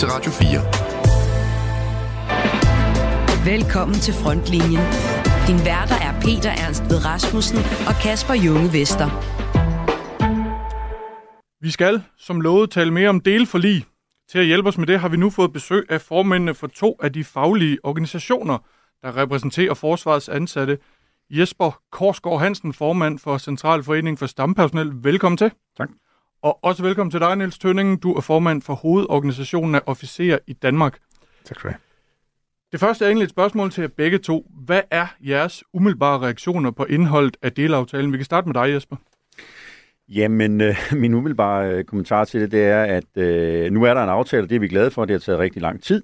Til 0.00 0.08
Radio 0.08 0.30
4. 0.30 0.60
Velkommen 3.52 3.96
til 4.06 4.14
Frontlinjen. 4.14 4.84
Din 5.48 5.58
værter 5.68 5.98
er 6.06 6.12
Peter 6.24 6.52
Ernst 6.64 6.82
ved 6.90 6.98
Rasmussen 7.06 7.58
og 7.88 7.94
Kasper 8.02 8.34
Junge 8.34 8.72
Vester. 8.72 9.08
Vi 11.60 11.70
skal, 11.70 12.02
som 12.18 12.40
lovet, 12.40 12.70
tale 12.70 12.90
mere 12.90 13.08
om 13.08 13.20
delforlig. 13.20 13.84
Til 14.30 14.38
at 14.38 14.46
hjælpe 14.46 14.68
os 14.68 14.78
med 14.78 14.86
det 14.86 15.00
har 15.00 15.08
vi 15.08 15.16
nu 15.16 15.30
fået 15.30 15.52
besøg 15.52 15.86
af 15.88 16.00
formændene 16.00 16.54
for 16.54 16.66
to 16.66 16.98
af 17.02 17.12
de 17.12 17.24
faglige 17.24 17.78
organisationer, 17.82 18.58
der 19.02 19.16
repræsenterer 19.16 19.74
forsvarets 19.74 20.28
ansatte. 20.28 20.78
Jesper 21.30 21.80
Korsgaard 21.92 22.40
Hansen, 22.40 22.72
formand 22.72 23.18
for 23.18 23.38
Centralforeningen 23.38 24.16
for 24.16 24.26
Stampersonel. 24.26 24.92
Velkommen 24.94 25.36
til. 25.36 25.50
Tak. 25.76 25.88
Og 26.42 26.64
også 26.64 26.82
velkommen 26.82 27.10
til 27.10 27.20
dig, 27.20 27.36
Niels 27.36 27.58
Tønningen. 27.58 27.96
Du 27.96 28.12
er 28.12 28.20
formand 28.20 28.62
for 28.62 28.74
hovedorganisationen 28.74 29.74
af 29.74 29.80
officerer 29.86 30.38
i 30.46 30.52
Danmark. 30.52 30.98
Tak 31.44 31.56
skal 31.56 31.68
du 31.68 31.72
have. 31.72 31.80
Det 32.72 32.80
første 32.80 33.04
er 33.04 33.08
egentlig 33.08 33.24
et 33.24 33.30
spørgsmål 33.30 33.70
til 33.70 33.80
jer 33.80 33.88
begge 33.88 34.18
to. 34.18 34.50
Hvad 34.64 34.82
er 34.90 35.06
jeres 35.20 35.64
umiddelbare 35.72 36.18
reaktioner 36.18 36.70
på 36.70 36.84
indholdet 36.84 37.36
af 37.42 37.52
delaftalen? 37.52 38.12
Vi 38.12 38.16
kan 38.16 38.24
starte 38.24 38.48
med 38.48 38.54
dig, 38.54 38.74
Jesper. 38.74 38.96
Jamen, 40.08 40.60
øh, 40.60 40.76
min 41.02 41.14
umiddelbare 41.14 41.70
øh, 41.70 41.84
kommentar 41.84 42.24
til 42.24 42.40
det, 42.40 42.52
det 42.52 42.64
er, 42.64 42.82
at 42.82 43.16
øh, 43.16 43.72
nu 43.72 43.82
er 43.84 43.94
der 43.94 44.02
en 44.02 44.08
aftale, 44.08 44.48
det 44.48 44.56
er 44.56 44.60
vi 44.60 44.68
glade 44.68 44.90
for, 44.90 45.04
det 45.04 45.14
har 45.14 45.18
taget 45.18 45.38
rigtig 45.38 45.62
lang 45.62 45.82
tid. 45.82 46.02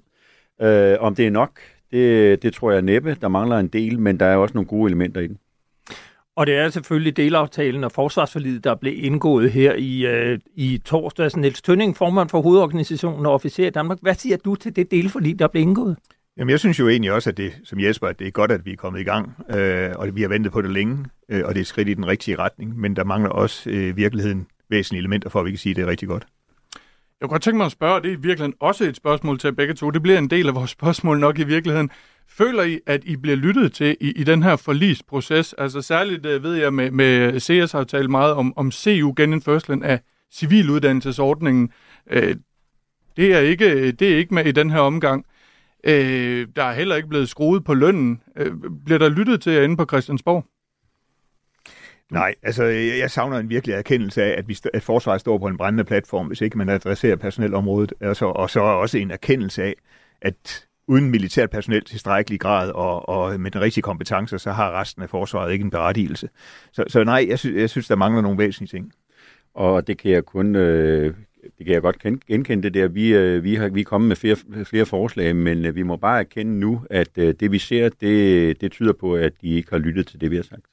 Øh, 0.61 0.95
om 0.99 1.15
det 1.15 1.27
er 1.27 1.31
nok, 1.31 1.59
det, 1.91 2.43
det 2.43 2.53
tror 2.53 2.71
jeg 2.71 2.81
næppe. 2.81 3.17
Der 3.21 3.27
mangler 3.27 3.57
en 3.57 3.67
del, 3.67 3.99
men 3.99 4.19
der 4.19 4.25
er 4.25 4.35
også 4.35 4.53
nogle 4.53 4.67
gode 4.67 4.87
elementer 4.89 5.21
i 5.21 5.27
den. 5.27 5.37
Og 6.37 6.47
det 6.47 6.55
er 6.55 6.69
selvfølgelig 6.69 7.17
delaftalen 7.17 7.83
og 7.83 7.91
forsvarsforlidet, 7.91 8.63
der 8.63 8.75
blev 8.75 8.93
indgået 9.05 9.51
her 9.51 9.73
i, 9.73 10.05
øh, 10.05 10.39
i 10.55 10.81
torsdags. 10.85 11.35
Niels 11.35 11.61
Tønning, 11.61 11.97
formand 11.97 12.29
for 12.29 12.41
hovedorganisationen 12.41 13.25
og 13.25 13.33
officer 13.33 13.67
i 13.67 13.69
Danmark. 13.69 13.97
Hvad 14.01 14.15
siger 14.15 14.37
du 14.37 14.55
til 14.55 14.75
det 14.75 14.91
delforlig, 14.91 15.39
der 15.39 15.47
blev 15.47 15.61
indgået? 15.61 15.97
Jamen, 16.37 16.49
jeg 16.49 16.59
synes 16.59 16.79
jo 16.79 16.89
egentlig 16.89 17.11
også, 17.11 17.29
at 17.29 17.37
det, 17.37 17.53
som 17.63 17.79
Jesper, 17.79 18.07
at 18.07 18.19
det 18.19 18.27
er 18.27 18.31
godt, 18.31 18.51
at 18.51 18.65
vi 18.65 18.71
er 18.71 18.75
kommet 18.75 18.99
i 18.99 19.03
gang, 19.03 19.31
øh, 19.49 19.89
og 19.95 20.15
vi 20.15 20.21
har 20.21 20.29
ventet 20.29 20.51
på 20.51 20.61
det 20.61 20.71
længe, 20.71 21.05
øh, 21.29 21.41
og 21.45 21.49
det 21.49 21.59
er 21.59 21.61
et 21.61 21.67
skridt 21.67 21.89
i 21.89 21.93
den 21.93 22.07
rigtige 22.07 22.35
retning, 22.39 22.79
men 22.79 22.95
der 22.95 23.03
mangler 23.03 23.29
også 23.29 23.69
øh, 23.69 23.97
virkeligheden 23.97 24.47
væsentlige 24.69 24.99
elementer 24.99 25.29
for, 25.29 25.39
at 25.39 25.45
vi 25.45 25.51
kan 25.51 25.57
sige, 25.57 25.71
at 25.71 25.75
det 25.75 25.83
er 25.83 25.87
rigtig 25.87 26.07
godt. 26.07 26.25
Jeg 27.21 27.29
kunne 27.29 27.33
godt 27.33 27.41
tænke 27.41 27.57
mig 27.57 27.65
at 27.65 27.71
spørge, 27.71 27.95
og 27.95 28.03
det 28.03 28.09
er 28.09 28.13
i 28.13 28.19
virkeligheden 28.21 28.53
også 28.59 28.83
et 28.83 28.95
spørgsmål 28.95 29.39
til 29.39 29.55
begge 29.55 29.73
to. 29.73 29.89
Det 29.89 30.01
bliver 30.01 30.17
en 30.17 30.29
del 30.29 30.47
af 30.47 30.55
vores 30.55 30.71
spørgsmål 30.79 31.19
nok 31.19 31.39
i 31.39 31.43
virkeligheden. 31.43 31.89
Føler 32.27 32.63
I, 32.63 32.79
at 32.85 33.03
I 33.05 33.15
bliver 33.15 33.37
lyttet 33.37 33.73
til 33.73 33.97
i, 34.01 34.11
i 34.11 34.23
den 34.23 34.43
her 34.43 34.55
forlisproces? 34.55 35.53
Altså 35.57 35.81
særligt 35.81 36.25
øh, 36.25 36.43
ved 36.43 36.55
jeg 36.55 36.73
med, 36.73 36.91
med 36.91 37.39
CS 37.39 37.71
har 37.71 37.83
talt 37.83 38.09
meget 38.09 38.33
om, 38.33 38.53
om 38.57 38.71
CU-genindførslen 38.71 39.83
af 39.83 39.99
civiluddannelsesordningen. 40.33 41.71
Øh, 42.09 42.35
det, 43.17 43.33
er 43.33 43.39
ikke, 43.39 43.91
det 43.91 44.13
er 44.13 44.17
ikke 44.17 44.33
med 44.33 44.45
i 44.45 44.51
den 44.51 44.69
her 44.69 44.79
omgang. 44.79 45.25
Øh, 45.83 46.47
der 46.55 46.63
er 46.63 46.73
heller 46.73 46.95
ikke 46.95 47.09
blevet 47.09 47.29
skruet 47.29 47.63
på 47.63 47.73
lønnen. 47.73 48.21
Øh, 48.37 48.51
bliver 48.85 48.99
der 48.99 49.09
lyttet 49.09 49.41
til 49.41 49.53
jer 49.53 49.63
inde 49.63 49.77
på 49.77 49.85
Christiansborg? 49.85 50.45
Nej, 52.11 52.35
altså 52.43 52.63
jeg 52.63 53.11
savner 53.11 53.37
en 53.37 53.49
virkelig 53.49 53.73
erkendelse 53.73 54.23
af, 54.23 54.37
at, 54.37 54.47
vi, 54.47 54.57
at 54.73 54.83
forsvaret 54.83 55.21
står 55.21 55.37
på 55.37 55.47
en 55.47 55.57
brændende 55.57 55.83
platform, 55.83 56.27
hvis 56.27 56.41
ikke 56.41 56.57
man 56.57 56.69
adresserer 56.69 57.15
personelområdet, 57.15 57.93
altså, 58.01 58.25
og 58.25 58.49
så 58.49 58.59
også 58.59 58.97
en 58.97 59.11
erkendelse 59.11 59.63
af, 59.63 59.73
at 60.21 60.65
uden 60.87 61.09
militært 61.09 61.49
personel 61.49 61.83
til 61.83 61.99
strækkelig 61.99 62.39
grad 62.39 62.71
og, 62.71 63.09
og 63.09 63.39
med 63.39 63.51
den 63.51 63.61
rigtige 63.61 63.81
kompetencer, 63.81 64.37
så 64.37 64.51
har 64.51 64.79
resten 64.79 65.03
af 65.03 65.09
forsvaret 65.09 65.53
ikke 65.53 65.63
en 65.63 65.69
berettigelse. 65.69 66.29
Så, 66.71 66.83
så 66.87 67.03
nej, 67.03 67.25
jeg, 67.29 67.39
sy- 67.39 67.55
jeg 67.55 67.69
synes, 67.69 67.87
der 67.87 67.95
mangler 67.95 68.21
nogle 68.21 68.37
væsentlige 68.37 68.79
ting. 68.79 68.91
Og 69.53 69.87
det 69.87 69.97
kan 69.97 70.11
jeg 70.11 70.25
kun 70.25 70.55
øh, 70.55 71.13
det 71.57 71.65
kan 71.65 71.73
jeg 71.73 71.81
godt 71.81 71.99
genkende 72.27 72.63
det 72.63 72.73
der. 72.73 72.87
Vi, 72.87 73.13
øh, 73.13 73.43
vi, 73.43 73.55
har, 73.55 73.69
vi 73.69 73.81
er 73.81 73.85
kommet 73.85 74.07
med 74.07 74.15
flere, 74.15 74.35
flere 74.65 74.85
forslag, 74.85 75.35
men 75.35 75.65
øh, 75.65 75.75
vi 75.75 75.83
må 75.83 75.95
bare 75.95 76.19
erkende 76.19 76.59
nu, 76.59 76.81
at 76.89 77.17
øh, 77.17 77.33
det 77.39 77.51
vi 77.51 77.59
ser, 77.59 77.89
det, 77.89 78.61
det 78.61 78.71
tyder 78.71 78.93
på, 78.93 79.15
at 79.15 79.33
de 79.41 79.49
ikke 79.49 79.69
har 79.71 79.77
lyttet 79.77 80.07
til 80.07 80.21
det, 80.21 80.31
vi 80.31 80.35
har 80.35 80.43
sagt. 80.43 80.65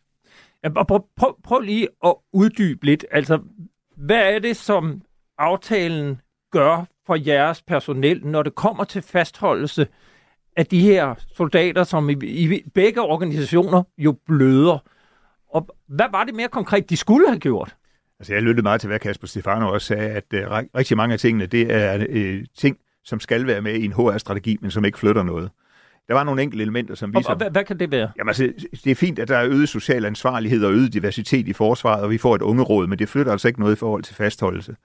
Ja, 0.65 0.85
prøv, 0.85 1.07
prøv, 1.17 1.37
prøv 1.45 1.61
lige 1.61 1.89
at 2.05 2.15
uddybe 2.33 2.85
lidt. 2.87 3.07
Altså, 3.11 3.39
hvad 3.97 4.35
er 4.35 4.39
det, 4.39 4.57
som 4.57 5.03
aftalen 5.39 6.21
gør 6.53 6.85
for 7.07 7.15
jeres 7.15 7.63
personel, 7.63 8.27
når 8.27 8.43
det 8.43 8.55
kommer 8.55 8.85
til 8.85 9.03
fastholdelse 9.03 9.87
af 10.57 10.67
de 10.67 10.81
her 10.81 11.15
soldater, 11.37 11.85
som 11.85 12.11
i, 12.11 12.13
i 12.23 12.63
begge 12.75 13.01
organisationer 13.01 13.83
jo 13.99 14.13
bløder? 14.27 14.79
Og 15.49 15.69
hvad 15.89 16.07
var 16.11 16.25
det 16.25 16.35
mere 16.35 16.49
konkret, 16.49 16.91
de 16.91 16.97
skulle 16.97 17.29
have 17.29 17.41
gjort? 17.41 17.77
Altså, 18.21 18.35
jeg 18.35 18.43
lyttede 18.43 18.63
meget 18.63 18.81
til, 18.81 18.89
hvad 18.89 18.99
Kasper 18.99 19.27
Stefano 19.27 19.73
også 19.73 19.87
sagde, 19.87 20.11
at 20.11 20.25
uh, 20.35 20.41
rigtig 20.77 20.97
mange 20.97 21.13
af 21.13 21.19
tingene, 21.19 21.47
det 21.47 21.73
er 21.73 22.07
uh, 22.09 22.45
ting, 22.57 22.79
som 23.05 23.21
skal 23.21 23.47
være 23.47 23.61
med 23.61 23.75
i 23.75 23.85
en 23.85 23.93
HR-strategi, 23.93 24.59
men 24.61 24.71
som 24.71 24.85
ikke 24.85 24.99
flytter 24.99 25.23
noget. 25.23 25.51
Der 26.09 26.15
var 26.15 26.25
nogle 26.25 26.43
enkelte 26.43 26.63
elementer, 26.63 26.95
som 26.95 27.15
viser... 27.15 27.29
Og, 27.29 27.33
og 27.33 27.37
hvad, 27.37 27.51
hvad 27.51 27.65
kan 27.65 27.79
det 27.79 27.91
være? 27.91 28.11
Jamen 28.19 28.29
altså, 28.29 28.53
det 28.85 28.91
er 28.91 28.95
fint, 28.95 29.19
at 29.19 29.29
der 29.29 29.37
er 29.37 29.49
øget 29.49 29.69
social 29.69 30.05
ansvarlighed 30.05 30.65
og 30.65 30.73
øget 30.73 30.93
diversitet 30.93 31.49
i 31.49 31.53
forsvaret, 31.53 32.03
og 32.03 32.11
vi 32.11 32.19
får 32.19 32.35
et 32.35 32.43
ungeråd, 32.43 32.87
men 32.87 32.99
det 32.99 33.09
flytter 33.09 33.33
altså 33.33 33.49
ikke 33.49 33.61
noget 33.61 33.77
i 33.77 33.79
forhold 33.79 34.03
til 34.03 34.15
fastholdelse. 34.15 34.77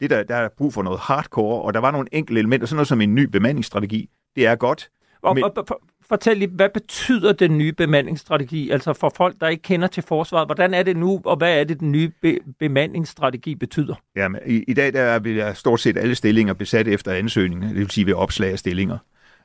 Det 0.00 0.10
der, 0.10 0.22
der 0.22 0.36
er 0.36 0.48
brug 0.58 0.74
for 0.74 0.82
noget 0.82 1.00
hardcore, 1.00 1.62
og 1.62 1.74
der 1.74 1.80
var 1.80 1.90
nogle 1.90 2.08
enkelte 2.12 2.38
elementer, 2.38 2.66
sådan 2.66 2.76
noget 2.76 2.88
som 2.88 3.00
en 3.00 3.14
ny 3.14 3.24
bemandingsstrategi. 3.24 4.10
Det 4.36 4.46
er 4.46 4.54
godt. 4.54 4.88
Og, 5.22 5.34
men... 5.34 5.44
og, 5.44 5.52
og, 5.56 5.80
fortæl 6.10 6.36
lige, 6.36 6.50
hvad 6.50 6.68
betyder 6.68 7.32
den 7.32 7.58
nye 7.58 7.72
bemandingsstrategi? 7.72 8.70
Altså 8.70 8.92
for 8.92 9.12
folk, 9.16 9.40
der 9.40 9.48
ikke 9.48 9.62
kender 9.62 9.86
til 9.86 10.02
forsvaret, 10.02 10.48
hvordan 10.48 10.74
er 10.74 10.82
det 10.82 10.96
nu, 10.96 11.20
og 11.24 11.36
hvad 11.36 11.60
er 11.60 11.64
det, 11.64 11.80
den 11.80 11.92
nye 11.92 12.10
be- 12.22 12.38
bemandingsstrategi 12.58 13.54
betyder? 13.54 13.94
Jamen, 14.16 14.40
i, 14.46 14.64
i 14.68 14.74
dag 14.74 14.92
der 14.92 15.02
er 15.02 15.52
stort 15.52 15.80
set 15.80 15.98
alle 15.98 16.14
stillinger 16.14 16.54
besat 16.54 16.88
efter 16.88 17.12
ansøgninger, 17.12 17.68
det 17.68 17.76
vil 17.76 17.90
sige 17.90 18.06
ved 18.06 18.14
opslag 18.14 18.52
af 18.52 18.58
stillinger. 18.58 18.98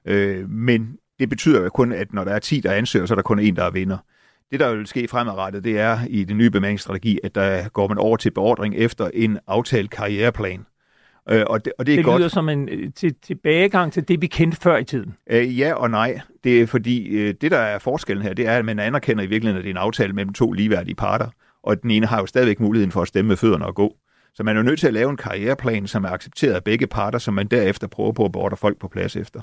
Øh, 0.06 0.50
men 0.50 0.98
det 1.20 1.30
betyder 1.30 1.62
jo 1.64 1.70
kun, 1.70 1.92
at 1.92 2.14
når 2.14 2.24
der 2.24 2.32
er 2.32 2.40
10, 2.40 2.60
der 2.60 2.72
ansøger, 2.72 3.06
så 3.06 3.14
er 3.14 3.16
der 3.16 3.24
kun 3.24 3.40
en, 3.40 3.56
der 3.56 3.64
er 3.64 3.72
vinder. 3.72 3.98
Det, 4.52 4.60
der 4.60 4.76
vil 4.76 4.88
ske 4.88 5.08
fremadrettet, 5.08 5.64
det 5.64 5.80
er 5.80 6.00
i 6.10 6.24
den 6.24 6.38
nye 6.38 6.50
bemandingsstrategi, 6.50 7.20
at 7.24 7.36
der 7.36 7.70
går 7.70 7.88
man 7.88 7.98
over 7.98 8.18
til 8.18 8.32
beordring 8.32 8.76
efter 8.76 9.10
en 9.14 9.40
aftalt 9.48 9.90
karriereplan. 9.90 10.66
Øh, 11.30 11.44
og 11.48 11.66
det, 11.66 11.74
og 11.78 11.86
det, 11.86 11.94
er 11.94 11.96
det 11.96 12.06
lyder 12.06 12.18
godt. 12.18 12.32
som 12.32 12.50
en 12.50 12.70
øh, 12.70 12.94
til, 12.96 13.16
tilbagegang 13.24 13.94
til 13.94 14.08
det, 14.08 14.22
vi 14.22 14.28
kendte 14.28 14.58
før 14.62 14.78
i 14.78 14.84
tiden. 14.84 15.16
Øh, 15.30 15.60
ja 15.60 15.74
og 15.74 15.90
nej. 15.90 16.20
Det 16.44 16.62
er 16.62 16.68
fordi, 16.68 17.08
øh, 17.08 17.34
det 17.42 17.52
der 17.52 17.58
er 17.58 17.80
forskellen 17.80 18.24
her, 18.24 18.34
det 18.34 18.48
er, 18.48 18.58
at 18.58 18.66
man 18.66 18.80
anerkender 18.80 19.24
i 19.24 19.28
virkeligheden, 19.28 19.58
at 19.58 19.64
det 19.64 19.70
er 19.70 19.74
en 19.74 19.86
aftale 19.86 20.14
mellem 20.14 20.34
to 20.34 20.52
ligeværdige 20.52 20.96
parter. 20.96 21.28
Og 21.64 21.82
den 21.82 21.92
ene 21.92 22.06
har 22.06 22.20
jo 22.20 22.26
stadigvæk 22.26 22.60
muligheden 22.60 22.92
for 22.92 23.02
at 23.02 23.08
stemme 23.08 23.30
med 23.30 23.38
fødderne 23.38 23.66
og 23.66 23.76
gå. 23.76 23.96
Så 24.34 24.44
man 24.44 24.58
er 24.58 24.62
nødt 24.62 24.80
til 24.80 24.88
at 24.88 24.94
lave 24.94 25.10
en 25.10 25.18
karriereplan, 25.18 25.88
som 25.88 26.04
er 26.04 26.10
accepteret 26.10 26.54
af 26.54 26.64
begge 26.64 26.88
parter, 26.88 27.20
som 27.20 27.34
man 27.34 27.48
derefter 27.48 27.88
prøver 27.88 28.12
på 28.12 28.26
at 28.26 28.32
beordre 28.32 28.58
folk 28.58 28.80
på 28.80 28.88
plads 28.88 29.16
efter. 29.16 29.40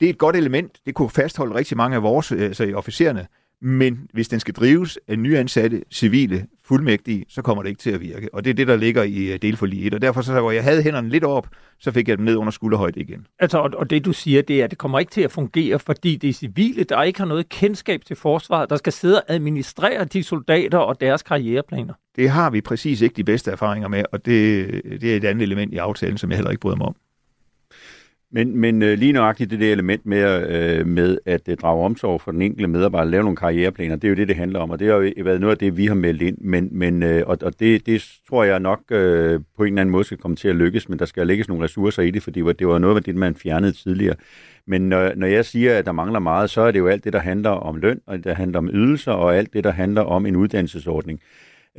Det 0.00 0.06
er 0.06 0.10
et 0.10 0.18
godt 0.18 0.36
element. 0.36 0.78
Det 0.86 0.94
kunne 0.94 1.10
fastholde 1.10 1.54
rigtig 1.54 1.76
mange 1.76 1.96
af 1.96 2.02
vores 2.02 2.32
altså 2.32 2.72
officererne. 2.74 3.26
Men 3.60 4.08
hvis 4.12 4.28
den 4.28 4.40
skal 4.40 4.54
drives 4.54 4.98
af 5.08 5.18
nyansatte, 5.18 5.82
civile, 5.90 6.46
fuldmægtige, 6.64 7.24
så 7.28 7.42
kommer 7.42 7.62
det 7.62 7.70
ikke 7.70 7.80
til 7.80 7.90
at 7.90 8.00
virke. 8.00 8.34
Og 8.34 8.44
det 8.44 8.50
er 8.50 8.54
det, 8.54 8.66
der 8.66 8.76
ligger 8.76 9.02
i 9.02 9.32
øh, 9.32 9.38
delforliget. 9.42 9.94
Og 9.94 10.02
derfor, 10.02 10.22
så, 10.22 10.40
hvor 10.40 10.50
jeg 10.50 10.64
havde 10.64 10.82
hænderne 10.82 11.08
lidt 11.08 11.24
op, 11.24 11.48
så 11.78 11.92
fik 11.92 12.08
jeg 12.08 12.18
dem 12.18 12.24
ned 12.24 12.36
under 12.36 12.50
skulderhøjde 12.50 13.00
igen. 13.00 13.26
Altså, 13.38 13.58
og, 13.58 13.70
og 13.76 13.90
det 13.90 14.04
du 14.04 14.12
siger, 14.12 14.42
det 14.42 14.60
er, 14.60 14.64
at 14.64 14.70
det 14.70 14.78
kommer 14.78 14.98
ikke 14.98 15.10
til 15.10 15.20
at 15.20 15.30
fungere, 15.30 15.78
fordi 15.78 16.16
det 16.16 16.30
er 16.30 16.32
civile, 16.32 16.84
der 16.84 17.02
ikke 17.02 17.18
har 17.18 17.26
noget 17.26 17.48
kendskab 17.48 18.04
til 18.04 18.16
forsvaret, 18.16 18.70
der 18.70 18.76
skal 18.76 18.92
sidde 18.92 19.16
og 19.16 19.24
administrere 19.28 20.04
de 20.04 20.22
soldater 20.22 20.78
og 20.78 21.00
deres 21.00 21.22
karriereplaner. 21.22 21.94
Det 22.16 22.30
har 22.30 22.50
vi 22.50 22.60
præcis 22.60 23.00
ikke 23.00 23.14
de 23.14 23.24
bedste 23.24 23.50
erfaringer 23.50 23.88
med, 23.88 24.04
og 24.12 24.26
det, 24.26 24.66
det 25.00 25.12
er 25.12 25.16
et 25.16 25.24
andet 25.24 25.42
element 25.42 25.72
i 25.72 25.76
aftalen, 25.76 26.18
som 26.18 26.30
jeg 26.30 26.36
heller 26.36 26.50
ikke 26.50 26.60
bryder 26.60 26.76
mig 26.76 26.86
om. 26.86 26.96
Men, 28.30 28.56
men 28.56 28.82
øh, 28.82 28.98
lige 28.98 29.12
nøjagtigt 29.12 29.50
det 29.50 29.60
der 29.60 29.72
element 29.72 30.06
med, 30.06 30.48
øh, 30.50 30.86
med 30.86 31.18
at 31.26 31.48
øh, 31.48 31.56
drage 31.56 31.84
omsorg 31.84 32.20
for 32.20 32.32
den 32.32 32.42
enkelte 32.42 32.68
medarbejder, 32.68 33.10
lave 33.10 33.22
nogle 33.22 33.36
karriereplaner, 33.36 33.96
det 33.96 34.04
er 34.04 34.08
jo 34.08 34.14
det, 34.14 34.28
det 34.28 34.36
handler 34.36 34.60
om, 34.60 34.70
og 34.70 34.78
det 34.78 34.88
har 34.88 34.94
jo 34.94 35.12
e, 35.16 35.24
været 35.24 35.40
noget 35.40 35.52
af 35.52 35.58
det, 35.58 35.76
vi 35.76 35.86
har 35.86 35.94
meldt 35.94 36.22
ind, 36.22 36.38
men, 36.40 36.68
men, 36.72 37.02
øh, 37.02 37.22
og, 37.26 37.38
og 37.42 37.60
det, 37.60 37.86
det 37.86 38.04
tror 38.28 38.44
jeg 38.44 38.60
nok 38.60 38.80
øh, 38.90 39.40
på 39.56 39.62
en 39.62 39.68
eller 39.68 39.80
anden 39.80 39.92
måde 39.92 40.04
skal 40.04 40.18
komme 40.18 40.36
til 40.36 40.48
at 40.48 40.56
lykkes, 40.56 40.88
men 40.88 40.98
der 40.98 41.04
skal 41.04 41.26
lægges 41.26 41.48
nogle 41.48 41.64
ressourcer 41.64 42.02
i 42.02 42.10
det, 42.10 42.22
for 42.22 42.30
det 42.30 42.66
var 42.66 42.78
noget 42.78 42.96
af 42.96 43.02
det, 43.02 43.14
man 43.14 43.34
fjernede 43.34 43.72
tidligere. 43.72 44.14
Men 44.66 44.88
når, 44.88 45.12
når 45.16 45.26
jeg 45.26 45.44
siger, 45.44 45.78
at 45.78 45.86
der 45.86 45.92
mangler 45.92 46.18
meget, 46.18 46.50
så 46.50 46.60
er 46.60 46.70
det 46.70 46.78
jo 46.78 46.86
alt 46.86 47.04
det, 47.04 47.12
der 47.12 47.18
handler 47.18 47.50
om 47.50 47.76
løn, 47.76 48.00
og 48.06 48.24
det 48.24 48.36
handler 48.36 48.58
om 48.58 48.70
ydelser, 48.72 49.12
og 49.12 49.36
alt 49.36 49.52
det, 49.52 49.64
der 49.64 49.72
handler 49.72 50.02
om 50.02 50.26
en 50.26 50.36
uddannelsesordning. 50.36 51.20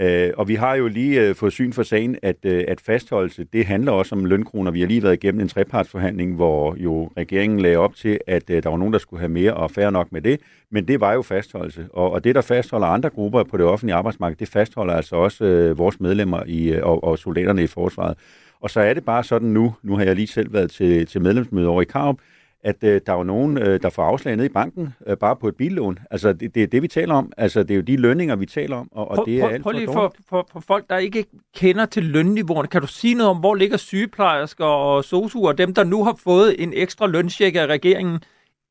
Øh, 0.02 0.32
og 0.38 0.48
vi 0.48 0.56
har 0.56 0.76
jo 0.76 0.88
lige 0.88 1.22
øh, 1.22 1.36
fået 1.36 1.54
syn 1.54 1.74
for 1.74 1.84
sagen, 1.84 2.18
at, 2.22 2.36
øh, 2.44 2.64
at 2.68 2.82
fastholdelse, 2.82 3.44
det 3.44 3.66
handler 3.66 3.92
også 3.92 4.16
om 4.16 4.26
lønkroner. 4.26 4.72
Vi 4.72 4.80
har 4.80 4.88
lige 4.88 5.04
været 5.04 5.14
igennem 5.14 5.42
en 5.42 5.48
trepartsforhandling, 5.48 6.36
hvor 6.36 6.76
jo 6.78 7.12
regeringen 7.18 7.60
lagde 7.60 7.78
op 7.78 7.96
til, 7.96 8.20
at 8.28 8.50
øh, 8.50 8.64
der 8.64 8.70
var 8.70 8.78
nogen, 8.78 8.94
der 8.94 9.00
skulle 9.00 9.20
have 9.20 9.30
mere, 9.30 9.54
og 9.54 9.72
færre 9.72 9.92
nok 9.92 10.12
med 10.12 10.22
det. 10.22 10.40
Men 10.72 10.88
det 10.88 11.00
var 11.00 11.14
jo 11.14 11.22
fastholdelse. 11.22 11.88
Og, 11.94 12.12
og 12.12 12.24
det, 12.24 12.36
der 12.36 12.42
fastholder 12.42 12.88
andre 12.88 13.10
grupper 13.10 13.44
på 13.44 13.58
det 13.58 13.66
offentlige 13.66 13.96
arbejdsmarked, 13.96 14.38
det 14.38 14.48
fastholder 14.48 14.94
altså 14.94 15.16
også 15.16 15.46
øh, 15.46 15.78
vores 15.78 16.00
medlemmer 16.00 16.44
i, 16.48 16.70
øh, 16.70 16.84
og, 16.84 17.04
og 17.04 17.18
soldaterne 17.18 17.64
i 17.64 17.68
forsvaret. 17.68 18.18
Og 18.62 18.70
så 18.70 18.80
er 18.80 18.94
det 18.94 19.06
bare 19.06 19.24
sådan 19.24 19.48
nu, 19.48 19.76
nu 19.84 19.96
har 19.96 20.04
jeg 20.04 20.16
lige 20.16 20.28
selv 20.28 20.54
været 20.54 20.72
til, 20.72 21.06
til 21.06 21.22
medlemsmøde 21.22 21.68
over 21.68 21.82
i 21.82 21.86
Karup, 21.86 22.18
at 22.64 22.84
øh, 22.84 23.02
der 23.06 23.14
er 23.14 23.18
jo 23.18 23.24
nogen, 23.24 23.58
øh, 23.58 23.82
der 23.82 23.90
får 23.90 24.04
afslag 24.04 24.36
ned 24.36 24.46
i 24.46 24.50
banken 24.50 24.94
øh, 25.08 25.18
bare 25.18 25.36
på 25.36 25.48
et 25.48 25.56
billån. 25.56 26.00
Altså, 26.12 26.34
det, 26.34 26.56
det 26.56 26.64
er 26.64 26.68
det, 26.68 26.82
vi 26.82 26.88
taler 26.88 27.14
om. 27.14 27.32
Altså, 27.38 27.64
det 27.64 27.72
er 27.72 27.76
jo 27.76 27.82
de 27.82 27.98
lønninger, 27.98 28.36
vi 28.36 28.46
taler 28.46 28.76
om, 28.76 28.90
og, 28.92 29.08
og 29.08 29.16
prøv, 29.16 29.26
det 29.26 29.40
er 29.40 29.48
alt 29.48 29.64
Prøv 29.64 29.72
lige 29.72 29.88
for, 29.88 30.16
for, 30.30 30.48
for 30.52 30.60
folk, 30.60 30.90
der 30.90 30.98
ikke 30.98 31.26
kender 31.56 31.86
til 31.86 32.04
lønniveauerne. 32.04 32.68
Kan 32.68 32.82
du 32.82 32.88
sige 32.88 33.14
noget 33.14 33.30
om, 33.30 33.38
hvor 33.38 33.56
ligger 33.56 33.78
sygeplejersker 33.78 34.66
og 34.66 35.04
sosuer, 35.04 35.52
dem, 35.52 35.74
der 35.74 35.84
nu 35.84 36.04
har 36.04 36.16
fået 36.24 36.64
en 36.64 36.74
ekstra 36.76 37.08
lønsjek 37.08 37.56
af 37.56 37.66
regeringen? 37.66 38.20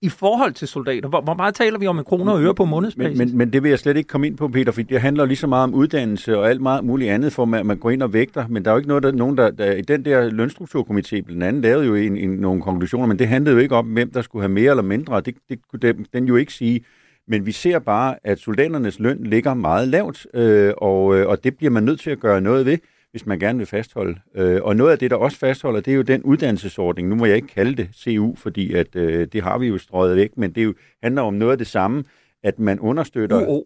I 0.03 0.09
forhold 0.09 0.53
til 0.53 0.69
soldater? 0.69 1.09
Hvor, 1.09 1.21
hvor 1.21 1.35
meget 1.35 1.55
taler 1.55 1.79
vi 1.79 1.87
om 1.87 1.99
i 1.99 2.03
kroner 2.03 2.33
og 2.33 2.43
øre 2.43 2.55
på 2.55 2.65
månedsbasis? 2.65 3.19
Men, 3.19 3.29
men, 3.29 3.39
men 3.39 3.53
det 3.53 3.63
vil 3.63 3.69
jeg 3.69 3.79
slet 3.79 3.97
ikke 3.97 4.09
komme 4.09 4.27
ind 4.27 4.37
på, 4.37 4.49
Peter, 4.49 4.73
for 4.73 4.83
det 4.83 5.01
handler 5.01 5.25
lige 5.25 5.37
så 5.37 5.47
meget 5.47 5.65
om 5.65 5.75
uddannelse 5.75 6.39
og 6.39 6.51
alt 6.51 6.61
meget 6.61 6.85
muligt 6.85 7.11
andet, 7.11 7.33
for 7.33 7.45
man, 7.45 7.67
man 7.67 7.79
går 7.79 7.91
ind 7.91 8.03
og 8.03 8.13
vægter. 8.13 8.49
Men 8.49 8.65
der 8.65 8.71
er 8.71 8.75
jo 8.75 8.79
ikke 8.79 8.89
noget, 8.89 9.03
der, 9.03 9.13
nogen, 9.13 9.37
der, 9.37 9.51
der 9.51 9.73
i 9.73 9.83
den 9.83 10.05
der 10.05 10.31
lønstrukturkomité 10.31 11.21
blandt 11.21 11.43
andet 11.43 11.63
lavede 11.63 11.87
jo 11.87 11.95
en, 11.95 12.17
en, 12.17 12.31
nogle 12.31 12.63
konklusioner, 12.63 13.07
men 13.07 13.19
det 13.19 13.29
handlede 13.29 13.57
jo 13.57 13.63
ikke 13.63 13.77
om, 13.77 13.87
hvem 13.87 14.11
der 14.11 14.23
skulle 14.23 14.43
have 14.43 14.53
mere 14.53 14.71
eller 14.71 14.83
mindre. 14.83 15.21
Det, 15.21 15.35
det 15.49 15.59
kunne 15.71 15.81
den, 15.81 16.07
den 16.13 16.25
jo 16.25 16.37
ikke 16.37 16.53
sige. 16.53 16.85
Men 17.29 17.47
vi 17.47 17.53
ser 17.53 17.79
bare, 17.79 18.15
at 18.25 18.39
soldaternes 18.39 18.99
løn 18.99 19.19
ligger 19.25 19.55
meget 19.55 19.89
lavt, 19.89 20.27
øh, 20.35 20.73
og, 20.77 21.19
øh, 21.19 21.29
og 21.29 21.45
det 21.45 21.57
bliver 21.57 21.71
man 21.71 21.83
nødt 21.83 22.01
til 22.01 22.11
at 22.11 22.21
gøre 22.21 22.41
noget 22.41 22.67
ved 22.67 22.79
hvis 23.11 23.27
man 23.27 23.39
gerne 23.39 23.59
vil 23.59 23.67
fastholde. 23.67 24.21
Øh, 24.35 24.63
og 24.63 24.77
noget 24.77 24.93
af 24.93 24.99
det, 24.99 25.11
der 25.11 25.17
også 25.17 25.39
fastholder, 25.39 25.81
det 25.81 25.91
er 25.91 25.97
jo 25.97 26.03
den 26.03 26.23
uddannelsesordning. 26.23 27.09
Nu 27.09 27.15
må 27.15 27.27
jeg 27.27 27.37
ikke 27.37 27.49
kalde 27.49 27.77
det 27.77 27.89
CU, 27.95 28.35
fordi 28.37 28.75
at, 28.75 28.97
øh, 28.97 29.29
det 29.33 29.43
har 29.43 29.59
vi 29.59 29.67
jo 29.67 29.79
strøget 29.79 30.17
væk, 30.17 30.31
men 30.37 30.53
det 30.53 30.65
jo, 30.65 30.75
handler 31.03 31.23
om 31.23 31.35
noget 31.35 31.53
af 31.53 31.59
det 31.59 31.67
samme, 31.67 32.05
at 32.43 32.59
man 32.59 32.81
understøtter... 32.81 33.47
UO. 33.47 33.65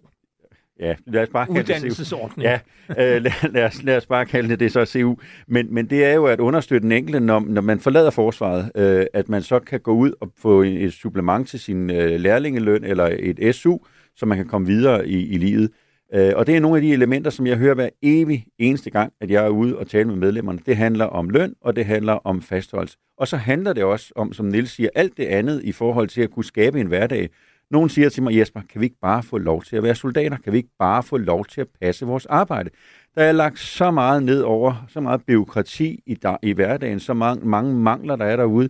Ja, 0.80 0.94
lad 1.06 1.22
os 1.22 1.28
bare 1.28 1.46
kalde 1.46 1.60
Uddannelsesordning. 1.60 2.48
Det 2.48 2.60
CU. 2.88 2.94
Ja, 2.98 3.16
øh, 3.16 3.22
lad, 3.22 3.50
lad, 3.52 3.64
os, 3.64 3.82
lad 3.82 3.96
os 3.96 4.06
bare 4.06 4.26
kalde 4.26 4.48
det 4.48 4.60
det 4.60 4.72
så 4.72 4.84
CU. 4.84 5.16
Men, 5.46 5.74
men 5.74 5.86
det 5.90 6.04
er 6.04 6.12
jo 6.12 6.26
at 6.26 6.40
understøtte 6.40 6.82
den 6.82 6.92
enkelte, 6.92 7.20
når, 7.20 7.40
når 7.40 7.62
man 7.62 7.80
forlader 7.80 8.10
forsvaret, 8.10 8.70
øh, 8.74 9.06
at 9.12 9.28
man 9.28 9.42
så 9.42 9.58
kan 9.58 9.80
gå 9.80 9.92
ud 9.92 10.12
og 10.20 10.32
få 10.38 10.62
et 10.62 10.92
supplement 10.92 11.48
til 11.48 11.60
sin 11.60 11.90
øh, 11.90 12.20
lærlingeløn 12.20 12.84
eller 12.84 13.16
et 13.18 13.54
SU, 13.54 13.78
så 14.16 14.26
man 14.26 14.38
kan 14.38 14.46
komme 14.46 14.66
videre 14.66 15.08
i, 15.08 15.26
i 15.28 15.38
livet. 15.38 15.70
Øh, 16.14 16.32
og 16.36 16.46
det 16.46 16.56
er 16.56 16.60
nogle 16.60 16.76
af 16.76 16.82
de 16.82 16.92
elementer, 16.92 17.30
som 17.30 17.46
jeg 17.46 17.56
hører 17.56 17.74
hver 17.74 17.88
evig 18.02 18.46
eneste 18.58 18.90
gang, 18.90 19.12
at 19.20 19.30
jeg 19.30 19.44
er 19.44 19.48
ude 19.48 19.78
og 19.78 19.86
tale 19.86 20.08
med 20.08 20.16
medlemmerne. 20.16 20.58
Det 20.66 20.76
handler 20.76 21.04
om 21.04 21.30
løn, 21.30 21.54
og 21.60 21.76
det 21.76 21.84
handler 21.84 22.12
om 22.12 22.42
fastholdelse. 22.42 22.98
Og 23.18 23.28
så 23.28 23.36
handler 23.36 23.72
det 23.72 23.84
også 23.84 24.12
om, 24.16 24.32
som 24.32 24.46
Nils 24.46 24.70
siger, 24.70 24.88
alt 24.94 25.16
det 25.16 25.24
andet 25.24 25.64
i 25.64 25.72
forhold 25.72 26.08
til 26.08 26.22
at 26.22 26.30
kunne 26.30 26.44
skabe 26.44 26.80
en 26.80 26.86
hverdag. 26.86 27.28
Nogen 27.70 27.88
siger 27.88 28.08
til 28.08 28.22
mig, 28.22 28.38
Jesper, 28.38 28.60
kan 28.72 28.80
vi 28.80 28.86
ikke 28.86 29.00
bare 29.02 29.22
få 29.22 29.38
lov 29.38 29.62
til 29.62 29.76
at 29.76 29.82
være 29.82 29.94
soldater? 29.94 30.36
Kan 30.36 30.52
vi 30.52 30.58
ikke 30.58 30.76
bare 30.78 31.02
få 31.02 31.16
lov 31.16 31.44
til 31.44 31.60
at 31.60 31.68
passe 31.80 32.06
vores 32.06 32.26
arbejde? 32.26 32.70
Der 33.14 33.22
er 33.22 33.32
lagt 33.32 33.58
så 33.58 33.90
meget 33.90 34.22
ned 34.22 34.40
over, 34.40 34.86
så 34.88 35.00
meget 35.00 35.24
byråkrati 35.26 36.02
i, 36.06 36.14
dag, 36.14 36.36
i 36.42 36.52
hverdagen, 36.52 37.00
så 37.00 37.14
mange, 37.14 37.48
mange 37.48 37.74
mangler, 37.74 38.16
der 38.16 38.24
er 38.24 38.36
derude. 38.36 38.68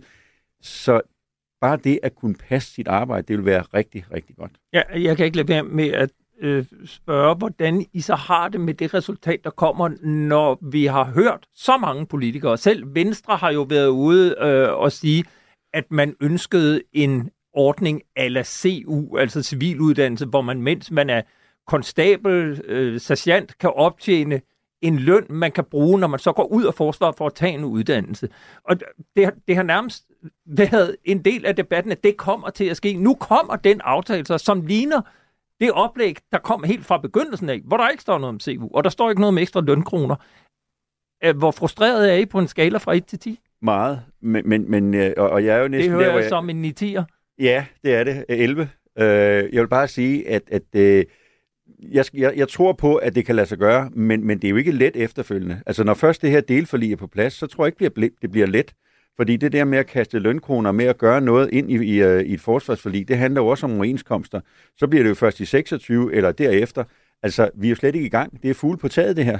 Så 0.61 1.01
bare 1.61 1.77
det 1.77 1.99
at 2.03 2.15
kunne 2.15 2.35
passe 2.35 2.73
sit 2.73 2.87
arbejde, 2.87 3.27
det 3.27 3.37
vil 3.37 3.45
være 3.45 3.61
rigtig, 3.61 4.05
rigtig 4.13 4.35
godt. 4.35 4.51
Ja, 4.73 4.81
jeg 4.95 5.17
kan 5.17 5.25
ikke 5.25 5.37
lade 5.37 5.47
være 5.47 5.63
med 5.63 5.89
at 5.89 6.09
øh, 6.41 6.65
spørge, 6.85 7.35
hvordan 7.35 7.85
I 7.93 8.01
så 8.01 8.15
har 8.15 8.49
det 8.49 8.61
med 8.61 8.73
det 8.73 8.93
resultat, 8.93 9.43
der 9.43 9.49
kommer, 9.49 9.89
når 10.07 10.57
vi 10.61 10.85
har 10.85 11.03
hørt 11.03 11.47
så 11.55 11.77
mange 11.77 12.05
politikere. 12.05 12.57
Selv 12.57 12.95
Venstre 12.95 13.37
har 13.37 13.51
jo 13.51 13.61
været 13.61 13.87
ude 13.87 14.35
øh, 14.41 14.73
og 14.73 14.91
sige, 14.91 15.25
at 15.73 15.91
man 15.91 16.15
ønskede 16.21 16.81
en 16.93 17.29
ordning 17.53 18.01
ala 18.15 18.43
CU, 18.43 19.17
altså 19.17 19.43
civiluddannelse, 19.43 20.25
hvor 20.25 20.41
man, 20.41 20.61
mens 20.61 20.91
man 20.91 21.09
er 21.09 21.21
konstabel, 21.67 22.61
øh, 22.65 22.99
sergeant, 22.99 23.57
kan 23.57 23.71
optjene 23.75 24.41
en 24.81 24.99
løn, 24.99 25.25
man 25.29 25.51
kan 25.51 25.63
bruge, 25.63 25.99
når 25.99 26.07
man 26.07 26.19
så 26.19 26.31
går 26.31 26.45
ud 26.45 26.63
af 26.63 26.73
forsvaret 26.73 27.15
for 27.15 27.25
at 27.25 27.33
tage 27.33 27.53
en 27.53 27.63
uddannelse. 27.63 28.29
Og 28.63 28.79
det, 29.15 29.33
det 29.47 29.55
har 29.55 29.63
nærmest 29.63 30.03
været 30.45 30.95
en 31.05 31.25
del 31.25 31.45
af 31.45 31.55
debatten, 31.55 31.91
at 31.91 32.03
det 32.03 32.17
kommer 32.17 32.49
til 32.49 32.65
at 32.65 32.77
ske. 32.77 32.93
Nu 32.93 33.13
kommer 33.13 33.55
den 33.55 33.81
aftale, 33.81 34.25
så, 34.25 34.37
som 34.37 34.65
ligner 34.65 35.01
det 35.63 35.71
oplæg, 35.71 36.17
der 36.31 36.37
kom 36.37 36.63
helt 36.63 36.85
fra 36.85 36.97
begyndelsen 36.97 37.49
af, 37.49 37.61
hvor 37.65 37.77
der 37.77 37.89
ikke 37.89 38.01
står 38.01 38.17
noget 38.17 38.33
om 38.33 38.39
CU, 38.39 38.69
og 38.73 38.83
der 38.83 38.89
står 38.89 39.09
ikke 39.09 39.21
noget 39.21 39.33
om 39.33 39.37
ekstra 39.37 39.61
lønkroner. 39.61 40.15
Hvor 41.33 41.51
frustreret 41.51 42.11
er 42.11 42.15
I 42.15 42.25
på 42.25 42.39
en 42.39 42.47
skala 42.47 42.77
fra 42.77 42.95
1 42.95 43.05
til 43.05 43.19
10? 43.19 43.39
Meget, 43.61 44.01
men, 44.21 44.49
men, 44.49 44.71
men 44.71 44.93
øh, 44.93 45.13
og, 45.17 45.29
og 45.29 45.45
jeg 45.45 45.57
er 45.57 45.61
jo 45.61 45.67
næsten 45.67 45.91
Det 45.91 45.99
hører 45.99 46.11
der, 46.11 46.19
jeg 46.19 46.29
som 46.29 46.49
en 46.49 46.65
9-10'er. 46.65 47.03
Ja, 47.39 47.65
det 47.83 47.95
er 47.95 48.03
det. 48.03 48.25
11. 48.29 48.69
Øh, 48.99 49.05
jeg 49.53 49.61
vil 49.61 49.67
bare 49.67 49.87
sige, 49.87 50.29
at, 50.29 50.41
at 50.47 50.75
øh, 50.75 51.05
jeg, 51.91 52.05
jeg, 52.13 52.33
jeg 52.35 52.49
tror 52.49 52.73
på, 52.73 52.95
at 52.95 53.15
det 53.15 53.25
kan 53.25 53.35
lade 53.35 53.47
sig 53.47 53.57
gøre, 53.57 53.89
men, 53.93 54.27
men 54.27 54.37
det 54.37 54.47
er 54.47 54.49
jo 54.49 54.55
ikke 54.55 54.71
let 54.71 54.95
efterfølgende. 54.95 55.61
Altså, 55.65 55.83
når 55.83 55.93
først 55.93 56.21
det 56.21 56.31
her 56.31 56.41
delforlig 56.41 56.91
er 56.91 56.95
på 56.95 57.07
plads, 57.07 57.33
så 57.33 57.47
tror 57.47 57.65
jeg 57.65 57.81
ikke, 57.81 58.11
det 58.21 58.31
bliver 58.31 58.47
let. 58.47 58.73
Fordi 59.17 59.37
det 59.37 59.51
der 59.51 59.65
med 59.65 59.77
at 59.77 59.87
kaste 59.87 60.19
lønkroner, 60.19 60.71
med 60.71 60.85
at 60.85 60.97
gøre 60.97 61.21
noget 61.21 61.49
ind 61.53 61.71
i, 61.71 61.85
i, 61.85 62.01
øh, 62.01 62.23
i 62.23 62.33
et 62.33 62.41
forsvarsforlig, 62.41 63.07
det 63.07 63.17
handler 63.17 63.41
jo 63.41 63.47
også 63.47 63.65
om 63.65 63.71
overenskomster. 63.71 64.41
Så 64.77 64.87
bliver 64.87 65.03
det 65.03 65.09
jo 65.09 65.15
først 65.15 65.39
i 65.39 65.45
26 65.45 66.13
eller 66.13 66.31
derefter. 66.31 66.83
Altså, 67.23 67.49
vi 67.55 67.67
er 67.67 67.69
jo 67.69 67.75
slet 67.75 67.95
ikke 67.95 68.07
i 68.07 68.09
gang. 68.09 68.43
Det 68.43 68.49
er 68.49 68.53
fugl 68.53 68.77
på 68.77 68.87
taget, 68.87 69.17
det 69.17 69.25
her. 69.25 69.39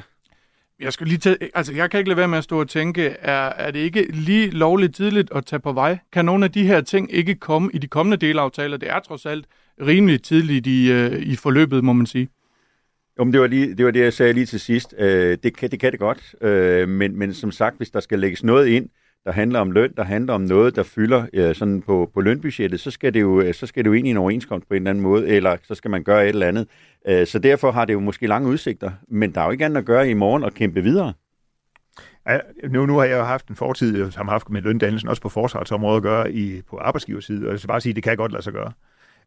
Jeg 0.79 0.93
skal 0.93 1.07
lige 1.07 1.17
tage, 1.17 1.37
altså 1.53 1.73
jeg 1.73 1.91
kan 1.91 1.97
ikke 1.97 2.09
lade 2.09 2.17
være 2.17 2.27
med 2.27 2.37
at 2.37 2.43
stå 2.43 2.59
og 2.59 2.69
tænke, 2.69 3.07
er, 3.09 3.49
er 3.49 3.71
det 3.71 3.79
ikke 3.79 4.11
lige 4.11 4.49
lovligt 4.49 4.95
tidligt 4.95 5.31
at 5.35 5.45
tage 5.45 5.59
på 5.59 5.73
vej? 5.73 5.97
Kan 6.11 6.25
nogle 6.25 6.45
af 6.45 6.51
de 6.51 6.67
her 6.67 6.81
ting 6.81 7.13
ikke 7.13 7.35
komme 7.35 7.69
i 7.73 7.77
de 7.77 7.87
kommende 7.87 8.17
delaftaler? 8.17 8.77
Det 8.77 8.89
er 8.89 8.99
trods 8.99 9.25
alt 9.25 9.45
rimelig 9.81 10.23
tidligt 10.23 10.67
i, 10.67 10.91
uh, 10.91 11.13
i 11.13 11.35
forløbet, 11.35 11.83
må 11.83 11.93
man 11.93 12.05
sige. 12.05 12.29
Jo, 13.19 13.25
det 13.25 13.41
var, 13.41 13.47
lige, 13.47 13.75
det 13.75 13.85
var 13.85 13.91
det, 13.91 13.99
jeg 13.99 14.13
sagde 14.13 14.33
lige 14.33 14.45
til 14.45 14.59
sidst. 14.59 14.93
Uh, 14.99 15.05
det, 15.05 15.57
kan, 15.57 15.71
det 15.71 15.79
kan 15.79 15.91
det 15.91 15.99
godt, 15.99 16.35
uh, 16.41 16.89
men, 16.89 17.19
men 17.19 17.33
som 17.33 17.51
sagt, 17.51 17.77
hvis 17.77 17.89
der 17.89 17.99
skal 17.99 18.19
lægges 18.19 18.43
noget 18.43 18.67
ind, 18.67 18.89
der 19.25 19.31
handler 19.31 19.59
om 19.59 19.71
løn, 19.71 19.93
der 19.97 20.03
handler 20.03 20.33
om 20.33 20.41
noget, 20.41 20.75
der 20.75 20.83
fylder 20.83 21.25
øh, 21.33 21.55
sådan 21.55 21.81
på, 21.81 22.11
på 22.13 22.21
lønbudgettet, 22.21 22.79
så 22.79 22.91
skal, 22.91 23.13
det 23.13 23.21
jo, 23.21 23.41
øh, 23.41 23.53
så 23.53 23.65
skal 23.65 23.83
det 23.83 23.89
jo 23.89 23.93
ind 23.93 24.07
i 24.07 24.09
en 24.09 24.17
overenskomst 24.17 24.67
på 24.67 24.73
en 24.73 24.81
eller 24.81 24.89
anden 24.89 25.01
måde, 25.01 25.27
eller 25.27 25.57
så 25.63 25.75
skal 25.75 25.91
man 25.91 26.03
gøre 26.03 26.23
et 26.23 26.29
eller 26.29 26.47
andet. 26.47 26.67
Øh, 27.07 27.27
så 27.27 27.39
derfor 27.39 27.71
har 27.71 27.85
det 27.85 27.93
jo 27.93 27.99
måske 27.99 28.27
lange 28.27 28.49
udsigter, 28.49 28.91
men 29.07 29.31
der 29.31 29.41
er 29.41 29.45
jo 29.45 29.51
ikke 29.51 29.65
andet 29.65 29.77
at 29.77 29.85
gøre 29.85 30.09
i 30.09 30.13
morgen 30.13 30.43
og 30.43 30.53
kæmpe 30.53 30.83
videre. 30.83 31.13
Ja, 32.27 32.39
nu, 32.69 32.85
nu 32.85 32.97
har 32.97 33.05
jeg 33.05 33.17
jo 33.17 33.23
haft 33.23 33.47
en 33.47 33.55
fortid, 33.55 34.11
som 34.11 34.27
har 34.27 34.33
haft 34.33 34.49
med 34.49 34.61
løndannelsen 34.61 35.09
også 35.09 35.21
på 35.21 35.29
forsvarsområdet 35.29 35.97
at 35.97 36.03
gøre 36.03 36.31
i, 36.31 36.61
på 36.69 36.77
arbejdsgiverside, 36.77 37.45
og 37.45 37.51
jeg 37.51 37.59
skal 37.59 37.67
bare 37.67 37.81
sige, 37.81 37.91
at 37.91 37.95
det 37.95 38.03
kan 38.03 38.17
godt 38.17 38.31
lade 38.31 38.43
sig 38.43 38.53
gøre. 38.53 38.71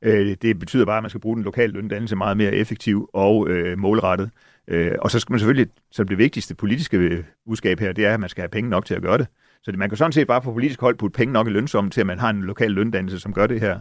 Øh, 0.02 0.36
det 0.42 0.58
betyder 0.58 0.84
bare, 0.84 0.96
at 0.96 1.02
man 1.02 1.10
skal 1.10 1.20
bruge 1.20 1.36
den 1.36 1.44
lokale 1.44 1.72
løndannelse 1.72 2.16
meget 2.16 2.36
mere 2.36 2.52
effektiv 2.52 3.10
og 3.12 3.48
øh, 3.48 3.78
målrettet. 3.78 4.30
Øh, 4.68 4.92
og 5.00 5.10
så 5.10 5.18
skal 5.18 5.32
man 5.32 5.40
selvfølgelig, 5.40 5.68
så 5.90 6.04
det 6.04 6.18
vigtigste 6.18 6.54
politiske 6.54 7.24
budskab 7.46 7.80
her, 7.80 7.92
det 7.92 8.06
er, 8.06 8.14
at 8.14 8.20
man 8.20 8.28
skal 8.28 8.42
have 8.42 8.48
penge 8.48 8.70
nok 8.70 8.84
til 8.84 8.94
at 8.94 9.02
gøre 9.02 9.18
det. 9.18 9.26
Så 9.62 9.70
det, 9.70 9.78
man 9.78 9.88
kan 9.88 9.98
sådan 9.98 10.12
set 10.12 10.26
bare 10.26 10.40
på 10.40 10.52
politisk 10.52 10.80
hold 10.80 10.98
putte 10.98 11.16
penge 11.16 11.32
nok 11.32 11.46
i 11.46 11.50
lønsummen 11.50 11.90
til, 11.90 12.00
at 12.00 12.06
man 12.06 12.18
har 12.18 12.30
en 12.30 12.42
lokal 12.42 12.70
løndannelse, 12.70 13.20
som 13.20 13.32
gør 13.32 13.46
det 13.46 13.60
her. 13.60 13.80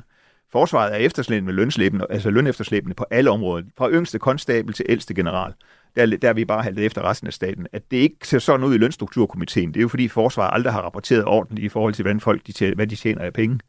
Forsvaret 0.52 0.94
er 0.94 0.98
efterslæbende 0.98 1.46
med 1.46 1.54
lønslæbende, 1.54 2.06
altså 2.10 2.30
lønefterslæbende 2.30 2.96
på 2.96 3.06
alle 3.12 3.30
områder, 3.30 3.64
fra 3.78 3.92
yngste 3.92 4.20
konstabel 4.20 4.74
til 4.74 4.86
ældste 4.90 5.14
general. 5.14 5.54
Der, 5.96 6.06
der 6.06 6.30
er 6.30 6.34
vi 6.34 6.46
bare 6.46 6.64
haltet 6.64 6.86
efter 6.86 7.02
resten 7.02 7.28
af 7.28 7.34
staten. 7.34 7.68
At 7.74 7.92
det 7.92 7.98
ikke 7.98 8.28
ser 8.28 8.40
sådan 8.40 8.66
ud 8.66 8.76
i 8.76 8.78
lønstrukturkomiteen, 8.78 9.70
det 9.70 9.78
er 9.78 9.82
jo 9.82 9.88
fordi 9.88 10.08
forsvaret 10.08 10.50
aldrig 10.54 10.74
har 10.74 10.82
rapporteret 10.82 11.26
ordentligt 11.26 11.66
i 11.66 11.70
forhold 11.70 11.94
til, 11.94 12.04
hvordan 12.04 12.20
folk 12.20 12.48
de 12.48 12.52
tjener, 12.52 12.76
hvad 12.76 12.88
de 12.88 12.96
tjener 12.96 13.22
af 13.22 13.34
penge. 13.34 13.60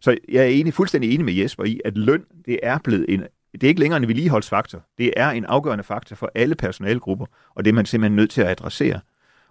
Så 0.00 0.16
jeg 0.28 0.42
er 0.42 0.48
enig, 0.48 0.74
fuldstændig 0.74 1.14
enig 1.14 1.24
med 1.24 1.34
Jesper 1.34 1.64
i, 1.64 1.80
at 1.84 1.98
løn, 1.98 2.24
det 2.46 2.58
er 2.62 2.78
blevet 2.84 3.06
en, 3.08 3.24
det 3.52 3.64
er 3.64 3.68
ikke 3.68 3.80
længere 3.80 4.02
en 4.02 4.08
vedligeholdsfaktor. 4.08 4.82
Det 4.98 5.12
er 5.16 5.30
en 5.30 5.44
afgørende 5.44 5.84
faktor 5.84 6.16
for 6.16 6.30
alle 6.34 6.54
personalegrupper, 6.54 7.26
og 7.54 7.64
det 7.64 7.70
er 7.70 7.74
man 7.74 7.86
simpelthen 7.86 8.16
nødt 8.16 8.30
til 8.30 8.40
at 8.40 8.48
adressere. 8.48 9.00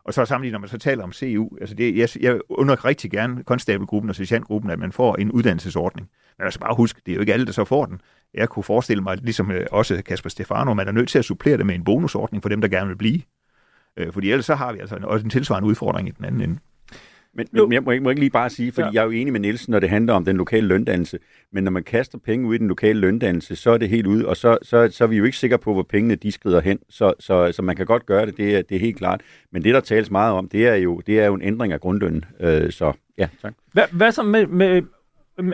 Og 0.05 0.13
så 0.13 0.25
samtidig, 0.25 0.51
når 0.51 0.59
man 0.59 0.69
så 0.69 0.77
taler 0.77 1.03
om 1.03 1.13
CU, 1.13 1.49
altså 1.61 1.75
det, 1.75 1.97
jeg, 1.97 2.09
jeg 2.19 2.39
under 2.49 2.85
rigtig 2.85 3.11
gerne 3.11 3.43
konstabelgruppen 3.43 4.09
og 4.09 4.15
sergeantgruppen, 4.15 4.71
at 4.71 4.79
man 4.79 4.91
får 4.91 5.15
en 5.15 5.31
uddannelsesordning. 5.31 6.09
Men 6.37 6.45
altså 6.45 6.59
bare 6.59 6.75
husk, 6.75 7.05
det 7.05 7.11
er 7.11 7.15
jo 7.15 7.21
ikke 7.21 7.33
alle, 7.33 7.45
der 7.45 7.51
så 7.51 7.65
får 7.65 7.85
den. 7.85 8.01
Jeg 8.33 8.49
kunne 8.49 8.63
forestille 8.63 9.03
mig, 9.03 9.17
ligesom 9.17 9.51
øh, 9.51 9.65
også 9.71 10.01
Kasper 10.05 10.29
Stefano, 10.29 10.73
man 10.73 10.87
er 10.87 10.91
nødt 10.91 11.09
til 11.09 11.19
at 11.19 11.25
supplere 11.25 11.57
det 11.57 11.65
med 11.65 11.75
en 11.75 11.83
bonusordning 11.83 12.43
for 12.43 12.49
dem, 12.49 12.61
der 12.61 12.67
gerne 12.67 12.87
vil 12.87 12.95
blive. 12.95 13.21
Øh, 13.97 14.13
fordi 14.13 14.31
ellers 14.31 14.45
så 14.45 14.55
har 14.55 14.73
vi 14.73 14.79
altså 14.79 14.99
også 15.03 15.23
en 15.23 15.29
tilsvarende 15.29 15.69
udfordring 15.69 16.07
i 16.07 16.11
den 16.11 16.25
anden 16.25 16.41
ende. 16.41 16.59
Men, 17.35 17.47
men 17.51 17.73
jeg 17.73 17.83
må, 17.83 17.91
ikke, 17.91 18.03
må 18.03 18.09
ikke 18.09 18.19
lige 18.19 18.29
bare 18.29 18.49
sige, 18.49 18.71
fordi 18.71 18.87
ja. 18.87 18.91
jeg 18.93 18.99
er 18.99 19.05
jo 19.05 19.11
enig 19.11 19.31
med 19.33 19.39
Nielsen, 19.39 19.71
når 19.71 19.79
det 19.79 19.89
handler 19.89 20.13
om 20.13 20.25
den 20.25 20.37
lokale 20.37 20.67
løndannelse, 20.67 21.19
men 21.51 21.63
når 21.63 21.71
man 21.71 21.83
kaster 21.83 22.17
penge 22.17 22.47
ud 22.47 22.55
i 22.55 22.57
den 22.57 22.67
lokale 22.67 22.99
løndannelse, 22.99 23.55
så 23.55 23.71
er 23.71 23.77
det 23.77 23.89
helt 23.89 24.07
ude, 24.07 24.27
og 24.27 24.37
så, 24.37 24.57
så, 24.61 24.89
så 24.91 25.03
er 25.03 25.07
vi 25.07 25.17
jo 25.17 25.23
ikke 25.23 25.37
sikre 25.37 25.57
på, 25.57 25.73
hvor 25.73 25.83
pengene 25.83 26.15
de 26.15 26.31
skrider 26.31 26.61
hen, 26.61 26.79
så, 26.89 27.13
så, 27.19 27.51
så 27.51 27.61
man 27.61 27.75
kan 27.75 27.85
godt 27.85 28.05
gøre 28.05 28.25
det, 28.25 28.37
det 28.37 28.55
er, 28.55 28.61
det 28.61 28.75
er 28.75 28.79
helt 28.79 28.97
klart. 28.97 29.21
Men 29.51 29.63
det, 29.63 29.73
der 29.73 29.79
tales 29.79 30.11
meget 30.11 30.33
om, 30.33 30.49
det 30.49 30.67
er 30.67 30.75
jo, 30.75 31.01
det 31.07 31.19
er 31.19 31.25
jo 31.25 31.33
en 31.33 31.41
ændring 31.41 31.73
af 31.73 31.79
grundlønnen, 31.79 32.25
øh, 32.39 32.71
så 32.71 32.93
ja, 33.17 33.27
tak. 33.41 33.53
Hvad, 33.71 33.83
hvad 33.91 34.11
så 34.11 34.23
med, 34.23 34.47
med, 34.47 34.81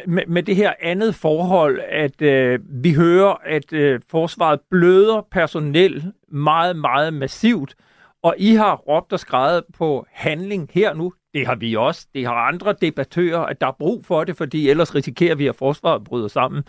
med, 0.08 0.24
med 0.28 0.44
det 0.44 0.56
her 0.56 0.74
andet 0.82 1.16
forhold, 1.16 1.80
at 1.90 2.22
øh, 2.22 2.60
vi 2.84 2.94
hører, 2.94 3.36
at 3.46 3.74
øh, 3.74 4.00
forsvaret 4.10 4.60
bløder 4.72 5.28
personel 5.32 6.14
meget, 6.28 6.76
meget 6.76 7.14
massivt, 7.14 7.76
og 8.24 8.36
I 8.38 8.54
har 8.54 8.76
råbt 8.76 9.14
og 9.14 9.20
skrevet 9.20 9.64
på 9.78 10.06
handling 10.12 10.70
her 10.74 10.94
nu. 10.94 11.14
Det 11.34 11.48
har 11.48 11.56
vi 11.56 11.76
også. 11.76 12.08
Det 12.14 12.26
har 12.26 12.34
andre 12.34 12.76
debattører, 12.82 13.40
at 13.40 13.62
der 13.62 13.68
er 13.68 13.76
brug 13.80 14.06
for 14.06 14.24
det, 14.24 14.38
fordi 14.38 14.70
ellers 14.70 14.96
risikerer 14.96 15.36
vi, 15.36 15.48
at 15.48 15.56
forsvaret 15.56 16.04
bryder 16.04 16.28
sammen. 16.28 16.64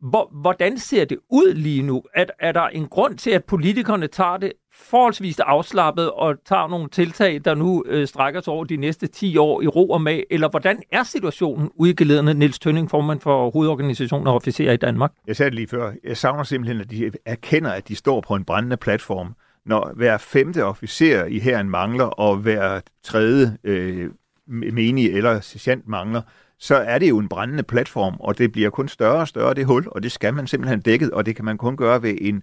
Hvor, 0.00 0.28
hvordan 0.32 0.78
ser 0.78 1.04
det 1.04 1.18
ud 1.30 1.54
lige 1.54 1.82
nu? 1.82 2.02
Er, 2.14 2.24
er 2.40 2.52
der 2.52 2.68
en 2.68 2.86
grund 2.86 3.18
til, 3.18 3.30
at 3.30 3.44
politikerne 3.44 4.06
tager 4.06 4.36
det 4.36 4.52
forholdsvis 4.72 5.40
afslappet 5.40 6.10
og 6.10 6.34
tager 6.44 6.68
nogle 6.68 6.88
tiltag, 6.88 7.40
der 7.44 7.54
nu 7.54 7.84
øh, 7.86 8.06
strækker 8.06 8.40
sig 8.40 8.52
over 8.52 8.64
de 8.64 8.76
næste 8.76 9.06
10 9.06 9.36
år 9.36 9.62
i 9.62 9.66
ro 9.66 9.90
og 9.90 10.00
med? 10.02 10.22
Eller 10.30 10.48
hvordan 10.48 10.82
er 10.92 11.02
situationen 11.02 11.70
ude 11.74 11.90
i 11.90 11.94
gelederne, 11.94 12.34
Niels 12.34 12.58
Tønning, 12.58 12.90
formand 12.90 13.20
for 13.20 13.50
hovedorganisationen 13.50 14.26
og 14.26 14.34
officerer 14.34 14.72
i 14.72 14.76
Danmark? 14.76 15.12
Jeg 15.26 15.36
sagde 15.36 15.50
det 15.50 15.54
lige 15.54 15.68
før. 15.68 15.92
Jeg 16.04 16.16
savner 16.16 16.42
simpelthen, 16.42 16.80
at 16.80 16.90
de 16.90 17.10
erkender, 17.26 17.70
at 17.70 17.88
de 17.88 17.96
står 17.96 18.20
på 18.20 18.34
en 18.34 18.44
brændende 18.44 18.76
platform. 18.76 19.34
Når 19.66 19.92
hver 19.96 20.18
femte 20.18 20.64
officer 20.64 21.24
i 21.24 21.38
hæren 21.40 21.70
mangler, 21.70 22.04
og 22.04 22.36
hver 22.36 22.80
tredje 23.02 23.58
øh, 23.64 24.10
menig 24.46 25.12
eller 25.12 25.40
sergeant 25.40 25.88
mangler, 25.88 26.22
så 26.58 26.74
er 26.74 26.98
det 26.98 27.08
jo 27.08 27.18
en 27.18 27.28
brændende 27.28 27.62
platform, 27.62 28.16
og 28.20 28.38
det 28.38 28.52
bliver 28.52 28.70
kun 28.70 28.88
større 28.88 29.20
og 29.20 29.28
større, 29.28 29.54
det 29.54 29.66
hul, 29.66 29.88
og 29.90 30.02
det 30.02 30.12
skal 30.12 30.34
man 30.34 30.46
simpelthen 30.46 30.80
dækket, 30.80 31.10
og 31.10 31.26
det 31.26 31.36
kan 31.36 31.44
man 31.44 31.58
kun 31.58 31.76
gøre 31.76 32.02
ved 32.02 32.18
en 32.20 32.42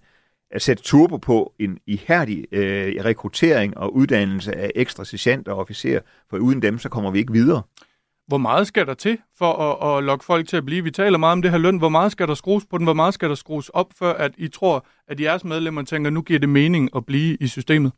at 0.50 0.62
sætte 0.62 0.82
turbo 0.82 1.16
på 1.16 1.54
en 1.58 1.78
ihærdig 1.86 2.44
øh, 2.52 3.04
rekruttering 3.04 3.78
og 3.78 3.94
uddannelse 3.94 4.56
af 4.56 4.70
ekstra 4.74 5.04
sergeanter 5.04 5.52
og 5.52 5.58
officerer, 5.58 6.00
for 6.30 6.38
uden 6.38 6.62
dem, 6.62 6.78
så 6.78 6.88
kommer 6.88 7.10
vi 7.10 7.18
ikke 7.18 7.32
videre. 7.32 7.62
Hvor 8.26 8.38
meget 8.38 8.66
skal 8.66 8.86
der 8.86 8.94
til 8.94 9.18
for 9.38 9.52
at, 9.52 9.98
at 9.98 10.04
lokke 10.04 10.24
folk 10.24 10.48
til 10.48 10.56
at 10.56 10.64
blive? 10.64 10.84
Vi 10.84 10.90
taler 10.90 11.18
meget 11.18 11.32
om 11.32 11.42
det 11.42 11.50
her 11.50 11.58
løn. 11.58 11.78
Hvor 11.78 11.88
meget 11.88 12.12
skal 12.12 12.28
der 12.28 12.34
skrues 12.34 12.64
på 12.70 12.78
den? 12.78 12.86
Hvor 12.86 12.94
meget 12.94 13.14
skal 13.14 13.28
der 13.28 13.34
skrues 13.34 13.68
op, 13.68 13.92
før 13.98 14.12
at 14.12 14.32
I 14.38 14.48
tror, 14.48 14.86
at 15.08 15.20
jeres 15.20 15.44
medlemmer 15.44 15.82
tænker, 15.82 16.10
nu 16.10 16.22
giver 16.22 16.38
det 16.38 16.48
mening 16.48 16.90
at 16.96 17.06
blive 17.06 17.36
i 17.40 17.46
systemet? 17.46 17.92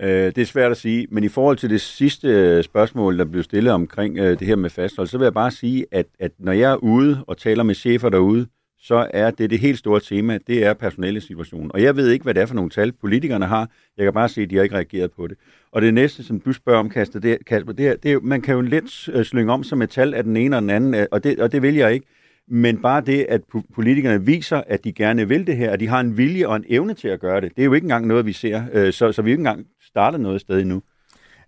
Øh, 0.00 0.26
det 0.26 0.38
er 0.38 0.44
svært 0.44 0.70
at 0.70 0.76
sige, 0.76 1.06
men 1.10 1.24
i 1.24 1.28
forhold 1.28 1.56
til 1.56 1.70
det 1.70 1.80
sidste 1.80 2.28
øh, 2.28 2.64
spørgsmål, 2.64 3.18
der 3.18 3.24
blev 3.24 3.42
stillet 3.42 3.72
omkring 3.72 4.18
øh, 4.18 4.38
det 4.38 4.46
her 4.46 4.56
med 4.56 4.70
fasthold, 4.70 5.08
så 5.08 5.18
vil 5.18 5.24
jeg 5.24 5.34
bare 5.34 5.50
sige, 5.50 5.86
at, 5.92 6.06
at 6.18 6.32
når 6.38 6.52
jeg 6.52 6.72
er 6.72 6.76
ude 6.76 7.24
og 7.26 7.36
taler 7.36 7.62
med 7.62 7.74
chefer 7.74 8.08
derude, 8.08 8.46
så 8.80 9.06
er 9.10 9.30
det 9.30 9.50
det 9.50 9.58
helt 9.58 9.78
store 9.78 10.00
tema, 10.00 10.38
det 10.46 10.64
er 10.64 10.74
personelle 10.74 11.20
situationen. 11.20 11.70
Og 11.74 11.82
jeg 11.82 11.96
ved 11.96 12.08
ikke, 12.10 12.22
hvad 12.22 12.34
det 12.34 12.42
er 12.42 12.46
for 12.46 12.54
nogle 12.54 12.70
tal, 12.70 12.92
politikerne 12.92 13.46
har. 13.46 13.70
Jeg 13.96 14.04
kan 14.04 14.12
bare 14.12 14.28
se, 14.28 14.42
at 14.42 14.50
de 14.50 14.56
har 14.56 14.62
ikke 14.62 14.74
reageret 14.74 15.12
på 15.12 15.26
det. 15.26 15.36
Og 15.72 15.82
det 15.82 15.94
næste, 15.94 16.24
som 16.24 16.40
du 16.40 16.52
spørger 16.52 16.80
om, 16.80 16.90
Kasper, 16.90 17.20
det, 17.20 17.38
Kasper, 17.46 17.72
det, 17.72 17.88
er, 17.88 17.96
det 17.96 18.12
er, 18.12 18.20
man 18.20 18.40
kan 18.40 18.54
jo 18.54 18.60
let 18.60 19.08
øh, 19.12 19.24
slynge 19.24 19.52
om 19.52 19.64
som 19.64 19.82
et 19.82 19.90
tal 19.90 20.14
af 20.14 20.24
den 20.24 20.36
ene 20.36 20.56
og 20.56 20.62
den 20.62 20.70
anden, 20.70 20.94
øh, 20.94 21.06
og 21.10 21.24
det, 21.24 21.40
og 21.40 21.52
det 21.52 21.62
vil 21.62 21.74
jeg 21.74 21.92
ikke. 21.92 22.06
Men 22.50 22.82
bare 22.82 23.00
det, 23.00 23.26
at 23.28 23.40
politikerne 23.74 24.26
viser, 24.26 24.62
at 24.66 24.84
de 24.84 24.92
gerne 24.92 25.28
vil 25.28 25.46
det 25.46 25.56
her, 25.56 25.70
at 25.70 25.80
de 25.80 25.88
har 25.88 26.00
en 26.00 26.16
vilje 26.16 26.46
og 26.46 26.56
en 26.56 26.64
evne 26.68 26.94
til 26.94 27.08
at 27.08 27.20
gøre 27.20 27.40
det, 27.40 27.56
det 27.56 27.62
er 27.62 27.66
jo 27.66 27.72
ikke 27.72 27.84
engang 27.84 28.06
noget, 28.06 28.26
vi 28.26 28.32
ser. 28.32 28.62
Øh, 28.72 28.92
så, 28.92 29.12
så 29.12 29.22
vi 29.22 29.30
er 29.30 29.32
ikke 29.32 29.40
engang 29.40 29.66
startet 29.82 30.20
noget 30.20 30.40
sted 30.40 30.60
endnu. 30.60 30.82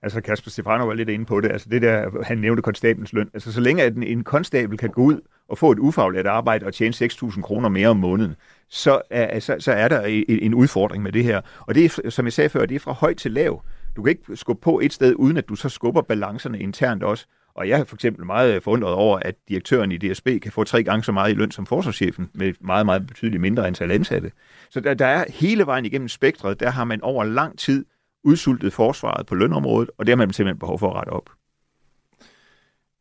Altså 0.02 0.20
Kasper 0.20 0.50
Stefano 0.50 0.86
var 0.86 0.94
lidt 0.94 1.08
inde 1.08 1.24
på 1.24 1.40
det. 1.40 1.52
Altså 1.52 1.68
det 1.68 1.82
der, 1.82 2.22
han 2.24 2.38
nævnte 2.38 2.62
konstabelens 2.62 3.12
løn. 3.12 3.30
Altså 3.34 3.52
så 3.52 3.60
længe 3.60 3.82
at 3.82 3.94
en, 3.94 4.02
en 4.02 4.24
konstabel 4.24 4.78
kan 4.78 4.90
gå 4.90 5.02
ud 5.02 5.20
og 5.48 5.58
få 5.58 5.72
et 5.72 5.78
ufaglært 5.78 6.26
arbejde 6.26 6.66
og 6.66 6.74
tjene 6.74 6.94
6.000 6.94 7.40
kroner 7.40 7.68
mere 7.68 7.88
om 7.88 7.96
måneden, 7.96 8.34
så 8.68 9.00
er, 9.10 9.40
så, 9.40 9.56
så 9.58 9.72
er 9.72 9.88
der 9.88 10.02
en, 10.02 10.24
en 10.28 10.54
udfordring 10.54 11.02
med 11.02 11.12
det 11.12 11.24
her. 11.24 11.40
Og 11.60 11.74
det 11.74 11.84
er, 11.84 12.10
som 12.10 12.24
jeg 12.24 12.32
sagde 12.32 12.50
før, 12.50 12.66
det 12.66 12.74
er 12.74 12.78
fra 12.78 12.92
højt 12.92 13.16
til 13.16 13.32
lav. 13.32 13.62
Du 13.96 14.02
kan 14.02 14.10
ikke 14.10 14.36
skubbe 14.36 14.60
på 14.60 14.80
et 14.80 14.92
sted, 14.92 15.14
uden 15.16 15.36
at 15.36 15.48
du 15.48 15.54
så 15.54 15.68
skubber 15.68 16.02
balancerne 16.02 16.58
internt 16.58 17.02
også. 17.02 17.26
Og 17.54 17.68
jeg 17.68 17.80
er 17.80 17.84
for 17.84 17.96
eksempel 17.96 18.26
meget 18.26 18.62
forundret 18.62 18.94
over, 18.94 19.18
at 19.18 19.34
direktøren 19.48 19.92
i 19.92 19.96
DSB 19.96 20.28
kan 20.42 20.52
få 20.52 20.64
tre 20.64 20.82
gange 20.82 21.04
så 21.04 21.12
meget 21.12 21.32
i 21.32 21.34
løn 21.34 21.50
som 21.50 21.66
forsvarschefen, 21.66 22.30
med 22.34 22.52
meget, 22.60 22.86
meget 22.86 23.06
betydeligt 23.06 23.40
mindre 23.40 23.66
antal 23.66 23.90
ansatte. 23.90 24.32
Så 24.70 24.80
der, 24.80 24.94
der 24.94 25.06
er 25.06 25.24
hele 25.28 25.66
vejen 25.66 25.84
igennem 25.84 26.08
spektret, 26.08 26.60
der 26.60 26.70
har 26.70 26.84
man 26.84 27.02
over 27.02 27.24
lang 27.24 27.58
tid 27.58 27.84
udsultet 28.24 28.72
forsvaret 28.72 29.26
på 29.26 29.34
lønområdet, 29.34 29.90
og 29.98 30.06
det 30.06 30.12
har 30.12 30.16
man 30.16 30.32
simpelthen 30.32 30.58
behov 30.58 30.78
for 30.78 30.90
at 30.90 30.96
rette 30.96 31.10
op. 31.10 31.30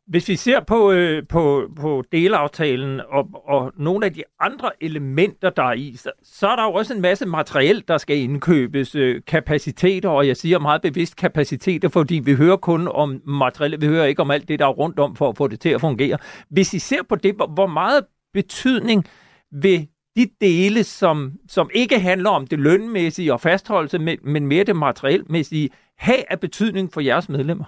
Hvis 0.06 0.28
vi 0.28 0.36
ser 0.36 0.60
på, 0.60 0.92
øh, 0.92 1.26
på, 1.28 1.70
på 1.76 2.04
delaftalen 2.12 3.00
og, 3.08 3.28
og 3.44 3.72
nogle 3.76 4.06
af 4.06 4.14
de 4.14 4.22
andre 4.40 4.70
elementer, 4.80 5.50
der 5.50 5.62
er 5.62 5.72
i, 5.72 5.96
så, 5.96 6.10
så 6.22 6.48
er 6.48 6.56
der 6.56 6.64
jo 6.64 6.72
også 6.72 6.94
en 6.94 7.00
masse 7.00 7.26
materiel, 7.26 7.84
der 7.88 7.98
skal 7.98 8.16
indkøbes, 8.18 8.94
øh, 8.94 9.20
kapaciteter, 9.26 10.08
og 10.08 10.26
jeg 10.26 10.36
siger 10.36 10.58
meget 10.58 10.82
bevidst 10.82 11.16
kapaciteter, 11.16 11.88
fordi 11.88 12.14
vi 12.14 12.34
hører 12.34 12.56
kun 12.56 12.88
om 12.88 13.22
materiel, 13.26 13.80
vi 13.80 13.86
hører 13.86 14.04
ikke 14.04 14.22
om 14.22 14.30
alt 14.30 14.48
det, 14.48 14.58
der 14.58 14.66
er 14.66 14.72
rundt 14.72 14.98
om 14.98 15.16
for 15.16 15.28
at 15.28 15.36
få 15.36 15.48
det 15.48 15.60
til 15.60 15.68
at 15.68 15.80
fungere. 15.80 16.18
Hvis 16.48 16.74
I 16.74 16.78
ser 16.78 17.02
på 17.08 17.16
det, 17.16 17.34
hvor 17.34 17.66
meget 17.66 18.04
betydning 18.32 19.04
vil 19.52 19.88
de 20.16 20.28
dele, 20.40 20.84
som, 20.84 21.32
som 21.48 21.70
ikke 21.74 21.98
handler 22.00 22.30
om 22.30 22.46
det 22.46 22.58
lønmæssige 22.58 23.32
og 23.32 23.40
fastholdelse, 23.40 23.98
men, 23.98 24.18
men 24.22 24.46
mere 24.46 24.64
det 24.64 24.76
materielmæssige, 24.76 25.70
have 25.96 26.32
af 26.32 26.40
betydning 26.40 26.92
for 26.92 27.00
jeres 27.00 27.28
medlemmer? 27.28 27.64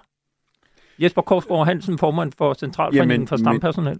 Jesper 0.99 1.23
Korsgaard 1.23 1.67
Hansen, 1.67 1.99
formand 1.99 2.33
for 2.39 2.55
Centralforeningen 2.55 3.29
for 3.29 3.37
Stampersonel. 3.37 3.99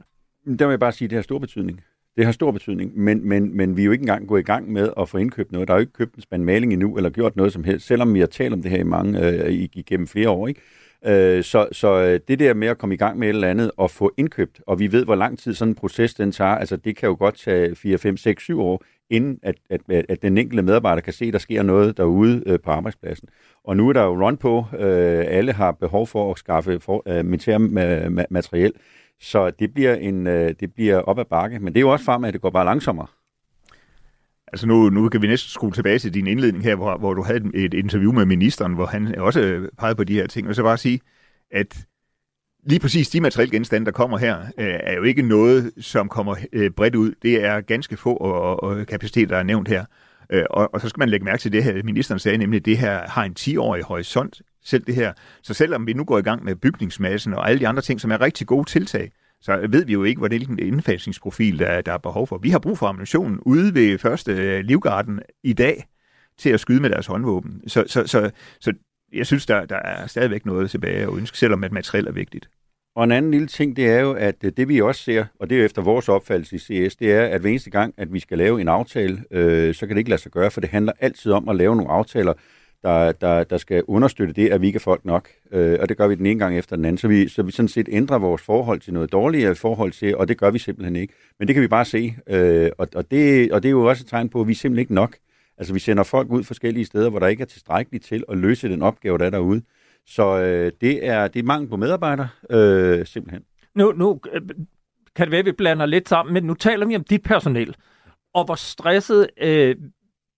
Der 0.59 0.67
vil 0.67 0.73
jeg 0.73 0.81
bare 0.81 0.93
sige, 0.93 1.07
at 1.07 1.11
det 1.11 1.17
har 1.17 1.23
stor 1.23 1.39
betydning. 1.39 1.81
Det 2.17 2.25
har 2.25 2.33
stor 2.33 2.51
betydning, 2.51 2.99
men, 2.99 3.29
men, 3.29 3.57
men 3.57 3.77
vi 3.77 3.83
er 3.83 3.87
jo 3.87 3.93
ikke 3.93 4.03
engang 4.03 4.29
gået 4.29 4.41
i 4.41 4.45
gang 4.45 4.73
med 4.73 4.93
at 5.01 5.09
få 5.09 5.19
indkøbt 5.19 5.53
noget. 5.53 5.69
Der 5.69 5.75
er 5.75 5.79
jo 5.79 5.81
ikke 5.81 5.93
købt 5.93 6.15
en 6.15 6.23
spand 6.23 6.45
maling 6.45 6.73
endnu, 6.73 6.97
eller 6.97 7.11
gjort 7.11 7.37
noget 7.37 7.53
som 7.53 7.65
helst, 7.65 7.87
selvom 7.87 8.15
vi 8.15 8.21
har 8.21 8.27
talt 8.27 8.53
om 8.53 8.63
det 8.63 8.71
her 8.71 8.79
i 8.79 8.83
mange, 8.83 9.29
øh, 9.29 9.53
igennem 9.53 10.07
flere 10.07 10.31
år. 10.31 10.49
Ikke? 10.49 10.61
Øh, 11.07 11.45
så, 11.45 11.69
så 11.73 12.03
øh, 12.03 12.21
det 12.29 12.39
der 12.39 12.55
med 12.55 12.69
at 12.69 12.79
komme 12.79 12.95
i 12.95 12.99
gang 12.99 13.19
med 13.19 13.29
et 13.29 13.35
eller 13.35 13.49
andet 13.49 13.71
og 13.77 13.91
få 13.91 14.13
indkøbt, 14.17 14.61
og 14.67 14.79
vi 14.79 14.93
ved, 14.93 15.05
hvor 15.05 15.15
lang 15.15 15.39
tid 15.39 15.55
sådan 15.55 15.71
en 15.71 15.75
proces 15.75 16.15
den 16.15 16.33
tager, 16.33 16.51
altså 16.55 16.77
det 16.77 16.97
kan 16.97 17.09
jo 17.09 17.17
godt 17.19 17.39
tage 17.39 17.75
4, 17.75 17.99
5, 17.99 18.17
6, 18.17 18.43
7 18.43 18.61
år, 18.61 18.83
inden 19.11 19.39
at, 19.43 19.55
at, 19.71 19.81
at 20.09 20.23
den 20.23 20.39
enkelte 20.39 20.63
medarbejder 20.63 21.03
kan 21.03 21.13
se, 21.13 21.25
at 21.25 21.33
der 21.33 21.39
sker 21.39 21.63
noget 21.63 21.97
derude 21.97 22.43
øh, 22.47 22.61
på 22.61 22.71
arbejdspladsen. 22.71 23.29
Og 23.65 23.77
nu 23.77 23.89
er 23.89 23.93
der 23.93 24.03
jo 24.03 24.27
run 24.27 24.37
på. 24.37 24.65
Øh, 24.79 25.25
alle 25.29 25.53
har 25.53 25.73
behov 25.73 26.07
for 26.07 26.31
at 26.33 26.39
skaffe 26.39 26.81
for, 26.81 27.03
øh, 27.07 27.25
militær 27.25 27.59
ma- 27.59 28.27
materiel. 28.31 28.73
Så 29.21 29.51
det 29.51 29.75
bliver, 29.75 29.95
en, 29.95 30.27
øh, 30.27 30.55
det 30.61 30.75
bliver 30.75 30.99
op 30.99 31.19
ad 31.19 31.25
bakke. 31.25 31.59
Men 31.59 31.73
det 31.75 31.77
er 31.79 31.81
jo 31.81 31.93
også 31.93 32.05
frem, 32.05 32.25
at 32.25 32.33
det 32.33 32.41
går 32.41 32.51
bare 32.51 32.65
langsommere. 32.65 33.07
Altså 34.53 34.67
nu, 34.67 34.91
nu 34.91 35.09
kan 35.09 35.23
vi 35.23 35.27
næsten 35.27 35.51
skrue 35.51 35.73
tilbage 35.73 35.99
til 35.99 36.15
din 36.15 36.27
indledning 36.27 36.65
her, 36.65 36.75
hvor, 36.75 36.99
hvor 36.99 37.15
du 37.15 37.23
havde 37.23 37.51
et, 37.55 37.75
interview 37.75 38.13
med 38.13 38.27
ministeren, 38.27 38.75
hvor 38.75 38.87
han 38.87 39.19
også 39.19 39.41
øh, 39.41 39.69
pegede 39.79 39.95
på 39.95 40.05
de 40.05 40.15
her 40.15 40.27
ting. 40.27 40.49
Og 40.49 40.55
så 40.55 40.63
bare 40.63 40.79
sige, 40.79 41.01
at 41.51 41.87
lige 42.67 42.81
præcis 42.81 43.09
de 43.09 43.21
materielle 43.21 43.51
genstande, 43.51 43.87
der 43.87 43.93
kommer 43.93 44.19
her, 44.19 44.39
øh, 44.59 44.75
er 44.83 44.95
jo 44.95 45.03
ikke 45.03 45.23
noget, 45.23 45.73
som 45.81 46.09
kommer 46.09 46.37
øh, 46.53 46.71
bredt 46.71 46.95
ud. 46.95 47.15
Det 47.23 47.45
er 47.45 47.61
ganske 47.61 47.97
få 47.97 48.15
og, 48.15 48.63
og 48.63 48.87
kapaciteter, 48.87 49.27
der 49.27 49.37
er 49.37 49.43
nævnt 49.43 49.69
her. 49.69 49.85
Øh, 50.31 50.45
og, 50.51 50.75
og 50.75 50.81
så 50.81 50.89
skal 50.89 50.99
man 50.99 51.09
lægge 51.09 51.25
mærke 51.25 51.41
til 51.41 51.53
det 51.53 51.65
her, 51.65 51.83
ministeren 51.83 52.19
sagde, 52.19 52.39
nemlig 52.39 52.59
at 52.59 52.65
det 52.65 52.79
her 52.79 53.09
har 53.09 53.25
en 53.25 53.35
10-årig 53.39 53.85
horisont, 53.85 54.43
selv 54.65 54.85
det 54.85 54.95
her. 54.95 55.13
Så 55.43 55.55
selvom 55.55 55.87
vi 55.87 55.93
nu 55.93 56.05
går 56.05 56.19
i 56.19 56.23
gang 56.23 56.45
med 56.45 56.57
bygningsmassen 56.57 57.35
og 57.35 57.49
alle 57.49 57.61
de 57.61 57.69
andre 57.69 57.83
ting, 57.83 58.01
som 58.01 58.11
er 58.11 58.21
rigtig 58.21 58.47
gode 58.47 58.69
tiltag, 58.69 59.11
så 59.43 59.67
ved 59.71 59.85
vi 59.85 59.93
jo 59.93 60.05
ikke, 60.05 60.27
hvilken 60.27 60.59
indfasningsprofil 60.59 61.59
der, 61.59 61.81
der 61.81 61.93
er 61.93 61.99
behov 61.99 62.27
for. 62.27 62.39
Vi 62.39 62.51
har 62.51 62.59
brug 62.59 62.79
for 62.79 62.87
ammunition 62.87 63.39
ude 63.41 63.75
ved 63.75 63.99
første 63.99 64.33
øh, 64.33 64.65
livgarden 64.65 65.21
i 65.43 65.53
dag 65.53 65.85
til 66.39 66.51
at 66.51 66.61
skyde 66.61 66.81
med 66.81 66.91
deres 66.91 67.07
håndvåben. 67.07 67.69
Så, 67.69 67.85
så, 67.87 68.07
så, 68.07 68.31
så 68.61 68.73
jeg 69.13 69.27
synes, 69.27 69.47
der, 69.47 69.65
der 69.65 69.77
er 69.77 70.07
stadigvæk 70.07 70.47
noget 70.47 70.71
tilbage 70.71 71.03
at 71.03 71.17
ønske, 71.17 71.39
selvom 71.39 71.65
at 71.65 71.73
materiel 71.73 72.07
er 72.07 72.13
vigtigt. 72.13 72.49
Og 72.97 73.05
en 73.05 73.13
anden 73.13 73.31
lille 73.31 73.47
ting, 73.47 73.77
det 73.77 73.89
er 73.89 74.01
jo, 74.01 74.13
at 74.13 74.37
øh, 74.45 74.53
det 74.57 74.69
vi 74.69 74.81
også 74.81 75.03
ser, 75.03 75.25
og 75.41 75.51
det 75.51 75.57
er 75.57 75.61
jo 75.61 75.65
efter 75.65 75.83
vores 75.83 76.09
opfattelse 76.09 76.57
i 76.57 76.59
CS, 76.59 76.97
det 76.97 77.13
er, 77.13 77.27
at 77.27 77.41
hver 77.41 77.51
eneste 77.51 77.71
gang, 77.71 77.95
at 77.97 78.13
vi 78.13 78.21
skal 78.21 78.39
lave 78.39 78.61
en 78.61 78.69
aftale, 78.69 79.25
øh, 79.31 79.75
så 79.75 79.87
kan 79.87 79.97
det 79.97 79.99
ikke 79.99 80.11
lade 80.11 80.21
sig 80.21 80.33
gøre, 80.33 80.51
for 80.51 80.61
det 80.61 80.71
handler 80.71 80.93
altid 81.01 81.33
om 81.33 81.49
at 81.49 81.57
lave 81.57 81.77
nogle 81.77 81.93
aftaler, 81.93 82.33
der, 82.83 83.13
der, 83.13 83.45
der 83.45 83.57
skal 83.57 83.83
understøtte 83.87 84.35
det, 84.35 84.49
at 84.49 84.61
vi 84.61 84.67
ikke 84.67 84.77
er 84.77 84.81
folk 84.81 85.05
nok. 85.05 85.29
Øh, 85.53 85.79
og 85.81 85.89
det 85.89 85.97
gør 85.97 86.09
vi 86.09 86.15
den 86.15 86.27
ene 86.27 86.39
gang 86.39 86.59
efter 86.59 86.77
den 86.77 86.85
anden. 86.85 86.99
Så 86.99 87.09
vi, 87.09 87.29
så 87.29 87.43
vi 87.43 87.53
sådan 87.53 87.69
set 87.69 87.89
ændrer 87.93 88.19
vores 88.19 88.43
forhold 88.43 88.81
til 88.81 88.93
noget 88.93 89.13
dårligere 89.13 89.55
forhold 89.55 89.93
til, 89.93 90.17
og 90.17 90.29
det 90.29 90.39
gør 90.39 90.51
vi 90.51 90.59
simpelthen 90.59 90.97
ikke. 90.97 91.15
Men 91.39 91.49
det 91.49 91.55
kan 91.55 91.63
vi 91.63 91.69
bare 91.69 91.85
se. 91.85 92.15
Øh, 92.27 92.71
og, 92.79 92.89
og, 92.95 93.11
det, 93.11 93.53
og 93.53 93.63
det 93.63 93.69
er 93.69 93.73
jo 93.73 93.89
også 93.89 94.03
et 94.03 94.09
tegn 94.09 94.29
på, 94.29 94.41
at 94.41 94.47
vi 94.47 94.53
er 94.53 94.57
simpelthen 94.57 94.83
ikke 94.83 94.95
nok. 94.95 95.17
Altså 95.59 95.73
vi 95.73 95.79
sender 95.79 96.03
folk 96.03 96.31
ud 96.31 96.45
forskellige 96.45 96.85
steder, 96.85 97.11
hvor 97.11 97.19
der 97.19 97.27
ikke 97.27 97.43
er 97.43 97.47
tilstrækkeligt 97.47 98.05
til 98.05 98.25
at 98.29 98.39
løse 98.39 98.69
den 98.69 98.83
opgave, 98.83 99.19
der 99.19 99.27
er 99.27 99.31
derude. 99.31 99.63
Så 100.07 100.41
øh, 100.41 100.73
det, 100.81 101.07
er, 101.07 101.29
det 101.29 101.41
er 101.41 101.45
mangel 101.45 101.69
på 101.69 101.77
medarbejdere, 101.77 102.29
øh, 102.51 103.07
simpelthen. 103.07 103.43
Nu, 103.75 103.93
nu 103.93 104.21
øh, 104.33 104.41
kan 105.17 105.27
det 105.27 105.31
være, 105.31 105.39
at 105.39 105.47
vi 105.47 105.53
blander 105.53 105.87
lidt 105.87 106.09
sammen, 106.09 106.35
men 106.35 106.45
nu 106.45 106.55
taler 106.55 106.87
vi 106.87 106.97
om 106.97 107.05
dit 107.05 107.23
personel, 107.23 107.77
og 108.35 108.45
hvor 108.45 108.55
stresset 108.55 109.29
øh, 109.41 109.77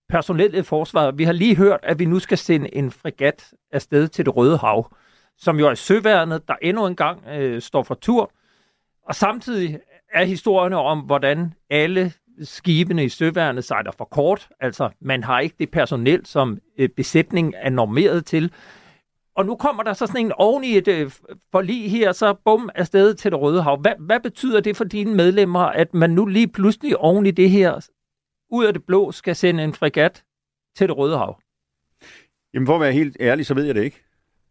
personellet 0.09 0.59
i 0.59 0.63
forsvaret. 0.63 1.17
Vi 1.17 1.23
har 1.23 1.33
lige 1.33 1.55
hørt, 1.55 1.79
at 1.83 1.99
vi 1.99 2.05
nu 2.05 2.19
skal 2.19 2.37
sende 2.37 2.75
en 2.75 2.91
fregat 2.91 3.53
afsted 3.71 4.07
til 4.07 4.25
det 4.25 4.35
Røde 4.35 4.57
Hav. 4.57 4.95
som 5.37 5.59
jo 5.59 5.67
er 5.67 5.73
søværnet, 5.73 6.47
der 6.47 6.55
endnu 6.61 6.87
en 6.87 6.95
gang 6.95 7.23
øh, 7.27 7.61
står 7.61 7.83
for 7.83 7.95
tur. 7.95 8.31
Og 9.07 9.15
samtidig 9.15 9.79
er 10.13 10.25
historierne 10.25 10.77
om, 10.77 10.99
hvordan 10.99 11.53
alle 11.69 12.13
skibene 12.41 13.05
i 13.05 13.09
søværnet 13.09 13.63
sejler 13.63 13.91
for 13.91 14.05
kort. 14.05 14.49
Altså, 14.59 14.89
man 15.01 15.23
har 15.23 15.39
ikke 15.39 15.55
det 15.59 15.71
personel, 15.71 16.25
som 16.25 16.57
øh, 16.77 16.89
besætningen 16.89 17.53
er 17.57 17.69
normeret 17.69 18.25
til. 18.25 18.51
Og 19.35 19.45
nu 19.45 19.55
kommer 19.55 19.83
der 19.83 19.93
så 19.93 20.07
sådan 20.07 20.25
en 20.25 20.31
oven 20.31 20.63
i 20.63 20.77
et 20.77 20.87
øh, 20.87 21.11
forlig 21.51 21.91
her, 21.91 22.11
så 22.11 22.33
bum 22.45 22.69
afsted 22.75 23.13
til 23.13 23.31
det 23.31 23.39
Røde 23.41 23.61
Hav. 23.61 23.77
Hvad, 23.77 23.91
hvad 23.99 24.19
betyder 24.19 24.59
det 24.59 24.77
for 24.77 24.83
dine 24.83 25.15
medlemmer, 25.15 25.59
at 25.59 25.93
man 25.93 26.09
nu 26.09 26.25
lige 26.25 26.47
pludselig 26.47 26.97
oven 26.97 27.25
i 27.25 27.31
det 27.31 27.49
her, 27.49 27.79
ud 28.51 28.65
af 28.65 28.73
det 28.73 28.83
blå, 28.83 29.11
skal 29.11 29.35
sende 29.35 29.63
en 29.63 29.73
fregat 29.73 30.23
til 30.77 30.87
det 30.87 30.97
Røde 30.97 31.17
Hav? 31.17 31.39
Jamen, 32.53 32.67
for 32.67 32.75
at 32.75 32.81
være 32.81 32.93
helt 32.93 33.17
ærlig, 33.19 33.45
så 33.45 33.53
ved 33.53 33.63
jeg 33.65 33.75
det 33.75 33.83
ikke. 33.83 34.01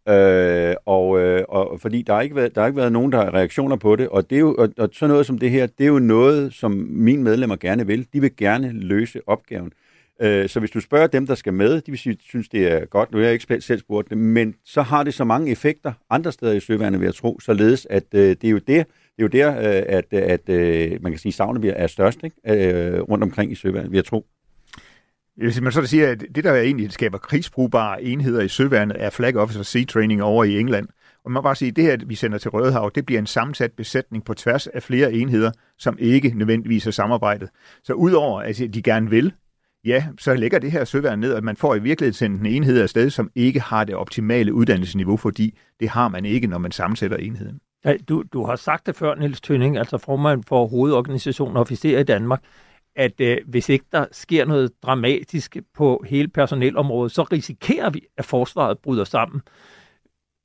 Øh, 0.09 0.75
og, 0.87 1.21
øh, 1.21 1.45
og 1.49 1.81
fordi 1.81 2.03
der 2.03 2.15
har, 2.15 2.21
ikke 2.21 2.37
været, 2.37 2.55
der 2.55 2.61
har 2.61 2.67
ikke 2.67 2.77
været 2.77 2.93
nogen, 2.93 3.13
der 3.13 3.25
har 3.25 3.35
reaktioner 3.35 3.77
på 3.77 3.97
det, 3.97 4.09
og, 4.09 4.31
det 4.31 4.37
er 4.37 4.41
jo, 4.41 4.55
og, 4.59 4.69
og 4.79 4.89
sådan 4.93 5.11
noget 5.11 5.27
som 5.27 5.39
det 5.39 5.51
her, 5.51 5.67
det 5.67 5.85
er 5.85 5.89
jo 5.89 5.99
noget, 5.99 6.55
som 6.55 6.73
mine 6.91 7.23
medlemmer 7.23 7.57
gerne 7.57 7.87
vil. 7.87 8.07
De 8.13 8.21
vil 8.21 8.37
gerne 8.37 8.73
løse 8.73 9.21
opgaven. 9.27 9.73
Øh, 10.21 10.49
så 10.49 10.61
hvis 10.61 10.71
du 10.71 10.81
spørger 10.81 11.07
dem, 11.07 11.27
der 11.27 11.35
skal 11.35 11.53
med, 11.53 11.81
de 11.81 11.91
vil 11.93 11.99
sige, 11.99 12.17
synes, 12.21 12.49
det 12.49 12.73
er 12.73 12.85
godt. 12.85 13.13
Nu 13.13 13.19
har 13.19 13.25
jeg 13.25 13.33
ikke 13.33 13.61
selv 13.61 13.81
spurgt 13.81 14.11
dem, 14.11 14.19
men 14.19 14.55
så 14.65 14.83
har 14.83 15.03
det 15.03 15.15
så 15.15 15.25
mange 15.25 15.53
effekter 15.53 15.93
andre 16.11 16.33
steder 16.33 16.53
i 16.53 16.61
søværnet, 16.61 17.01
vil 17.01 17.07
jeg 17.07 17.15
tro, 17.15 17.41
således 17.41 17.87
at 17.91 18.05
øh, 18.15 18.21
det 18.21 18.45
er 18.45 18.51
jo 18.51 18.59
det, 18.59 18.87
jo 19.19 19.27
der, 19.27 19.59
øh, 19.59 19.83
at, 19.87 20.13
at, 20.13 20.49
at 20.49 21.03
man 21.03 21.13
kan 21.13 21.19
sige, 21.19 21.33
savnet 21.33 21.75
er 21.77 21.87
størst 21.87 22.19
ikke? 22.25 22.37
Øh, 22.47 23.01
rundt 23.01 23.25
omkring 23.25 23.53
i 23.53 23.55
søværnet, 23.55 23.91
vil 23.91 23.97
jeg 23.97 24.05
tro. 24.05 24.27
Hvis 25.37 25.61
man 25.61 25.73
så 25.73 25.87
siger, 25.87 26.11
at 26.11 26.25
det, 26.35 26.45
der 26.45 26.55
egentlig 26.55 26.93
skaber 26.93 27.19
krigsbrugbare 27.19 28.03
enheder 28.03 28.43
i 28.43 28.49
søværnet, 28.49 28.97
er 29.01 29.11
Flag 29.11 29.37
Officer 29.37 29.63
Sea 29.63 29.85
Training 29.85 30.23
over 30.23 30.45
i 30.45 30.59
England. 30.59 30.89
Og 31.25 31.31
man 31.31 31.33
må 31.33 31.41
bare 31.41 31.57
sige, 31.57 31.69
at 31.69 31.77
det 31.77 31.85
her, 31.85 31.97
vi 32.07 32.15
sender 32.15 32.39
til 32.39 32.51
Rødehav, 32.51 32.91
det 32.95 33.07
bliver 33.07 33.19
en 33.19 33.27
sammensat 33.27 33.73
besætning 33.73 34.25
på 34.25 34.35
tværs 34.35 34.67
af 34.67 34.83
flere 34.83 35.13
enheder, 35.13 35.51
som 35.79 35.97
ikke 35.99 36.33
nødvendigvis 36.35 36.87
er 36.87 36.91
samarbejdet. 36.91 37.49
Så 37.83 37.93
udover 37.93 38.41
at 38.41 38.63
de 38.75 38.83
gerne 38.83 39.11
vil, 39.11 39.33
ja, 39.85 40.07
så 40.19 40.35
lægger 40.35 40.59
det 40.59 40.73
her 40.73 40.85
søværn 40.85 41.19
ned, 41.19 41.35
at 41.35 41.45
man 41.45 41.57
får 41.57 41.75
i 41.75 41.79
virkeligheden 41.79 42.15
sendt 42.15 42.41
en 42.41 42.47
enhed 42.47 42.83
afsted, 42.83 43.11
som 43.11 43.31
ikke 43.35 43.61
har 43.61 43.85
det 43.85 43.95
optimale 43.95 44.55
uddannelsesniveau, 44.55 45.17
fordi 45.17 45.59
det 45.81 45.89
har 45.89 46.09
man 46.09 46.25
ikke, 46.25 46.47
når 46.47 46.59
man 46.59 46.73
sammensætter 46.73 47.17
enheden. 47.17 47.61
Ja, 47.85 47.97
du, 48.09 48.25
du 48.33 48.45
har 48.45 48.57
sagt 48.57 48.87
det 48.87 48.97
før, 48.97 49.15
Niels 49.15 49.41
Tønning, 49.41 49.79
altså 49.79 49.99
formand 49.99 50.45
for 50.45 50.67
hovedorganisationen 50.67 51.57
Officer 51.57 51.99
i 51.99 52.03
Danmark, 52.03 52.43
at 52.97 53.21
øh, 53.21 53.39
hvis 53.47 53.69
ikke 53.69 53.85
der 53.93 54.07
sker 54.13 54.45
noget 54.45 54.73
dramatisk 54.83 55.57
på 55.75 56.05
hele 56.09 56.29
personelområdet, 56.29 57.13
så 57.13 57.23
risikerer 57.23 57.91
vi, 57.91 58.01
at 58.19 58.25
forsvaret 58.25 58.79
bryder 58.79 59.05
sammen. 59.05 59.41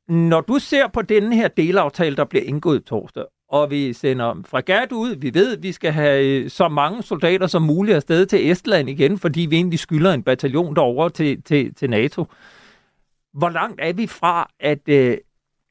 Når 0.08 0.42
du 0.42 0.60
ser 0.60 0.88
på 0.88 1.02
denne 1.02 1.36
her 1.36 1.48
delaftale, 1.48 2.16
der 2.16 2.26
bliver 2.26 2.44
indgået 2.44 2.86
torsdag, 2.86 3.26
og 3.50 3.72
vi 3.72 3.94
sender 3.94 4.36
fregat 4.46 4.92
ud, 4.92 5.16
vi 5.16 5.34
ved, 5.34 5.58
at 5.58 5.64
vi 5.64 5.72
skal 5.72 5.92
have 5.92 6.26
øh, 6.26 6.50
så 6.50 6.68
mange 6.68 7.04
soldater 7.04 7.48
som 7.48 7.62
muligt 7.62 7.96
afsted 7.96 8.26
til 8.26 8.52
Estland 8.52 8.90
igen, 8.90 9.18
fordi 9.18 9.42
vi 9.42 9.56
egentlig 9.56 9.80
skylder 9.80 10.14
en 10.14 10.24
bataljon 10.24 10.76
derover 10.76 11.10
til, 11.10 11.42
til, 11.42 11.76
til 11.76 11.90
NATO. 11.90 12.26
Hvor 13.34 13.50
langt 13.50 13.82
er 13.84 13.94
vi 13.94 14.08
fra, 14.08 14.50
at, 14.60 14.90
øh, 14.90 15.18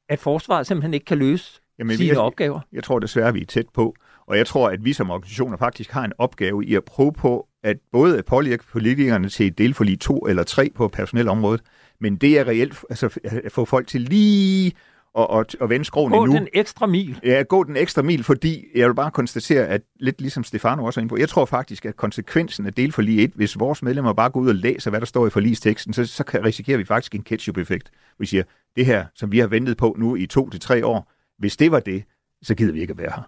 at 0.08 0.18
forsvaret 0.18 0.66
simpelthen 0.66 0.94
ikke 0.94 1.06
kan 1.06 1.18
løse 1.18 1.60
Jamen, 1.78 1.96
sine 1.96 2.08
jeg, 2.08 2.18
opgaver? 2.18 2.60
Jeg 2.72 2.84
tror 2.84 2.98
desværre, 2.98 3.32
vi 3.32 3.40
er 3.40 3.46
tæt 3.46 3.68
på. 3.74 3.94
Og 4.26 4.36
jeg 4.36 4.46
tror, 4.46 4.68
at 4.68 4.84
vi 4.84 4.92
som 4.92 5.10
organisationer 5.10 5.56
faktisk 5.56 5.90
har 5.90 6.04
en 6.04 6.12
opgave 6.18 6.64
i 6.64 6.74
at 6.74 6.84
prøve 6.84 7.12
på 7.12 7.48
at 7.62 7.76
både 7.92 8.22
påvirke 8.22 8.64
politikerne 8.64 9.28
til 9.28 9.46
et 9.46 9.58
delforlig 9.58 10.00
to 10.00 10.18
eller 10.18 10.42
tre 10.42 10.70
på 10.74 10.88
personelområdet, 10.88 11.60
men 12.00 12.16
det 12.16 12.38
er 12.38 12.48
reelt 12.48 12.84
altså, 12.90 13.18
at 13.24 13.52
få 13.52 13.64
folk 13.64 13.86
til 13.86 14.00
lige 14.00 14.72
og, 15.14 15.30
og, 15.30 15.46
og 15.60 15.70
vende 15.70 15.84
skroen 15.84 16.12
gå 16.12 16.24
endnu. 16.24 16.32
Gå 16.32 16.38
den 16.38 16.48
ekstra 16.52 16.86
mil. 16.86 17.20
Ja, 17.24 17.42
gå 17.42 17.64
den 17.64 17.76
ekstra 17.76 18.02
mil, 18.02 18.24
fordi 18.24 18.64
jeg 18.74 18.88
vil 18.88 18.94
bare 18.94 19.10
konstatere, 19.10 19.66
at 19.66 19.82
lidt 20.00 20.20
ligesom 20.20 20.44
Stefano 20.44 20.84
også 20.84 21.00
er 21.00 21.02
inde 21.02 21.08
på, 21.08 21.16
jeg 21.16 21.28
tror 21.28 21.44
faktisk, 21.44 21.84
at 21.84 21.96
konsekvensen 21.96 22.66
af 22.66 22.74
delforlig 22.74 23.24
1, 23.24 23.32
hvis 23.34 23.58
vores 23.58 23.82
medlemmer 23.82 24.12
bare 24.12 24.30
går 24.30 24.40
ud 24.40 24.48
og 24.48 24.54
læser, 24.54 24.90
hvad 24.90 25.00
der 25.00 25.06
står 25.06 25.26
i 25.26 25.30
forlisteksten, 25.30 25.92
så, 25.92 26.06
så 26.06 26.24
kan, 26.24 26.44
risikerer 26.44 26.78
vi 26.78 26.84
faktisk 26.84 27.14
en 27.14 27.22
ketchup-effekt. 27.22 27.90
Vi 28.18 28.26
siger, 28.26 28.42
det 28.76 28.86
her, 28.86 29.04
som 29.14 29.32
vi 29.32 29.38
har 29.38 29.46
ventet 29.46 29.76
på 29.76 29.96
nu 29.98 30.16
i 30.16 30.26
to 30.26 30.50
til 30.50 30.60
tre 30.60 30.86
år, 30.86 31.12
hvis 31.38 31.56
det 31.56 31.72
var 31.72 31.80
det, 31.80 32.04
så 32.42 32.54
gider 32.54 32.72
vi 32.72 32.80
ikke 32.80 32.90
at 32.90 32.98
være 32.98 33.12
her. 33.16 33.22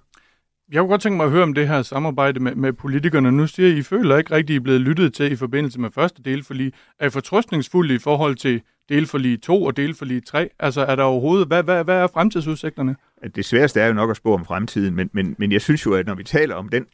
Jeg 0.73 0.81
kunne 0.81 0.89
godt 0.89 1.01
tænke 1.01 1.17
mig 1.17 1.27
at 1.27 1.33
høre 1.33 1.43
om 1.43 1.55
det 1.55 1.69
her 1.69 1.83
samarbejde 1.83 2.41
med, 2.41 2.55
med 2.55 2.73
politikerne. 2.73 3.33
Nu 3.33 3.47
siger 3.47 3.69
I, 3.69 3.79
I 3.79 3.83
føler 3.83 4.17
ikke 4.17 4.35
rigtig, 4.35 4.55
I 4.55 4.57
er 4.57 4.61
blevet 4.61 4.81
lyttet 4.81 5.15
til 5.15 5.33
i 5.33 5.37
forbindelse 5.37 5.81
med 5.81 5.91
første 5.91 6.23
delforlig. 6.23 6.73
Er 6.99 7.07
I 7.07 7.11
fortrøstningsfulde 7.11 7.95
i 7.95 7.99
forhold 7.99 8.35
til 8.35 8.63
delforlig 8.89 9.43
2 9.43 9.65
og 9.65 9.77
delforlig 9.77 10.27
3? 10.27 10.51
Altså 10.59 10.81
er 10.81 10.97
der 10.97 11.03
overhovedet, 11.03 11.47
hvad, 11.47 11.63
hvad, 11.63 11.85
hvad 11.85 11.97
er 11.97 12.07
fremtidsudsigterne? 12.07 12.97
Det 13.35 13.45
sværeste 13.45 13.81
er 13.81 13.87
jo 13.87 13.93
nok 13.93 14.11
at 14.11 14.17
spå 14.17 14.35
om 14.35 14.45
fremtiden, 14.45 14.95
men, 14.95 15.11
men, 15.13 15.35
men 15.39 15.53
jeg 15.53 15.61
synes 15.61 15.87
jo, 15.87 15.95
at 15.95 16.07
når 16.07 16.15
vi 16.15 16.25
taler 16.25 16.55
om 16.55 16.69
den, 16.69 16.87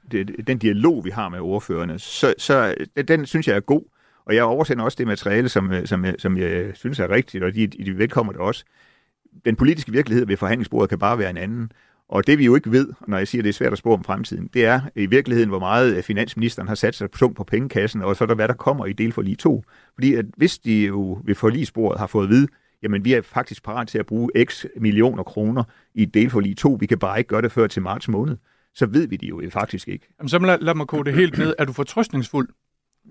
den 0.46 0.58
dialog, 0.58 1.04
vi 1.04 1.10
har 1.10 1.28
med 1.28 1.40
ordførerne, 1.40 1.98
så, 1.98 2.34
så 2.38 2.74
den 3.08 3.26
synes 3.26 3.48
jeg 3.48 3.56
er 3.56 3.60
god. 3.60 3.82
Og 4.26 4.34
jeg 4.34 4.44
oversender 4.44 4.84
også 4.84 4.96
det 4.98 5.06
materiale, 5.06 5.48
som, 5.48 5.72
som, 5.84 6.04
som 6.18 6.38
jeg 6.38 6.70
synes 6.74 7.00
er 7.00 7.10
rigtigt, 7.10 7.44
og 7.44 7.54
de, 7.54 7.66
de 7.66 7.98
velkommer 7.98 8.32
det 8.32 8.40
også. 8.40 8.64
Den 9.44 9.56
politiske 9.56 9.92
virkelighed 9.92 10.26
ved 10.26 10.36
forhandlingsbordet 10.36 10.88
kan 10.88 10.98
bare 10.98 11.18
være 11.18 11.30
en 11.30 11.36
anden. 11.36 11.72
Og 12.08 12.26
det 12.26 12.38
vi 12.38 12.44
jo 12.44 12.54
ikke 12.54 12.70
ved, 12.70 12.92
når 13.08 13.18
jeg 13.18 13.28
siger, 13.28 13.40
at 13.40 13.44
det 13.44 13.48
er 13.48 13.54
svært 13.54 13.72
at 13.72 13.78
spå 13.78 13.92
om 13.92 14.04
fremtiden, 14.04 14.50
det 14.54 14.64
er 14.64 14.80
i 14.96 15.06
virkeligheden, 15.06 15.48
hvor 15.48 15.58
meget 15.58 15.96
øh, 15.96 16.02
finansministeren 16.02 16.68
har 16.68 16.74
sat 16.74 16.94
sig 16.94 17.10
tungt 17.10 17.36
på 17.36 17.44
pengekassen, 17.44 18.02
og 18.02 18.16
så 18.16 18.24
er 18.24 18.26
der, 18.26 18.34
hvad 18.34 18.48
der 18.48 18.54
kommer 18.54 18.86
i 18.86 18.92
del 18.92 19.12
for 19.12 19.22
lige 19.22 19.36
to. 19.36 19.64
Fordi 19.94 20.14
at 20.14 20.24
hvis 20.36 20.58
de 20.58 20.86
jo 20.86 21.18
ved 21.24 21.34
forligsbordet 21.34 22.00
har 22.00 22.06
fået 22.06 22.24
at 22.24 22.30
vide, 22.30 22.48
jamen 22.82 23.04
vi 23.04 23.12
er 23.12 23.22
faktisk 23.22 23.64
parat 23.64 23.88
til 23.88 23.98
at 23.98 24.06
bruge 24.06 24.30
x 24.44 24.64
millioner 24.76 25.22
kroner 25.22 25.64
i 25.94 26.04
del 26.04 26.30
for 26.30 26.40
lige 26.40 26.54
to, 26.54 26.76
vi 26.80 26.86
kan 26.86 26.98
bare 26.98 27.18
ikke 27.18 27.28
gøre 27.28 27.42
det 27.42 27.52
før 27.52 27.66
til 27.66 27.82
marts 27.82 28.08
måned, 28.08 28.36
så 28.74 28.86
ved 28.86 29.08
vi 29.08 29.16
det 29.16 29.28
jo 29.28 29.42
faktisk 29.50 29.88
ikke. 29.88 30.08
Jamen, 30.18 30.28
så 30.28 30.38
lad, 30.38 30.58
lad 30.58 30.74
mig 30.74 30.86
kode 30.86 31.04
det 31.04 31.14
helt 31.14 31.38
ned. 31.38 31.54
Er 31.58 31.64
du 31.64 31.72
fortrøstningsfuld? 31.72 32.48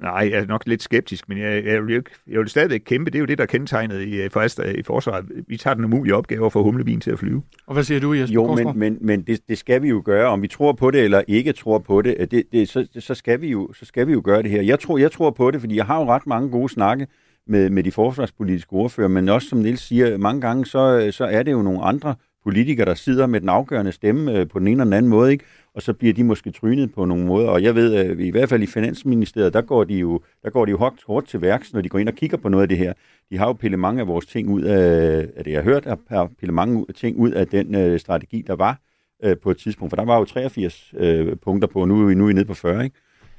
Nej, 0.01 0.29
jeg 0.31 0.39
er 0.39 0.45
nok 0.45 0.63
lidt 0.65 0.83
skeptisk, 0.83 1.29
men 1.29 1.37
jeg, 1.37 1.65
jeg, 1.65 1.87
vil, 1.87 2.03
jeg 2.27 2.39
vil 2.39 2.49
stadigvæk 2.49 2.81
kæmpe. 2.85 3.11
Det 3.11 3.17
er 3.17 3.19
jo 3.19 3.25
det, 3.25 3.37
der 3.37 3.43
er 3.43 3.47
kendetegnet 3.47 4.01
i, 4.01 4.21
øh, 4.21 4.31
for, 4.31 4.65
i 4.65 4.83
forsvaret. 4.83 5.25
Vi 5.47 5.57
tager 5.57 5.73
den 5.73 5.85
umulige 5.85 6.15
opgave 6.15 6.51
for 6.51 6.63
humlebien 6.63 7.01
til 7.01 7.11
at 7.11 7.19
flyve. 7.19 7.43
Og 7.67 7.73
hvad 7.73 7.83
siger 7.83 7.99
du, 7.99 8.13
Jesper 8.13 8.33
Jo, 8.33 8.55
men, 8.55 8.79
men, 8.79 8.97
men 9.01 9.21
det, 9.21 9.39
det 9.49 9.57
skal 9.57 9.81
vi 9.81 9.89
jo 9.89 10.01
gøre. 10.05 10.27
Om 10.27 10.41
vi 10.41 10.47
tror 10.47 10.71
på 10.71 10.91
det 10.91 11.01
eller 11.01 11.21
ikke 11.27 11.53
tror 11.53 11.79
på 11.79 12.01
det, 12.01 12.31
det, 12.31 12.43
det 12.51 12.69
så, 12.69 12.87
så, 12.99 13.15
skal 13.15 13.41
vi 13.41 13.47
jo, 13.47 13.73
så 13.73 13.85
skal 13.85 14.07
vi 14.07 14.11
jo 14.11 14.21
gøre 14.23 14.43
det 14.43 14.51
her. 14.51 14.61
Jeg 14.61 14.79
tror, 14.79 14.97
jeg 14.97 15.11
tror 15.11 15.31
på 15.31 15.51
det, 15.51 15.59
fordi 15.59 15.75
jeg 15.75 15.85
har 15.85 15.99
jo 15.99 16.05
ret 16.05 16.27
mange 16.27 16.49
gode 16.49 16.69
snakke 16.69 17.07
med, 17.47 17.69
med 17.69 17.83
de 17.83 17.91
forsvarspolitiske 17.91 18.73
ordfører, 18.73 19.07
men 19.07 19.29
også 19.29 19.49
som 19.49 19.59
Niels 19.59 19.81
siger, 19.81 20.17
mange 20.17 20.41
gange 20.41 20.65
så, 20.65 21.09
så 21.11 21.25
er 21.25 21.43
det 21.43 21.51
jo 21.51 21.61
nogle 21.61 21.81
andre 21.81 22.15
politikere, 22.43 22.85
der 22.85 22.93
sidder 22.93 23.27
med 23.27 23.41
den 23.41 23.49
afgørende 23.49 23.91
stemme 23.91 24.39
øh, 24.39 24.47
på 24.47 24.59
den 24.59 24.67
ene 24.67 24.73
eller 24.73 24.83
den 24.83 24.93
anden 24.93 25.09
måde, 25.09 25.31
ikke? 25.31 25.45
Og 25.75 25.81
så 25.81 25.93
bliver 25.93 26.13
de 26.13 26.23
måske 26.23 26.51
trynet 26.51 26.93
på 26.93 27.05
nogle 27.05 27.25
måder. 27.25 27.49
Og 27.49 27.63
jeg 27.63 27.75
ved, 27.75 27.93
at 27.95 28.19
i 28.19 28.29
hvert 28.29 28.49
fald 28.49 28.63
i 28.63 28.65
Finansministeriet, 28.65 29.53
der 29.53 29.61
går 29.61 29.83
de 29.83 29.95
jo, 29.95 30.21
der 30.43 30.49
går 30.49 30.65
de 30.65 30.71
jo 30.71 30.77
hårdt, 30.77 31.03
hårdt 31.07 31.27
til 31.27 31.41
værks, 31.41 31.73
når 31.73 31.81
de 31.81 31.89
går 31.89 31.99
ind 31.99 32.09
og 32.09 32.15
kigger 32.15 32.37
på 32.37 32.49
noget 32.49 32.61
af 32.61 32.69
det 32.69 32.77
her. 32.77 32.93
De 33.29 33.37
har 33.37 33.47
jo 33.47 33.53
pillet 33.53 33.79
mange 33.79 34.01
af 34.01 34.07
vores 34.07 34.25
ting 34.25 34.49
ud 34.49 34.61
af, 34.61 35.27
af 35.35 35.43
det 35.43 35.51
jeg 35.51 35.63
har 35.63 35.63
hørt, 35.63 35.85
har 36.09 36.29
pillet 36.39 36.53
mange 36.53 36.85
ting 36.95 37.17
ud 37.17 37.31
af 37.31 37.47
den 37.47 37.75
øh, 37.75 37.99
strategi, 37.99 38.43
der 38.47 38.55
var 38.55 38.79
øh, 39.23 39.37
på 39.37 39.51
et 39.51 39.57
tidspunkt. 39.57 39.91
For 39.91 39.95
der 39.95 40.05
var 40.05 40.17
jo 40.17 40.25
83 40.25 40.93
øh, 40.97 41.35
punkter 41.35 41.67
på, 41.67 41.85
nu, 41.85 41.95
nu 41.95 42.23
er 42.23 42.27
vi 42.27 42.33
nede 42.33 42.45
på 42.45 42.53
40, 42.53 42.83
ikke? 42.83 42.95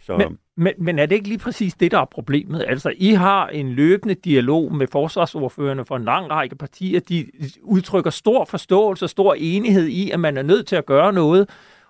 Så... 0.06 0.16
Men, 0.16 0.38
men, 0.56 0.72
men 0.78 0.98
er 0.98 1.06
det 1.06 1.16
ikke 1.16 1.28
lige 1.28 1.38
præcis 1.38 1.74
det, 1.74 1.90
der 1.90 1.98
er 1.98 2.04
problemet? 2.04 2.64
Altså, 2.68 2.92
I 2.96 3.10
har 3.10 3.48
en 3.48 3.72
løbende 3.72 4.14
dialog 4.14 4.74
med 4.74 4.86
forsvarsordførende 4.86 5.84
for 5.84 5.96
en 5.96 6.04
lang 6.04 6.30
række 6.30 6.56
partier. 6.56 7.00
De 7.00 7.26
udtrykker 7.62 8.10
stor 8.10 8.44
forståelse 8.44 9.04
og 9.04 9.10
stor 9.10 9.34
enighed 9.38 9.86
i, 9.86 10.10
at 10.10 10.20
man 10.20 10.36
er 10.36 10.42
nødt 10.42 10.66
til 10.66 10.76
at 10.76 10.86
gøre 10.86 11.12
noget. 11.12 11.48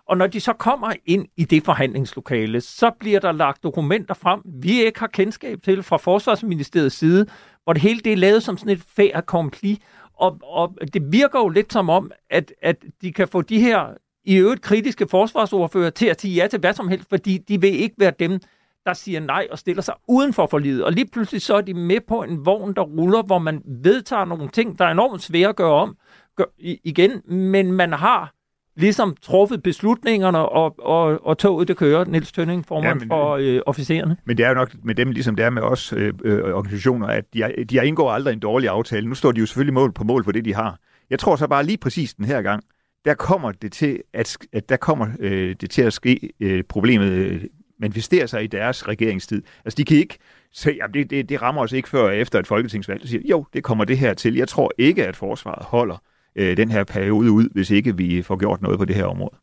Og 0.09 0.17
når 0.17 0.27
de 0.27 0.41
så 0.41 0.53
kommer 0.53 0.93
ind 1.07 1.27
i 1.37 1.45
det 1.45 1.65
forhandlingslokale, 1.65 2.61
så 2.61 2.91
bliver 3.01 3.21
der 3.21 3.33
lagt 3.33 3.63
dokumenter 3.63 4.15
frem, 4.15 4.41
vi 4.45 4.85
ikke 4.85 5.01
har 5.01 5.07
kendskab 5.07 5.63
til 5.63 5.83
fra 5.83 5.97
Forsvarsministeriets 5.97 6.97
side, 6.97 7.27
hvor 7.65 7.73
det 7.73 7.83
hele 7.83 8.01
det 8.01 8.13
er 8.13 8.17
lavet 8.17 8.43
som 8.43 8.57
sådan 8.59 8.73
et 8.73 8.83
fait 8.97 9.11
accompli. 9.15 9.83
Og, 10.15 10.39
og 10.43 10.75
det 10.95 11.13
virker 11.13 11.39
jo 11.39 11.49
lidt 11.49 11.73
som 11.73 11.91
om, 11.91 12.11
at, 12.31 12.53
at 12.63 12.77
de 13.03 13.13
kan 13.13 13.29
få 13.29 13.43
de 13.43 13.61
her 13.61 13.87
i 14.25 14.37
øvrigt 14.37 14.63
kritiske 14.63 15.07
forsvarsordfører 15.11 15.91
til 15.91 16.07
at 16.07 16.21
sige 16.21 16.35
ja 16.35 16.47
til 16.47 16.61
hvad 16.61 16.73
som 16.73 16.89
helst, 16.89 17.09
fordi 17.09 17.39
de 17.39 17.61
vil 17.61 17.81
ikke 17.81 17.95
være 17.99 18.13
dem, 18.19 18.41
der 18.87 18.93
siger 18.93 19.21
nej 19.21 19.47
og 19.51 19.59
stiller 19.59 19.83
sig 19.83 19.95
uden 20.09 20.33
for 20.33 20.47
forlidet. 20.47 20.85
Og 20.85 20.93
lige 20.93 21.07
pludselig 21.13 21.43
så 21.43 21.55
er 21.55 21.61
de 21.61 21.75
med 21.75 22.01
på 22.09 22.23
en 22.23 22.47
vogn, 22.47 22.75
der 22.75 22.83
ruller, 22.83 23.23
hvor 23.23 23.39
man 23.39 23.63
vedtager 23.83 24.25
nogle 24.25 24.49
ting, 24.49 24.79
der 24.79 24.85
er 24.85 24.91
enormt 24.91 25.23
svære 25.23 25.49
at 25.49 25.57
gøre 25.57 25.73
om 25.73 25.97
gør, 26.37 26.45
igen, 26.85 27.23
men 27.27 27.73
man 27.73 27.93
har 27.93 28.33
ligesom 28.77 29.17
truffet 29.23 29.63
beslutningerne, 29.63 30.39
og, 30.39 30.75
og, 30.79 31.27
og 31.27 31.39
toget 31.39 31.69
det 31.69 31.77
kører, 31.77 32.05
Niels 32.05 32.33
Tønning, 32.33 32.67
formand 32.67 32.89
ja, 32.89 32.95
men, 32.95 33.09
for 33.09 33.37
øh, 33.37 33.61
officererne. 33.67 34.17
Men 34.25 34.37
det 34.37 34.45
er 34.45 34.49
jo 34.49 34.55
nok 34.55 34.71
med 34.83 34.95
dem, 34.95 35.11
ligesom 35.11 35.37
det 35.37 35.45
er 35.45 35.51
med 35.51 35.63
os 35.63 35.93
øh, 35.93 36.13
øh, 36.25 36.55
organisationer, 36.55 37.07
at 37.07 37.25
de, 37.35 37.43
er, 37.43 37.65
de 37.65 37.77
har 37.77 37.83
indgår 37.83 38.11
aldrig 38.11 38.33
en 38.33 38.41
dårlig 38.41 38.69
aftale. 38.69 39.09
Nu 39.09 39.15
står 39.15 39.33
de 39.33 39.41
jo 39.41 39.47
selvfølgelig 39.47 39.75
mål 39.75 39.93
på 39.93 40.05
mål 40.05 40.25
for 40.25 40.33
det, 40.33 40.45
de 40.45 40.55
har. 40.55 40.79
Jeg 41.11 41.19
tror 41.19 41.37
så 41.37 41.47
bare 41.47 41.65
lige 41.65 41.79
præcis 41.79 42.15
den 42.15 42.25
her 42.25 42.43
gang, 42.43 42.65
der 43.05 43.15
kommer 43.15 43.53
det 43.53 43.73
til 43.73 44.03
at, 44.13 44.37
at 44.53 44.69
der 44.69 44.77
kommer 44.77 45.07
øh, 45.19 45.57
det 45.61 45.71
til 45.71 45.83
at 45.83 45.93
ske 45.93 46.31
øh, 46.41 46.65
problemet 46.65 47.11
øh, 47.11 47.45
manifestere 47.81 48.29
sig 48.29 48.45
i 48.45 48.47
deres 48.47 48.89
regeringstid. 48.89 49.43
Altså, 49.65 49.77
de 49.77 49.85
kan 49.85 49.97
ikke 49.97 50.19
se, 50.53 50.79
at 50.83 50.91
det, 50.95 51.11
det, 51.11 51.29
det 51.29 51.43
rammer 51.43 51.63
os 51.63 51.73
ikke 51.73 51.89
før 51.89 52.11
efter 52.11 52.39
et 52.39 52.47
folketingsvalg. 52.47 53.01
Så 53.03 53.09
siger, 53.09 53.23
jo, 53.31 53.47
det 53.53 53.65
kommer 53.65 53.85
det 53.85 53.99
her 53.99 54.15
til. 54.15 54.35
Jeg 54.35 54.49
tror 54.49 54.73
ikke, 54.79 55.07
at 55.07 55.17
forsvaret 55.17 55.65
holder 55.65 56.03
øh, 56.37 56.57
den 56.57 56.71
her 56.71 56.85
periode 56.85 57.31
ud, 57.31 57.49
hvis 57.53 57.71
ikke 57.71 57.97
vi 57.97 58.23
får 58.23 58.37
gjort 58.37 58.63
noget 58.63 58.79
på 58.79 58.85
det 58.85 58.97
her 58.97 59.05
område. 59.05 59.37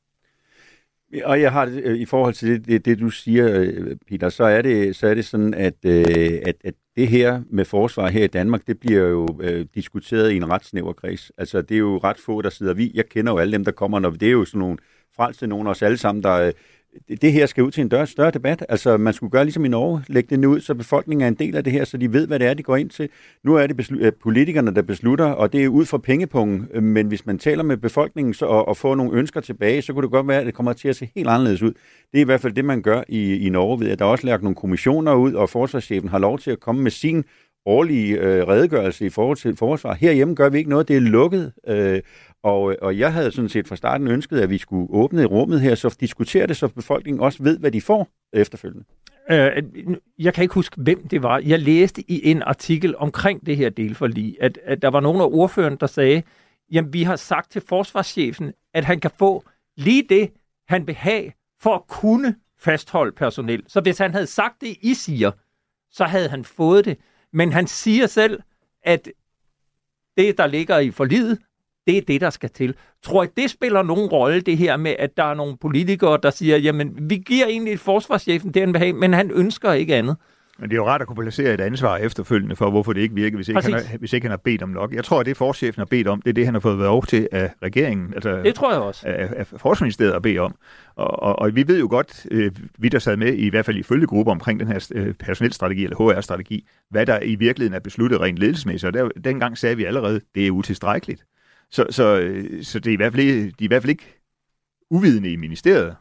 Og 1.23 1.41
jeg 1.41 1.51
har 1.51 1.65
det, 1.65 1.83
øh, 1.83 1.97
i 1.97 2.05
forhold 2.05 2.33
til 2.33 2.49
det, 2.49 2.67
det, 2.67 2.85
det 2.85 2.99
du 2.99 3.09
siger, 3.09 3.59
øh, 3.59 3.95
Peter, 4.09 4.29
så 4.29 4.43
er 4.43 4.61
det, 4.61 4.95
så 4.95 5.07
er 5.07 5.13
det 5.13 5.25
sådan, 5.25 5.53
at, 5.53 5.75
øh, 5.85 6.39
at, 6.45 6.55
at 6.63 6.73
det 6.95 7.07
her 7.07 7.41
med 7.49 7.65
forsvar 7.65 8.07
her 8.09 8.23
i 8.23 8.27
Danmark, 8.27 8.67
det 8.67 8.79
bliver 8.79 9.07
jo 9.07 9.39
øh, 9.41 9.65
diskuteret 9.75 10.31
i 10.31 10.35
en 10.35 10.49
ret 10.49 10.65
snæver 10.65 10.93
kreds. 10.93 11.31
Altså, 11.37 11.61
det 11.61 11.75
er 11.75 11.79
jo 11.79 11.97
ret 11.97 12.17
få, 12.19 12.41
der 12.41 12.49
sidder 12.49 12.73
vi. 12.73 12.91
Jeg 12.93 13.09
kender 13.09 13.31
jo 13.31 13.37
alle 13.37 13.53
dem, 13.53 13.65
der 13.65 13.71
kommer, 13.71 13.99
når 13.99 14.09
det 14.09 14.27
er 14.27 14.31
jo 14.31 14.45
sådan 14.45 14.59
nogle 14.59 14.77
frelste 15.15 15.47
nogen 15.47 15.67
af 15.67 15.71
os 15.71 15.81
alle 15.81 15.97
sammen, 15.97 16.23
der, 16.23 16.33
øh, 16.33 16.53
det 17.21 17.31
her 17.31 17.45
skal 17.45 17.63
ud 17.63 17.71
til 17.71 17.81
en 17.81 17.89
større, 17.89 18.07
større 18.07 18.31
debat. 18.31 18.65
Altså, 18.69 18.97
man 18.97 19.13
skulle 19.13 19.31
gøre 19.31 19.45
ligesom 19.45 19.65
i 19.65 19.67
Norge, 19.67 20.03
lægge 20.07 20.35
det 20.35 20.45
ud, 20.45 20.59
så 20.59 20.73
befolkningen 20.73 21.23
er 21.23 21.27
en 21.27 21.33
del 21.33 21.55
af 21.55 21.63
det 21.63 21.73
her, 21.73 21.85
så 21.85 21.97
de 21.97 22.13
ved, 22.13 22.27
hvad 22.27 22.39
det 22.39 22.47
er, 22.47 22.53
de 22.53 22.63
går 22.63 22.75
ind 22.75 22.89
til. 22.89 23.09
Nu 23.43 23.55
er 23.55 23.67
det 23.67 23.81
beslu- 23.81 24.05
øh, 24.05 24.11
politikerne, 24.23 24.75
der 24.75 24.81
beslutter, 24.81 25.25
og 25.25 25.53
det 25.53 25.63
er 25.63 25.67
ud 25.67 25.85
fra 25.85 25.97
pengepungen, 25.97 26.67
øh, 26.73 26.83
men 26.83 27.07
hvis 27.07 27.25
man 27.25 27.37
taler 27.37 27.63
med 27.63 27.77
befolkningen 27.77 28.33
så, 28.33 28.45
og, 28.45 28.67
og 28.67 28.77
får 28.77 28.95
nogle 28.95 29.17
ønsker 29.17 29.41
tilbage, 29.41 29.81
så 29.81 29.93
kunne 29.93 30.03
det 30.03 30.11
godt 30.11 30.27
være, 30.27 30.39
at 30.39 30.45
det 30.45 30.53
kommer 30.53 30.73
til 30.73 30.87
at 30.87 30.95
se 30.95 31.09
helt 31.15 31.27
anderledes 31.27 31.61
ud. 31.61 31.73
Det 32.11 32.17
er 32.17 32.21
i 32.21 32.25
hvert 32.25 32.41
fald 32.41 32.53
det, 32.53 32.65
man 32.65 32.81
gør 32.81 33.03
i, 33.07 33.37
i 33.37 33.49
Norge, 33.49 33.79
ved 33.79 33.89
at 33.89 33.99
der 33.99 34.05
også 34.05 34.27
lagt 34.27 34.43
nogle 34.43 34.55
kommissioner 34.55 35.13
ud, 35.13 35.33
og 35.33 35.49
forsvarschefen 35.49 36.09
har 36.09 36.19
lov 36.19 36.39
til 36.39 36.51
at 36.51 36.59
komme 36.59 36.81
med 36.83 36.91
sin 36.91 37.23
årlige 37.65 38.17
øh, 38.17 38.47
redegørelse 38.47 39.05
i 39.05 39.09
forhold 39.09 39.37
til 39.37 39.55
forsvar. 39.55 39.93
Herhjemme 39.93 40.35
gør 40.35 40.49
vi 40.49 40.57
ikke 40.57 40.69
noget, 40.69 40.87
det 40.87 40.95
er 40.95 40.99
lukket, 40.99 41.53
øh, 41.67 42.01
og, 42.43 42.75
og 42.81 42.97
jeg 42.99 43.13
havde 43.13 43.31
sådan 43.31 43.49
set 43.49 43.67
fra 43.67 43.75
starten 43.75 44.07
ønsket, 44.07 44.39
at 44.39 44.49
vi 44.49 44.57
skulle 44.57 44.87
åbne 44.89 45.25
rummet 45.25 45.61
her, 45.61 45.75
så 45.75 45.95
diskutere 45.99 46.47
det, 46.47 46.57
så 46.57 46.67
befolkningen 46.67 47.21
også 47.21 47.43
ved, 47.43 47.59
hvad 47.59 47.71
de 47.71 47.81
får 47.81 48.07
efterfølgende. 48.33 48.85
Øh, 49.31 49.63
jeg 50.19 50.33
kan 50.33 50.41
ikke 50.41 50.53
huske, 50.53 50.81
hvem 50.81 51.07
det 51.07 51.23
var. 51.23 51.39
Jeg 51.39 51.59
læste 51.59 52.11
i 52.11 52.31
en 52.31 52.41
artikel 52.41 52.95
omkring 52.97 53.45
det 53.45 53.57
her 53.57 53.69
delforlig, 53.69 54.37
at, 54.41 54.59
at 54.63 54.81
der 54.81 54.87
var 54.87 54.99
nogen 54.99 55.21
af 55.21 55.29
ordførende, 55.31 55.77
der 55.77 55.87
sagde, 55.87 56.23
jamen 56.71 56.93
vi 56.93 57.03
har 57.03 57.15
sagt 57.15 57.51
til 57.51 57.61
forsvarschefen, 57.69 58.53
at 58.73 58.85
han 58.85 58.99
kan 58.99 59.11
få 59.19 59.43
lige 59.77 60.03
det, 60.09 60.31
han 60.67 60.87
vil 60.87 60.95
have, 60.95 61.31
for 61.61 61.75
at 61.75 61.87
kunne 61.87 62.35
fastholde 62.59 63.11
personel. 63.11 63.63
Så 63.67 63.81
hvis 63.81 63.97
han 63.97 64.11
havde 64.11 64.27
sagt 64.27 64.61
det, 64.61 64.77
I 64.81 64.93
siger, 64.93 65.31
så 65.91 66.03
havde 66.03 66.29
han 66.29 66.45
fået 66.45 66.85
det. 66.85 66.97
Men 67.33 67.53
han 67.53 67.67
siger 67.67 68.07
selv, 68.07 68.41
at 68.83 69.09
det, 70.17 70.37
der 70.37 70.47
ligger 70.47 70.79
i 70.79 70.91
forlidet, 70.91 71.39
det 71.87 71.97
er 71.97 72.01
det, 72.01 72.21
der 72.21 72.29
skal 72.29 72.49
til. 72.49 72.75
Tror 73.03 73.23
I, 73.23 73.27
det 73.37 73.49
spiller 73.49 73.83
nogen 73.83 74.09
rolle, 74.09 74.41
det 74.41 74.57
her 74.57 74.77
med, 74.77 74.95
at 74.99 75.17
der 75.17 75.23
er 75.23 75.33
nogle 75.33 75.57
politikere, 75.57 76.19
der 76.23 76.29
siger, 76.29 76.57
jamen, 76.57 77.09
vi 77.09 77.15
giver 77.15 77.45
egentlig 77.45 77.73
et 77.73 77.79
forsvarschefen 77.79 78.51
det, 78.53 78.61
han 78.61 78.73
vil 78.73 78.79
have, 78.79 78.93
men 78.93 79.13
han 79.13 79.31
ønsker 79.31 79.73
ikke 79.73 79.95
andet. 79.95 80.17
Men 80.59 80.69
det 80.69 80.75
er 80.75 80.77
jo 80.77 80.87
rart 80.87 81.01
at 81.01 81.07
kunne 81.07 81.15
placere 81.23 81.53
et 81.53 81.61
ansvar 81.61 81.97
efterfølgende 81.97 82.55
for, 82.55 82.69
hvorfor 82.69 82.93
det 82.93 83.01
ikke 83.01 83.15
virker, 83.15 83.35
hvis 83.35 83.47
ikke, 83.47 83.61
han 83.61 83.73
har, 83.73 83.97
hvis 83.97 84.13
ikke 84.13 84.25
han 84.25 84.31
har 84.31 84.37
bedt 84.37 84.61
om 84.61 84.69
nok. 84.69 84.93
Jeg 84.93 85.03
tror, 85.03 85.19
at 85.19 85.25
det 85.25 85.37
forchefen 85.37 85.79
har 85.79 85.85
bedt 85.85 86.07
om, 86.07 86.21
det 86.21 86.29
er 86.29 86.33
det, 86.33 86.45
han 86.45 86.53
har 86.53 86.59
fået 86.59 86.77
lov 86.77 87.05
til 87.05 87.27
af 87.31 87.51
regeringen. 87.63 88.13
Altså, 88.13 88.41
det 88.43 88.55
tror 88.55 88.71
jeg 88.71 88.81
også. 88.81 89.07
Af, 89.07 89.29
af 89.35 89.47
Forsvarsministeriet 89.47 90.13
at 90.13 90.21
bede 90.21 90.39
om. 90.39 90.55
Og, 90.95 91.23
og, 91.23 91.39
og 91.39 91.55
vi 91.55 91.67
ved 91.67 91.79
jo 91.79 91.87
godt, 91.89 92.25
øh, 92.31 92.51
vi 92.77 92.89
der 92.89 92.99
sad 92.99 93.17
med, 93.17 93.33
i 93.33 93.49
hvert 93.49 93.65
fald 93.65 93.77
i 93.77 93.83
følgegruppe 93.83 94.31
omkring 94.31 94.59
den 94.59 94.67
her 94.67 94.87
øh, 94.95 95.13
personelstrategi, 95.13 95.83
eller 95.83 95.97
HR-strategi, 95.97 96.67
hvad 96.89 97.05
der 97.05 97.19
i 97.21 97.35
virkeligheden 97.35 97.75
er 97.75 97.79
besluttet 97.79 98.21
rent 98.21 98.37
ledelsesmæssigt. 98.39 98.87
Og 98.87 98.93
der, 98.93 99.09
dengang 99.23 99.57
sagde 99.57 99.77
vi 99.77 99.85
allerede, 99.85 100.21
det 100.35 100.47
er 100.47 100.51
utilstrækkeligt. 100.51 101.25
Så, 101.71 101.85
så, 101.89 102.19
øh, 102.19 102.63
så 102.63 102.79
det 102.79 102.89
er 102.89 102.93
i 102.93 102.97
hvert 102.97 103.13
fald, 103.13 103.23
de 103.27 103.47
er 103.47 103.51
i 103.59 103.67
hvert 103.67 103.81
fald 103.81 103.89
ikke 103.89 104.19
uvidende 104.89 105.31
i 105.31 105.35
ministeriet 105.35 105.95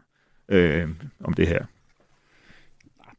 øh, 0.48 0.88
om 1.24 1.34
det 1.34 1.48
her. 1.48 1.64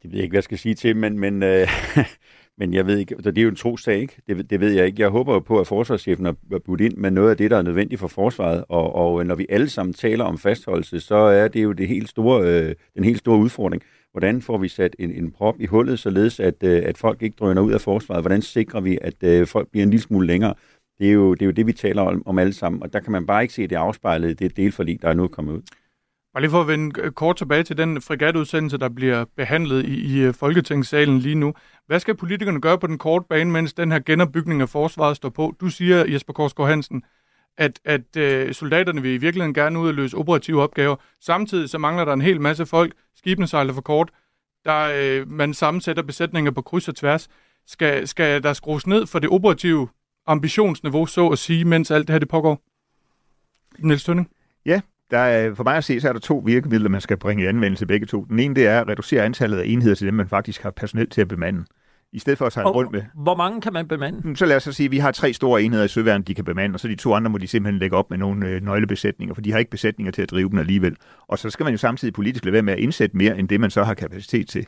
Det 0.04 0.12
ved 0.12 0.18
jeg 0.18 0.22
ikke, 0.24 0.32
hvad 0.32 0.38
jeg 0.38 0.44
skal 0.44 0.58
sige 0.58 0.74
til, 0.74 0.96
men, 0.96 1.18
men, 1.18 1.42
øh, 1.42 1.68
men 2.58 2.74
jeg 2.74 2.86
ved 2.86 2.98
ikke, 2.98 3.16
det 3.16 3.38
er 3.38 3.42
jo 3.42 3.48
en 3.48 3.56
tro 3.56 3.76
sag, 3.76 3.98
ikke? 3.98 4.22
Det, 4.28 4.50
det 4.50 4.60
ved 4.60 4.72
jeg 4.72 4.86
ikke. 4.86 5.02
Jeg 5.02 5.08
håber 5.08 5.32
jo 5.32 5.40
på, 5.40 5.60
at 5.60 5.66
forsvarschefen 5.66 6.24
har 6.24 6.36
budt 6.64 6.80
ind 6.80 6.96
med 6.96 7.10
noget 7.10 7.30
af 7.30 7.36
det, 7.36 7.50
der 7.50 7.56
er 7.56 7.62
nødvendigt 7.62 8.00
for 8.00 8.08
forsvaret, 8.08 8.64
og, 8.68 8.94
og 8.94 9.26
når 9.26 9.34
vi 9.34 9.46
alle 9.48 9.68
sammen 9.68 9.94
taler 9.94 10.24
om 10.24 10.38
fastholdelse, 10.38 11.00
så 11.00 11.14
er 11.14 11.48
det 11.48 11.62
jo 11.62 11.72
det 11.72 11.88
helt 11.88 12.08
store, 12.08 12.48
øh, 12.48 12.74
den 12.94 13.04
helt 13.04 13.18
store 13.18 13.38
udfordring. 13.38 13.82
Hvordan 14.12 14.42
får 14.42 14.58
vi 14.58 14.68
sat 14.68 14.96
en, 14.98 15.10
en 15.10 15.30
prop 15.30 15.54
i 15.60 15.66
hullet, 15.66 15.98
således 15.98 16.40
at, 16.40 16.62
øh, 16.64 16.82
at 16.86 16.98
folk 16.98 17.22
ikke 17.22 17.36
drøner 17.38 17.62
ud 17.62 17.72
af 17.72 17.80
forsvaret? 17.80 18.22
Hvordan 18.22 18.42
sikrer 18.42 18.80
vi, 18.80 18.98
at 19.02 19.22
øh, 19.22 19.46
folk 19.46 19.70
bliver 19.70 19.82
en 19.82 19.90
lille 19.90 20.02
smule 20.02 20.26
længere? 20.26 20.54
Det 20.98 21.08
er, 21.08 21.12
jo, 21.12 21.34
det 21.34 21.42
er 21.42 21.46
jo 21.46 21.52
det, 21.52 21.66
vi 21.66 21.72
taler 21.72 22.02
om, 22.02 22.22
om 22.26 22.38
alle 22.38 22.52
sammen, 22.52 22.82
og 22.82 22.92
der 22.92 23.00
kan 23.00 23.12
man 23.12 23.26
bare 23.26 23.42
ikke 23.42 23.54
se 23.54 23.66
det 23.66 23.76
afspejlet 23.76 24.30
i 24.30 24.34
det 24.34 24.56
delforlig, 24.56 25.02
der 25.02 25.08
er 25.08 25.14
nu 25.14 25.28
kommet 25.28 25.52
ud. 25.52 25.62
Bare 26.34 26.40
lige 26.42 26.50
for 26.50 26.60
at 26.60 26.68
vende 26.68 27.00
øh, 27.00 27.12
kort 27.12 27.36
tilbage 27.36 27.62
til 27.62 27.76
den 27.76 28.00
frigatudsendelse, 28.00 28.78
der 28.78 28.88
bliver 28.88 29.24
behandlet 29.36 29.84
i, 29.84 30.16
i 30.16 30.20
øh, 30.20 30.34
Folketingssalen 30.34 31.18
lige 31.18 31.34
nu. 31.34 31.54
Hvad 31.86 32.00
skal 32.00 32.14
politikerne 32.14 32.60
gøre 32.60 32.78
på 32.78 32.86
den 32.86 32.98
korte 32.98 33.26
bane, 33.28 33.50
mens 33.50 33.72
den 33.72 33.92
her 33.92 33.98
genopbygning 33.98 34.60
af 34.60 34.68
forsvaret 34.68 35.16
står 35.16 35.28
på? 35.28 35.54
Du 35.60 35.68
siger, 35.68 36.04
Jesper 36.12 36.32
Korsgaard 36.32 36.68
Hansen, 36.68 37.02
at, 37.56 37.80
at 37.84 38.16
øh, 38.16 38.54
soldaterne 38.54 39.02
vil 39.02 39.10
i 39.10 39.16
virkeligheden 39.16 39.54
gerne 39.54 39.78
ud 39.78 39.88
og 39.88 39.94
løse 39.94 40.16
operative 40.16 40.62
opgaver. 40.62 40.96
Samtidig 41.20 41.70
så 41.70 41.78
mangler 41.78 42.04
der 42.04 42.12
en 42.12 42.20
hel 42.20 42.40
masse 42.40 42.66
folk. 42.66 42.92
Skibene 43.16 43.46
sejler 43.46 43.72
for 43.72 43.80
kort. 43.80 44.10
Der, 44.64 44.90
øh, 44.94 45.30
man 45.30 45.54
sammensætter 45.54 46.02
besætninger 46.02 46.50
på 46.50 46.62
kryds 46.62 46.88
og 46.88 46.96
tværs. 46.96 47.28
Skal, 47.66 48.08
skal 48.08 48.42
der 48.42 48.52
skrues 48.52 48.86
ned 48.86 49.06
for 49.06 49.18
det 49.18 49.30
operative 49.30 49.88
ambitionsniveau, 50.26 51.06
så 51.06 51.28
at 51.28 51.38
sige, 51.38 51.64
mens 51.64 51.90
alt 51.90 52.08
det 52.08 52.14
her 52.14 52.18
det 52.18 52.28
pågår? 52.28 52.62
Niels 53.78 54.04
Tønning? 54.04 54.30
Ja, 54.66 54.80
der 55.10 55.18
er, 55.18 55.54
for 55.54 55.64
mig 55.64 55.76
at 55.76 55.84
se, 55.84 56.00
så 56.00 56.08
er 56.08 56.12
der 56.12 56.20
to 56.20 56.42
virkemidler, 56.46 56.88
man 56.88 57.00
skal 57.00 57.16
bringe 57.16 57.44
i 57.44 57.46
anvendelse 57.46 57.86
begge 57.86 58.06
to. 58.06 58.24
Den 58.24 58.38
ene, 58.38 58.54
det 58.54 58.66
er 58.66 58.80
at 58.80 58.88
reducere 58.88 59.24
antallet 59.24 59.58
af 59.58 59.64
enheder 59.66 59.94
til 59.94 60.06
dem, 60.06 60.14
man 60.14 60.28
faktisk 60.28 60.62
har 60.62 60.70
personel 60.70 61.10
til 61.10 61.20
at 61.20 61.28
bemande. 61.28 61.64
I 62.12 62.18
stedet 62.18 62.38
for 62.38 62.46
at 62.46 62.52
sejle 62.52 62.70
rundt 62.70 62.92
med... 62.92 63.02
Hvor 63.14 63.36
mange 63.36 63.60
kan 63.60 63.72
man 63.72 63.88
bemande? 63.88 64.20
Hmm, 64.20 64.36
så 64.36 64.46
lad 64.46 64.56
os 64.56 64.62
så 64.62 64.72
sige, 64.72 64.84
at 64.84 64.90
vi 64.90 64.98
har 64.98 65.12
tre 65.12 65.32
store 65.32 65.62
enheder 65.62 65.84
i 65.84 65.88
søværnet, 65.88 66.28
de 66.28 66.34
kan 66.34 66.44
bemande, 66.44 66.76
og 66.76 66.80
så 66.80 66.88
de 66.88 66.94
to 66.94 67.14
andre 67.14 67.30
må 67.30 67.38
de 67.38 67.46
simpelthen 67.46 67.78
lægge 67.78 67.96
op 67.96 68.10
med 68.10 68.18
nogle 68.18 68.48
øh, 68.48 68.62
nøglebesætninger, 68.62 69.34
for 69.34 69.42
de 69.42 69.52
har 69.52 69.58
ikke 69.58 69.70
besætninger 69.70 70.12
til 70.12 70.22
at 70.22 70.30
drive 70.30 70.50
dem 70.50 70.58
alligevel. 70.58 70.96
Og 71.28 71.38
så 71.38 71.50
skal 71.50 71.64
man 71.64 71.72
jo 71.72 71.78
samtidig 71.78 72.14
politisk 72.14 72.44
lade 72.44 72.52
være 72.52 72.62
med 72.62 72.72
at 72.72 72.78
indsætte 72.78 73.16
mere, 73.16 73.38
end 73.38 73.48
det 73.48 73.60
man 73.60 73.70
så 73.70 73.84
har 73.84 73.94
kapacitet 73.94 74.48
til. 74.48 74.66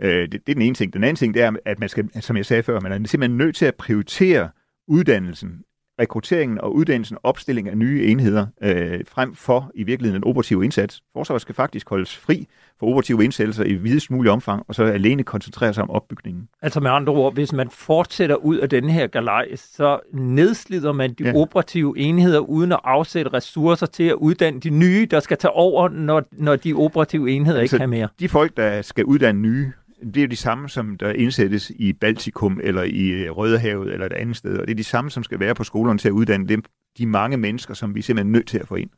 Øh, 0.00 0.22
det, 0.22 0.32
det 0.32 0.48
er 0.48 0.54
den 0.54 0.62
ene 0.62 0.74
ting. 0.74 0.92
Den 0.92 1.04
anden 1.04 1.16
ting, 1.16 1.34
det 1.34 1.42
er, 1.42 1.52
at 1.64 1.80
man 1.80 1.88
skal, 1.88 2.22
som 2.22 2.36
jeg 2.36 2.46
sagde 2.46 2.62
før, 2.62 2.80
man 2.80 2.92
er 2.92 3.08
simpelthen 3.08 3.38
nødt 3.38 3.56
til 3.56 3.66
at 3.66 3.74
prioritere 3.74 4.48
uddannelsen, 4.88 5.62
rekrutteringen 6.00 6.60
og 6.60 6.74
uddannelsen, 6.74 7.16
opstilling 7.22 7.68
af 7.68 7.78
nye 7.78 8.06
enheder, 8.06 8.46
øh, 8.62 9.00
frem 9.08 9.34
for 9.34 9.70
i 9.74 9.82
virkeligheden 9.82 10.22
en 10.22 10.28
operativ 10.28 10.62
indsats. 10.62 11.02
Forsvaret 11.12 11.42
skal 11.42 11.54
faktisk 11.54 11.88
holdes 11.88 12.16
fri 12.16 12.46
for 12.80 12.86
operative 12.86 13.24
indsættelser 13.24 13.64
i 13.64 13.72
videst 13.72 14.10
mulig 14.10 14.32
omfang, 14.32 14.64
og 14.68 14.74
så 14.74 14.84
alene 14.84 15.22
koncentrere 15.22 15.74
sig 15.74 15.82
om 15.82 15.90
opbygningen. 15.90 16.48
Altså 16.62 16.80
med 16.80 16.90
andre 16.90 17.12
ord, 17.12 17.34
hvis 17.34 17.52
man 17.52 17.70
fortsætter 17.70 18.36
ud 18.36 18.56
af 18.56 18.68
denne 18.68 18.92
her 18.92 19.06
galej, 19.06 19.56
så 19.56 20.00
nedslider 20.14 20.92
man 20.92 21.14
de 21.14 21.24
ja. 21.24 21.34
operative 21.34 21.98
enheder 21.98 22.38
uden 22.38 22.72
at 22.72 22.80
afsætte 22.84 23.32
ressourcer 23.32 23.86
til 23.86 24.04
at 24.04 24.14
uddanne 24.14 24.60
de 24.60 24.70
nye, 24.70 25.06
der 25.10 25.20
skal 25.20 25.36
tage 25.36 25.52
over, 25.52 25.88
når, 25.88 26.22
når 26.32 26.56
de 26.56 26.74
operative 26.74 27.30
enheder 27.30 27.60
altså, 27.60 27.76
ikke 27.76 27.82
kan 27.82 27.90
mere. 27.90 28.08
De 28.20 28.28
folk, 28.28 28.56
der 28.56 28.82
skal 28.82 29.04
uddanne 29.04 29.40
nye, 29.40 29.72
det 30.00 30.16
er 30.16 30.20
jo 30.20 30.26
de 30.26 30.36
samme, 30.36 30.68
som 30.68 30.96
der 30.96 31.12
indsættes 31.12 31.70
i 31.70 31.92
Baltikum 31.92 32.60
eller 32.62 32.82
i 32.82 33.08
øh, 33.08 33.30
Rødehavet 33.30 33.92
eller 33.92 34.06
et 34.06 34.12
andet 34.12 34.36
sted. 34.36 34.58
Og 34.58 34.66
det 34.66 34.72
er 34.72 34.76
de 34.76 34.84
samme, 34.84 35.10
som 35.10 35.22
skal 35.22 35.40
være 35.40 35.54
på 35.54 35.64
skolerne 35.64 35.98
til 35.98 36.08
at 36.08 36.12
uddanne 36.12 36.48
dem, 36.48 36.62
de 36.98 37.06
mange 37.06 37.36
mennesker, 37.36 37.74
som 37.74 37.94
vi 37.94 38.02
simpelthen 38.02 38.34
er 38.34 38.38
nødt 38.38 38.48
til 38.48 38.58
at 38.58 38.68
få 38.68 38.74
ind. 38.74 38.90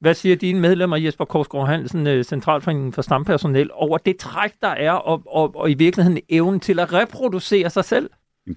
Hvad 0.00 0.14
siger 0.14 0.36
dine 0.36 0.60
medlemmer, 0.60 0.96
Jesper 0.96 1.24
Korsgaard 1.24 1.66
Hansen, 1.66 2.06
øh, 2.06 2.24
Centralforeningen 2.24 2.92
for 2.92 3.02
Stampersonel, 3.02 3.70
over 3.72 3.98
det 3.98 4.16
træk, 4.16 4.52
der 4.62 4.68
er, 4.68 4.92
og, 4.92 5.22
og, 5.26 5.56
og 5.56 5.70
i 5.70 5.74
virkeligheden 5.74 6.20
evnen 6.28 6.60
til 6.60 6.78
at 6.78 6.92
reproducere 6.92 7.70
sig 7.70 7.84
selv? 7.84 8.10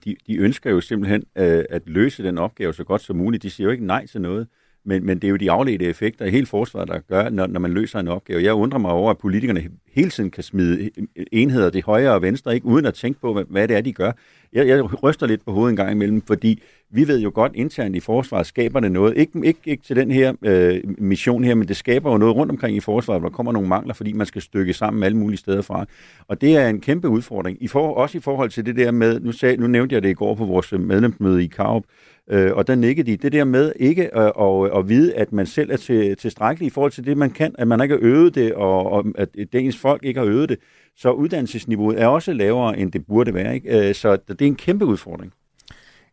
De, 0.06 0.16
de 0.28 0.36
ønsker 0.38 0.72
jo 0.72 0.82
simpelthen 0.82 1.24
øh, 1.38 1.64
at 1.70 1.82
løse 1.86 2.24
den 2.24 2.38
opgave 2.38 2.74
så 2.74 2.84
godt 2.84 3.02
som 3.02 3.16
muligt. 3.16 3.44
De 3.44 3.50
siger 3.50 3.66
jo 3.66 3.72
ikke 3.72 3.86
nej 3.86 4.06
til 4.06 4.22
noget. 4.22 4.48
Men, 4.86 5.06
men 5.06 5.20
det 5.20 5.28
er 5.28 5.30
jo 5.30 5.36
de 5.36 5.52
afledte 5.52 5.86
effekter 5.86 6.26
i 6.26 6.30
hele 6.30 6.46
forsvaret, 6.46 6.88
der 6.88 7.00
gør, 7.00 7.30
når, 7.30 7.48
når 7.48 7.60
man 7.60 7.72
løser 7.72 8.00
en 8.00 8.08
opgave. 8.08 8.44
Jeg 8.44 8.54
undrer 8.54 8.80
mig 8.80 8.92
over, 8.92 9.12
at 9.12 9.18
politikerne 9.18 9.64
hele 9.94 10.10
tiden 10.10 10.32
kan 10.32 10.44
smide 10.44 10.90
enheder 11.32 11.70
til 11.70 11.84
højre 11.84 12.14
og 12.14 12.22
venstre, 12.22 12.56
ikke 12.56 12.66
uden 12.66 12.86
at 12.86 12.94
tænke 12.94 13.22
på, 13.22 13.34
hvad, 13.34 13.44
hvad 13.50 13.68
det 13.68 13.78
er, 13.78 13.82
de 13.82 13.94
gør. 13.94 14.12
Jeg, 14.54 14.68
jeg 14.68 15.04
ryster 15.04 15.28
lidt 15.28 15.46
på 15.46 15.52
hovedet 15.52 15.70
en 15.70 15.76
gang 15.76 15.92
imellem, 15.92 16.22
fordi 16.22 16.62
vi 16.96 17.08
ved 17.08 17.20
jo 17.20 17.32
godt 17.34 17.52
internt 17.56 17.96
i 17.96 18.00
forsvaret 18.00 18.48
skaber 18.48 18.80
det 18.80 18.92
noget. 18.92 19.18
Ikke, 19.18 19.42
ikke, 19.44 19.60
ikke 19.66 19.84
til 19.84 19.96
den 19.96 20.12
her 20.12 20.34
øh, 20.42 20.82
mission 20.98 21.44
her, 21.44 21.56
men 21.56 21.68
det 21.68 21.78
skaber 21.78 22.12
jo 22.12 22.18
noget 22.18 22.36
rundt 22.36 22.52
omkring 22.52 22.78
i 22.78 22.80
forsvaret, 22.80 23.22
hvor 23.22 23.30
der 23.30 23.36
kommer 23.36 23.52
nogle 23.52 23.68
mangler, 23.68 23.94
fordi 23.94 24.14
man 24.14 24.28
skal 24.28 24.42
stykke 24.42 24.74
sammen 24.74 25.04
alle 25.04 25.18
mulige 25.18 25.38
steder 25.38 25.62
fra. 25.62 25.86
Og 26.28 26.42
det 26.42 26.58
er 26.58 26.70
en 26.70 26.82
kæmpe 26.82 27.10
udfordring. 27.10 27.58
I 27.62 27.68
for, 27.68 27.94
også 27.94 28.18
i 28.18 28.22
forhold 28.22 28.50
til 28.50 28.66
det 28.66 28.76
der 28.76 28.92
med, 28.92 29.20
nu, 29.20 29.32
sag, 29.32 29.60
nu 29.60 29.68
nævnte 29.68 29.96
jeg 29.96 30.04
det 30.04 30.10
i 30.10 30.14
går 30.14 30.36
på 30.36 30.46
vores 30.46 30.72
medlemsmøde 30.72 31.44
i 31.44 31.48
Karup, 31.48 31.84
Øh, 32.30 32.52
og 32.54 32.68
der 32.68 32.76
nikkede 32.76 33.12
de. 33.12 33.18
Det 33.18 33.32
der 33.32 33.44
med 33.44 33.74
ikke 33.76 34.16
at, 34.16 34.32
at, 34.40 34.78
at 34.78 34.90
vide, 34.90 35.16
at 35.16 35.34
man 35.34 35.46
selv 35.46 35.72
er 35.72 35.78
til, 35.78 36.18
tilstrækkelig 36.18 36.68
i 36.68 36.70
forhold 36.70 36.92
til 36.92 37.06
det, 37.06 37.18
man 37.18 37.30
kan, 37.30 37.56
at 37.58 37.68
man 37.68 37.82
ikke 37.82 37.96
har 37.96 38.00
øvet 38.02 38.36
det, 38.36 38.54
og, 38.54 38.92
og 38.92 39.06
at 39.16 39.36
det 39.36 39.56
ens 39.56 39.78
folk 39.78 40.04
ikke 40.04 40.20
har 40.20 40.28
øvet 40.28 40.50
det. 40.50 40.60
Så 40.98 41.12
uddannelsesniveauet 41.12 42.02
er 42.02 42.08
også 42.08 42.34
lavere, 42.34 42.80
end 42.80 42.92
det 42.92 43.06
burde 43.06 43.34
være. 43.34 43.56
Ikke? 43.56 43.90
Øh, 43.90 43.96
så 43.96 44.18
det 44.28 44.42
er 44.42 44.46
en 44.46 44.56
kæmpe 44.56 44.86
udfordring. 44.86 45.34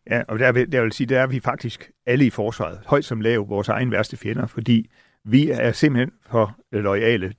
Ja, 0.09 0.21
og 0.27 0.39
der, 0.39 0.51
der 0.51 0.81
vil 0.81 0.91
sige, 0.91 1.07
der 1.07 1.19
er 1.19 1.27
vi 1.27 1.39
faktisk 1.39 1.91
alle 2.05 2.25
i 2.25 2.29
forsvaret, 2.29 2.79
højt 2.85 3.05
som 3.05 3.21
lav, 3.21 3.49
vores 3.49 3.69
egen 3.69 3.91
værste 3.91 4.17
fjender, 4.17 4.47
fordi 4.47 4.89
Vi 5.25 5.49
er 5.49 5.71
simpelthen 5.71 6.11
for 6.31 6.57
lojale. 6.71 7.33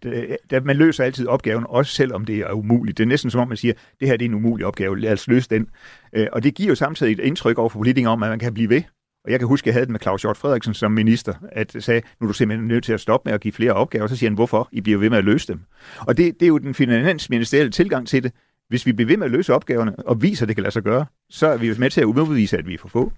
Man 0.65 0.77
løser 0.77 1.05
altid 1.05 1.27
opgaven, 1.27 1.65
også 1.69 1.93
selvom 1.93 2.25
det 2.25 2.39
er 2.39 2.53
umuligt. 2.53 2.99
Det 2.99 3.05
er 3.05 3.09
næsten 3.09 3.31
som 3.31 3.41
om, 3.41 3.49
man 3.49 3.57
siger, 3.57 3.75
det 4.01 4.09
her 4.09 4.17
det 4.17 4.25
er 4.25 4.29
en 4.29 4.35
umulig 4.35 4.67
opgave, 4.67 5.01
lad 5.01 5.13
os 5.13 5.29
løse 5.29 5.51
den. 5.51 5.67
Øh, 6.13 6.27
og 6.33 6.43
det 6.43 6.55
giver 6.55 6.69
jo 6.69 6.75
samtidig 6.75 7.13
et 7.13 7.21
indtryk 7.21 7.59
over 7.59 7.69
for 7.69 7.79
politikere 7.79 8.13
om, 8.13 8.23
at 8.23 8.29
man 8.31 8.39
kan 8.39 8.55
blive 8.55 8.69
ved. 8.69 8.83
Og 9.25 9.31
jeg 9.31 9.39
kan 9.39 9.49
huske, 9.49 9.65
at 9.65 9.67
jeg 9.67 9.75
havde 9.75 9.87
det 9.87 9.93
med 9.93 10.01
Claus 10.01 10.23
Hjort 10.23 10.37
Frederiksen 10.37 10.75
som 10.75 10.93
minister, 10.93 11.35
at 11.53 11.77
sagde, 11.79 12.03
nu 12.21 12.25
er 12.25 12.29
du 12.29 12.35
simpelthen 12.35 12.69
nødt 12.69 12.85
til 12.85 12.93
at 12.93 13.01
stoppe 13.01 13.29
med 13.29 13.35
at 13.35 13.41
give 13.41 13.53
flere 13.53 13.73
opgaver. 13.73 14.07
Så 14.07 14.17
siger 14.17 14.31
han, 14.31 14.35
hvorfor? 14.35 14.69
I 14.73 14.81
bliver 14.81 14.99
ved 14.99 15.11
med 15.11 15.19
at 15.19 15.25
løse 15.25 15.49
dem. 15.49 15.61
Og 15.99 16.17
det, 16.17 16.35
det 16.41 16.47
er 16.47 16.49
jo 16.49 16.59
den 16.59 16.75
finansministerielle 16.75 17.71
tilgang 17.71 18.09
til 18.09 18.23
det. 18.23 18.33
Hvis 18.69 18.87
vi 18.87 18.93
bliver 18.93 19.07
ved 19.07 19.17
med 19.17 19.27
at 19.27 19.31
løse 19.33 19.55
opgaverne 19.55 19.97
og 19.99 20.23
viser, 20.23 20.45
at 20.45 20.49
det 20.49 20.57
kan 20.57 20.63
lade 20.63 20.73
sig 20.73 20.83
gøre, 20.83 21.07
så 21.31 21.47
er 21.47 21.57
vi 21.57 21.75
med 21.79 21.91
til 21.91 22.01
at 22.01 22.05
udbevise, 22.05 22.59
at 22.59 22.67
vi 22.67 22.75
er 22.75 22.79
for 22.79 22.89
få. 22.89 23.13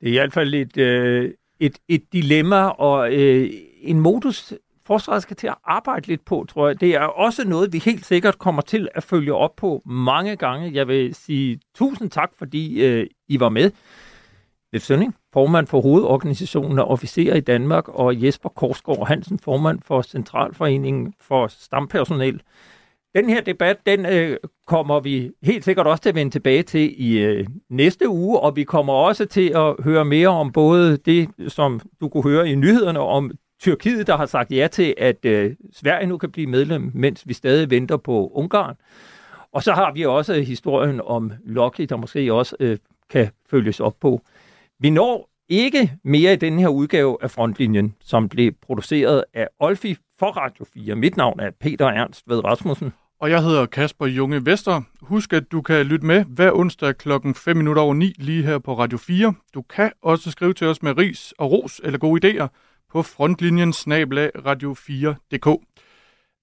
Det 0.00 0.08
er 0.08 0.12
i 0.12 0.16
hvert 0.16 0.32
fald 0.32 0.54
et, 0.54 0.76
øh, 0.76 1.30
et, 1.60 1.78
et 1.88 2.12
dilemma 2.12 2.64
og 2.64 3.14
øh, 3.14 3.50
en 3.82 4.00
modus, 4.00 4.52
forsvaret 4.86 5.22
skal 5.22 5.36
til 5.36 5.46
at 5.46 5.54
arbejde 5.64 6.06
lidt 6.06 6.24
på, 6.24 6.46
tror 6.48 6.68
jeg. 6.68 6.80
Det 6.80 6.94
er 6.94 7.00
også 7.00 7.48
noget, 7.48 7.72
vi 7.72 7.78
helt 7.78 8.06
sikkert 8.06 8.38
kommer 8.38 8.62
til 8.62 8.88
at 8.94 9.02
følge 9.02 9.34
op 9.34 9.56
på 9.56 9.82
mange 9.86 10.36
gange. 10.36 10.74
Jeg 10.74 10.88
vil 10.88 11.14
sige 11.14 11.60
tusind 11.74 12.10
tak, 12.10 12.30
fordi 12.38 12.84
øh, 12.84 13.06
I 13.28 13.40
var 13.40 13.48
med. 13.48 13.70
Leif 14.72 14.82
Sønning, 14.82 15.14
formand 15.32 15.66
for 15.66 15.80
hovedorganisationen 15.80 16.78
af 16.78 16.84
officerer 16.86 17.36
i 17.36 17.40
Danmark, 17.40 17.88
og 17.88 18.22
Jesper 18.24 18.48
Korsgaard 18.48 19.06
Hansen, 19.08 19.38
formand 19.38 19.78
for 19.82 20.02
Centralforeningen 20.02 21.14
for 21.20 21.46
Stampersonel. 21.48 22.42
Den 23.16 23.28
her 23.28 23.40
debat, 23.40 23.76
den 23.86 24.06
øh, 24.06 24.36
kommer 24.66 25.00
vi 25.00 25.30
helt 25.42 25.64
sikkert 25.64 25.86
også 25.86 26.02
til 26.02 26.08
at 26.08 26.14
vende 26.14 26.32
tilbage 26.32 26.62
til 26.62 26.94
i 27.06 27.18
øh, 27.18 27.46
næste 27.70 28.08
uge, 28.08 28.40
og 28.40 28.56
vi 28.56 28.64
kommer 28.64 28.92
også 28.92 29.26
til 29.26 29.52
at 29.56 29.74
høre 29.84 30.04
mere 30.04 30.28
om 30.28 30.52
både 30.52 30.96
det, 30.96 31.28
som 31.48 31.80
du 32.00 32.08
kunne 32.08 32.22
høre 32.22 32.48
i 32.48 32.54
nyhederne 32.54 33.00
om 33.00 33.30
Tyrkiet, 33.60 34.06
der 34.06 34.16
har 34.16 34.26
sagt 34.26 34.52
ja 34.52 34.68
til, 34.72 34.94
at 34.98 35.24
øh, 35.24 35.54
Sverige 35.72 36.06
nu 36.06 36.18
kan 36.18 36.32
blive 36.32 36.46
medlem, 36.46 36.90
mens 36.94 37.28
vi 37.28 37.34
stadig 37.34 37.70
venter 37.70 37.96
på 37.96 38.30
Ungarn. 38.34 38.76
Og 39.52 39.62
så 39.62 39.72
har 39.72 39.92
vi 39.92 40.04
også 40.04 40.34
historien 40.34 41.00
om 41.04 41.32
Lockheed, 41.44 41.88
der 41.88 41.96
måske 41.96 42.32
også 42.34 42.56
øh, 42.60 42.78
kan 43.10 43.30
følges 43.50 43.80
op 43.80 43.94
på. 44.00 44.20
Vi 44.80 44.90
når 44.90 45.30
ikke 45.48 45.92
mere 46.04 46.32
i 46.32 46.36
den 46.36 46.58
her 46.58 46.68
udgave 46.68 47.16
af 47.22 47.30
Frontlinjen, 47.30 47.94
som 48.00 48.28
blev 48.28 48.52
produceret 48.62 49.24
af 49.34 49.48
Olfi 49.58 49.96
for 50.18 50.30
Radio 50.30 50.64
4. 50.74 50.96
Mit 50.96 51.16
navn 51.16 51.40
er 51.40 51.50
Peter 51.60 51.86
Ernst 51.86 52.28
ved 52.28 52.44
Rasmussen. 52.44 52.92
Og 53.20 53.30
jeg 53.30 53.42
hedder 53.42 53.66
Kasper 53.66 54.06
Junge 54.06 54.46
Vester. 54.46 54.82
Husk, 55.00 55.32
at 55.32 55.52
du 55.52 55.62
kan 55.62 55.86
lytte 55.86 56.06
med 56.06 56.24
hver 56.24 56.52
onsdag 56.52 56.98
klokken 56.98 57.34
5 57.34 57.56
minutter 57.56 57.82
over 57.82 57.94
9 57.94 58.14
lige 58.18 58.42
her 58.42 58.58
på 58.58 58.78
Radio 58.78 58.98
4. 58.98 59.34
Du 59.54 59.62
kan 59.62 59.92
også 60.02 60.30
skrive 60.30 60.54
til 60.54 60.66
os 60.66 60.82
med 60.82 60.98
ris 60.98 61.34
og 61.38 61.52
ros 61.52 61.80
eller 61.84 61.98
gode 61.98 62.28
idéer 62.28 62.46
på 62.92 63.02
frontlinjen 63.02 63.72
snablag 63.72 64.30
radio4.dk. 64.36 65.64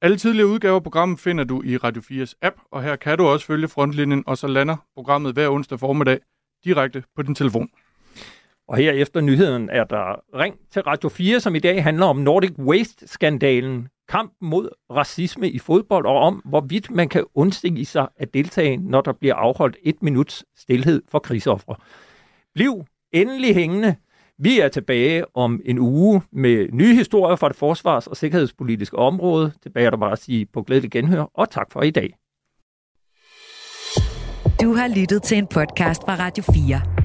Alle 0.01 0.17
tidligere 0.17 0.47
udgaver 0.47 0.75
af 0.75 0.83
programmet 0.83 1.19
finder 1.19 1.43
du 1.43 1.61
i 1.65 1.77
Radio 1.77 2.01
4's 2.01 2.33
app, 2.41 2.55
og 2.71 2.83
her 2.83 2.95
kan 2.95 3.17
du 3.17 3.27
også 3.27 3.45
følge 3.45 3.67
frontlinjen, 3.67 4.23
og 4.27 4.37
så 4.37 4.47
lander 4.47 4.75
programmet 4.93 5.33
hver 5.33 5.49
onsdag 5.49 5.79
formiddag 5.79 6.19
direkte 6.63 7.03
på 7.15 7.21
din 7.21 7.35
telefon. 7.35 7.69
Og 8.67 8.77
her 8.77 8.91
efter 8.91 9.21
nyheden 9.21 9.69
er 9.69 9.83
der 9.83 10.39
ring 10.39 10.55
til 10.71 10.81
Radio 10.81 11.09
4, 11.09 11.39
som 11.39 11.55
i 11.55 11.59
dag 11.59 11.83
handler 11.83 12.05
om 12.05 12.17
Nordic 12.17 12.59
Waste-skandalen, 12.59 13.87
kamp 14.09 14.33
mod 14.41 14.69
racisme 14.91 15.49
i 15.49 15.59
fodbold, 15.59 16.05
og 16.05 16.17
om 16.19 16.41
hvorvidt 16.45 16.91
man 16.91 17.09
kan 17.09 17.23
undsige 17.35 17.85
sig 17.85 18.07
at 18.17 18.33
deltage, 18.33 18.77
når 18.77 19.01
der 19.01 19.13
bliver 19.13 19.35
afholdt 19.35 19.77
et 19.83 20.03
minuts 20.03 20.45
stillhed 20.57 21.01
for 21.11 21.19
krigsoffre. 21.19 21.75
Bliv 22.55 22.85
endelig 23.11 23.55
hængende. 23.55 23.95
Vi 24.39 24.59
er 24.59 24.67
tilbage 24.67 25.35
om 25.35 25.61
en 25.65 25.79
uge 25.79 26.21
med 26.31 26.67
nye 26.71 26.95
historier 26.95 27.35
fra 27.35 27.49
det 27.49 27.55
forsvars- 27.55 28.07
og 28.07 28.17
sikkerhedspolitiske 28.17 28.97
område. 28.97 29.51
Tilbage 29.63 29.85
er 29.85 29.89
der 29.89 29.97
bare 29.97 30.11
at 30.11 30.19
sige 30.19 30.45
på 30.45 30.61
glædelig 30.61 30.91
genhør, 30.91 31.25
og 31.33 31.49
tak 31.49 31.71
for 31.71 31.81
i 31.81 31.91
dag. 31.91 32.09
Du 34.61 34.73
har 34.73 34.99
lyttet 34.99 35.23
til 35.23 35.37
en 35.37 35.47
podcast 35.47 36.01
fra 36.01 36.15
Radio 36.15 36.43
4. 36.43 37.04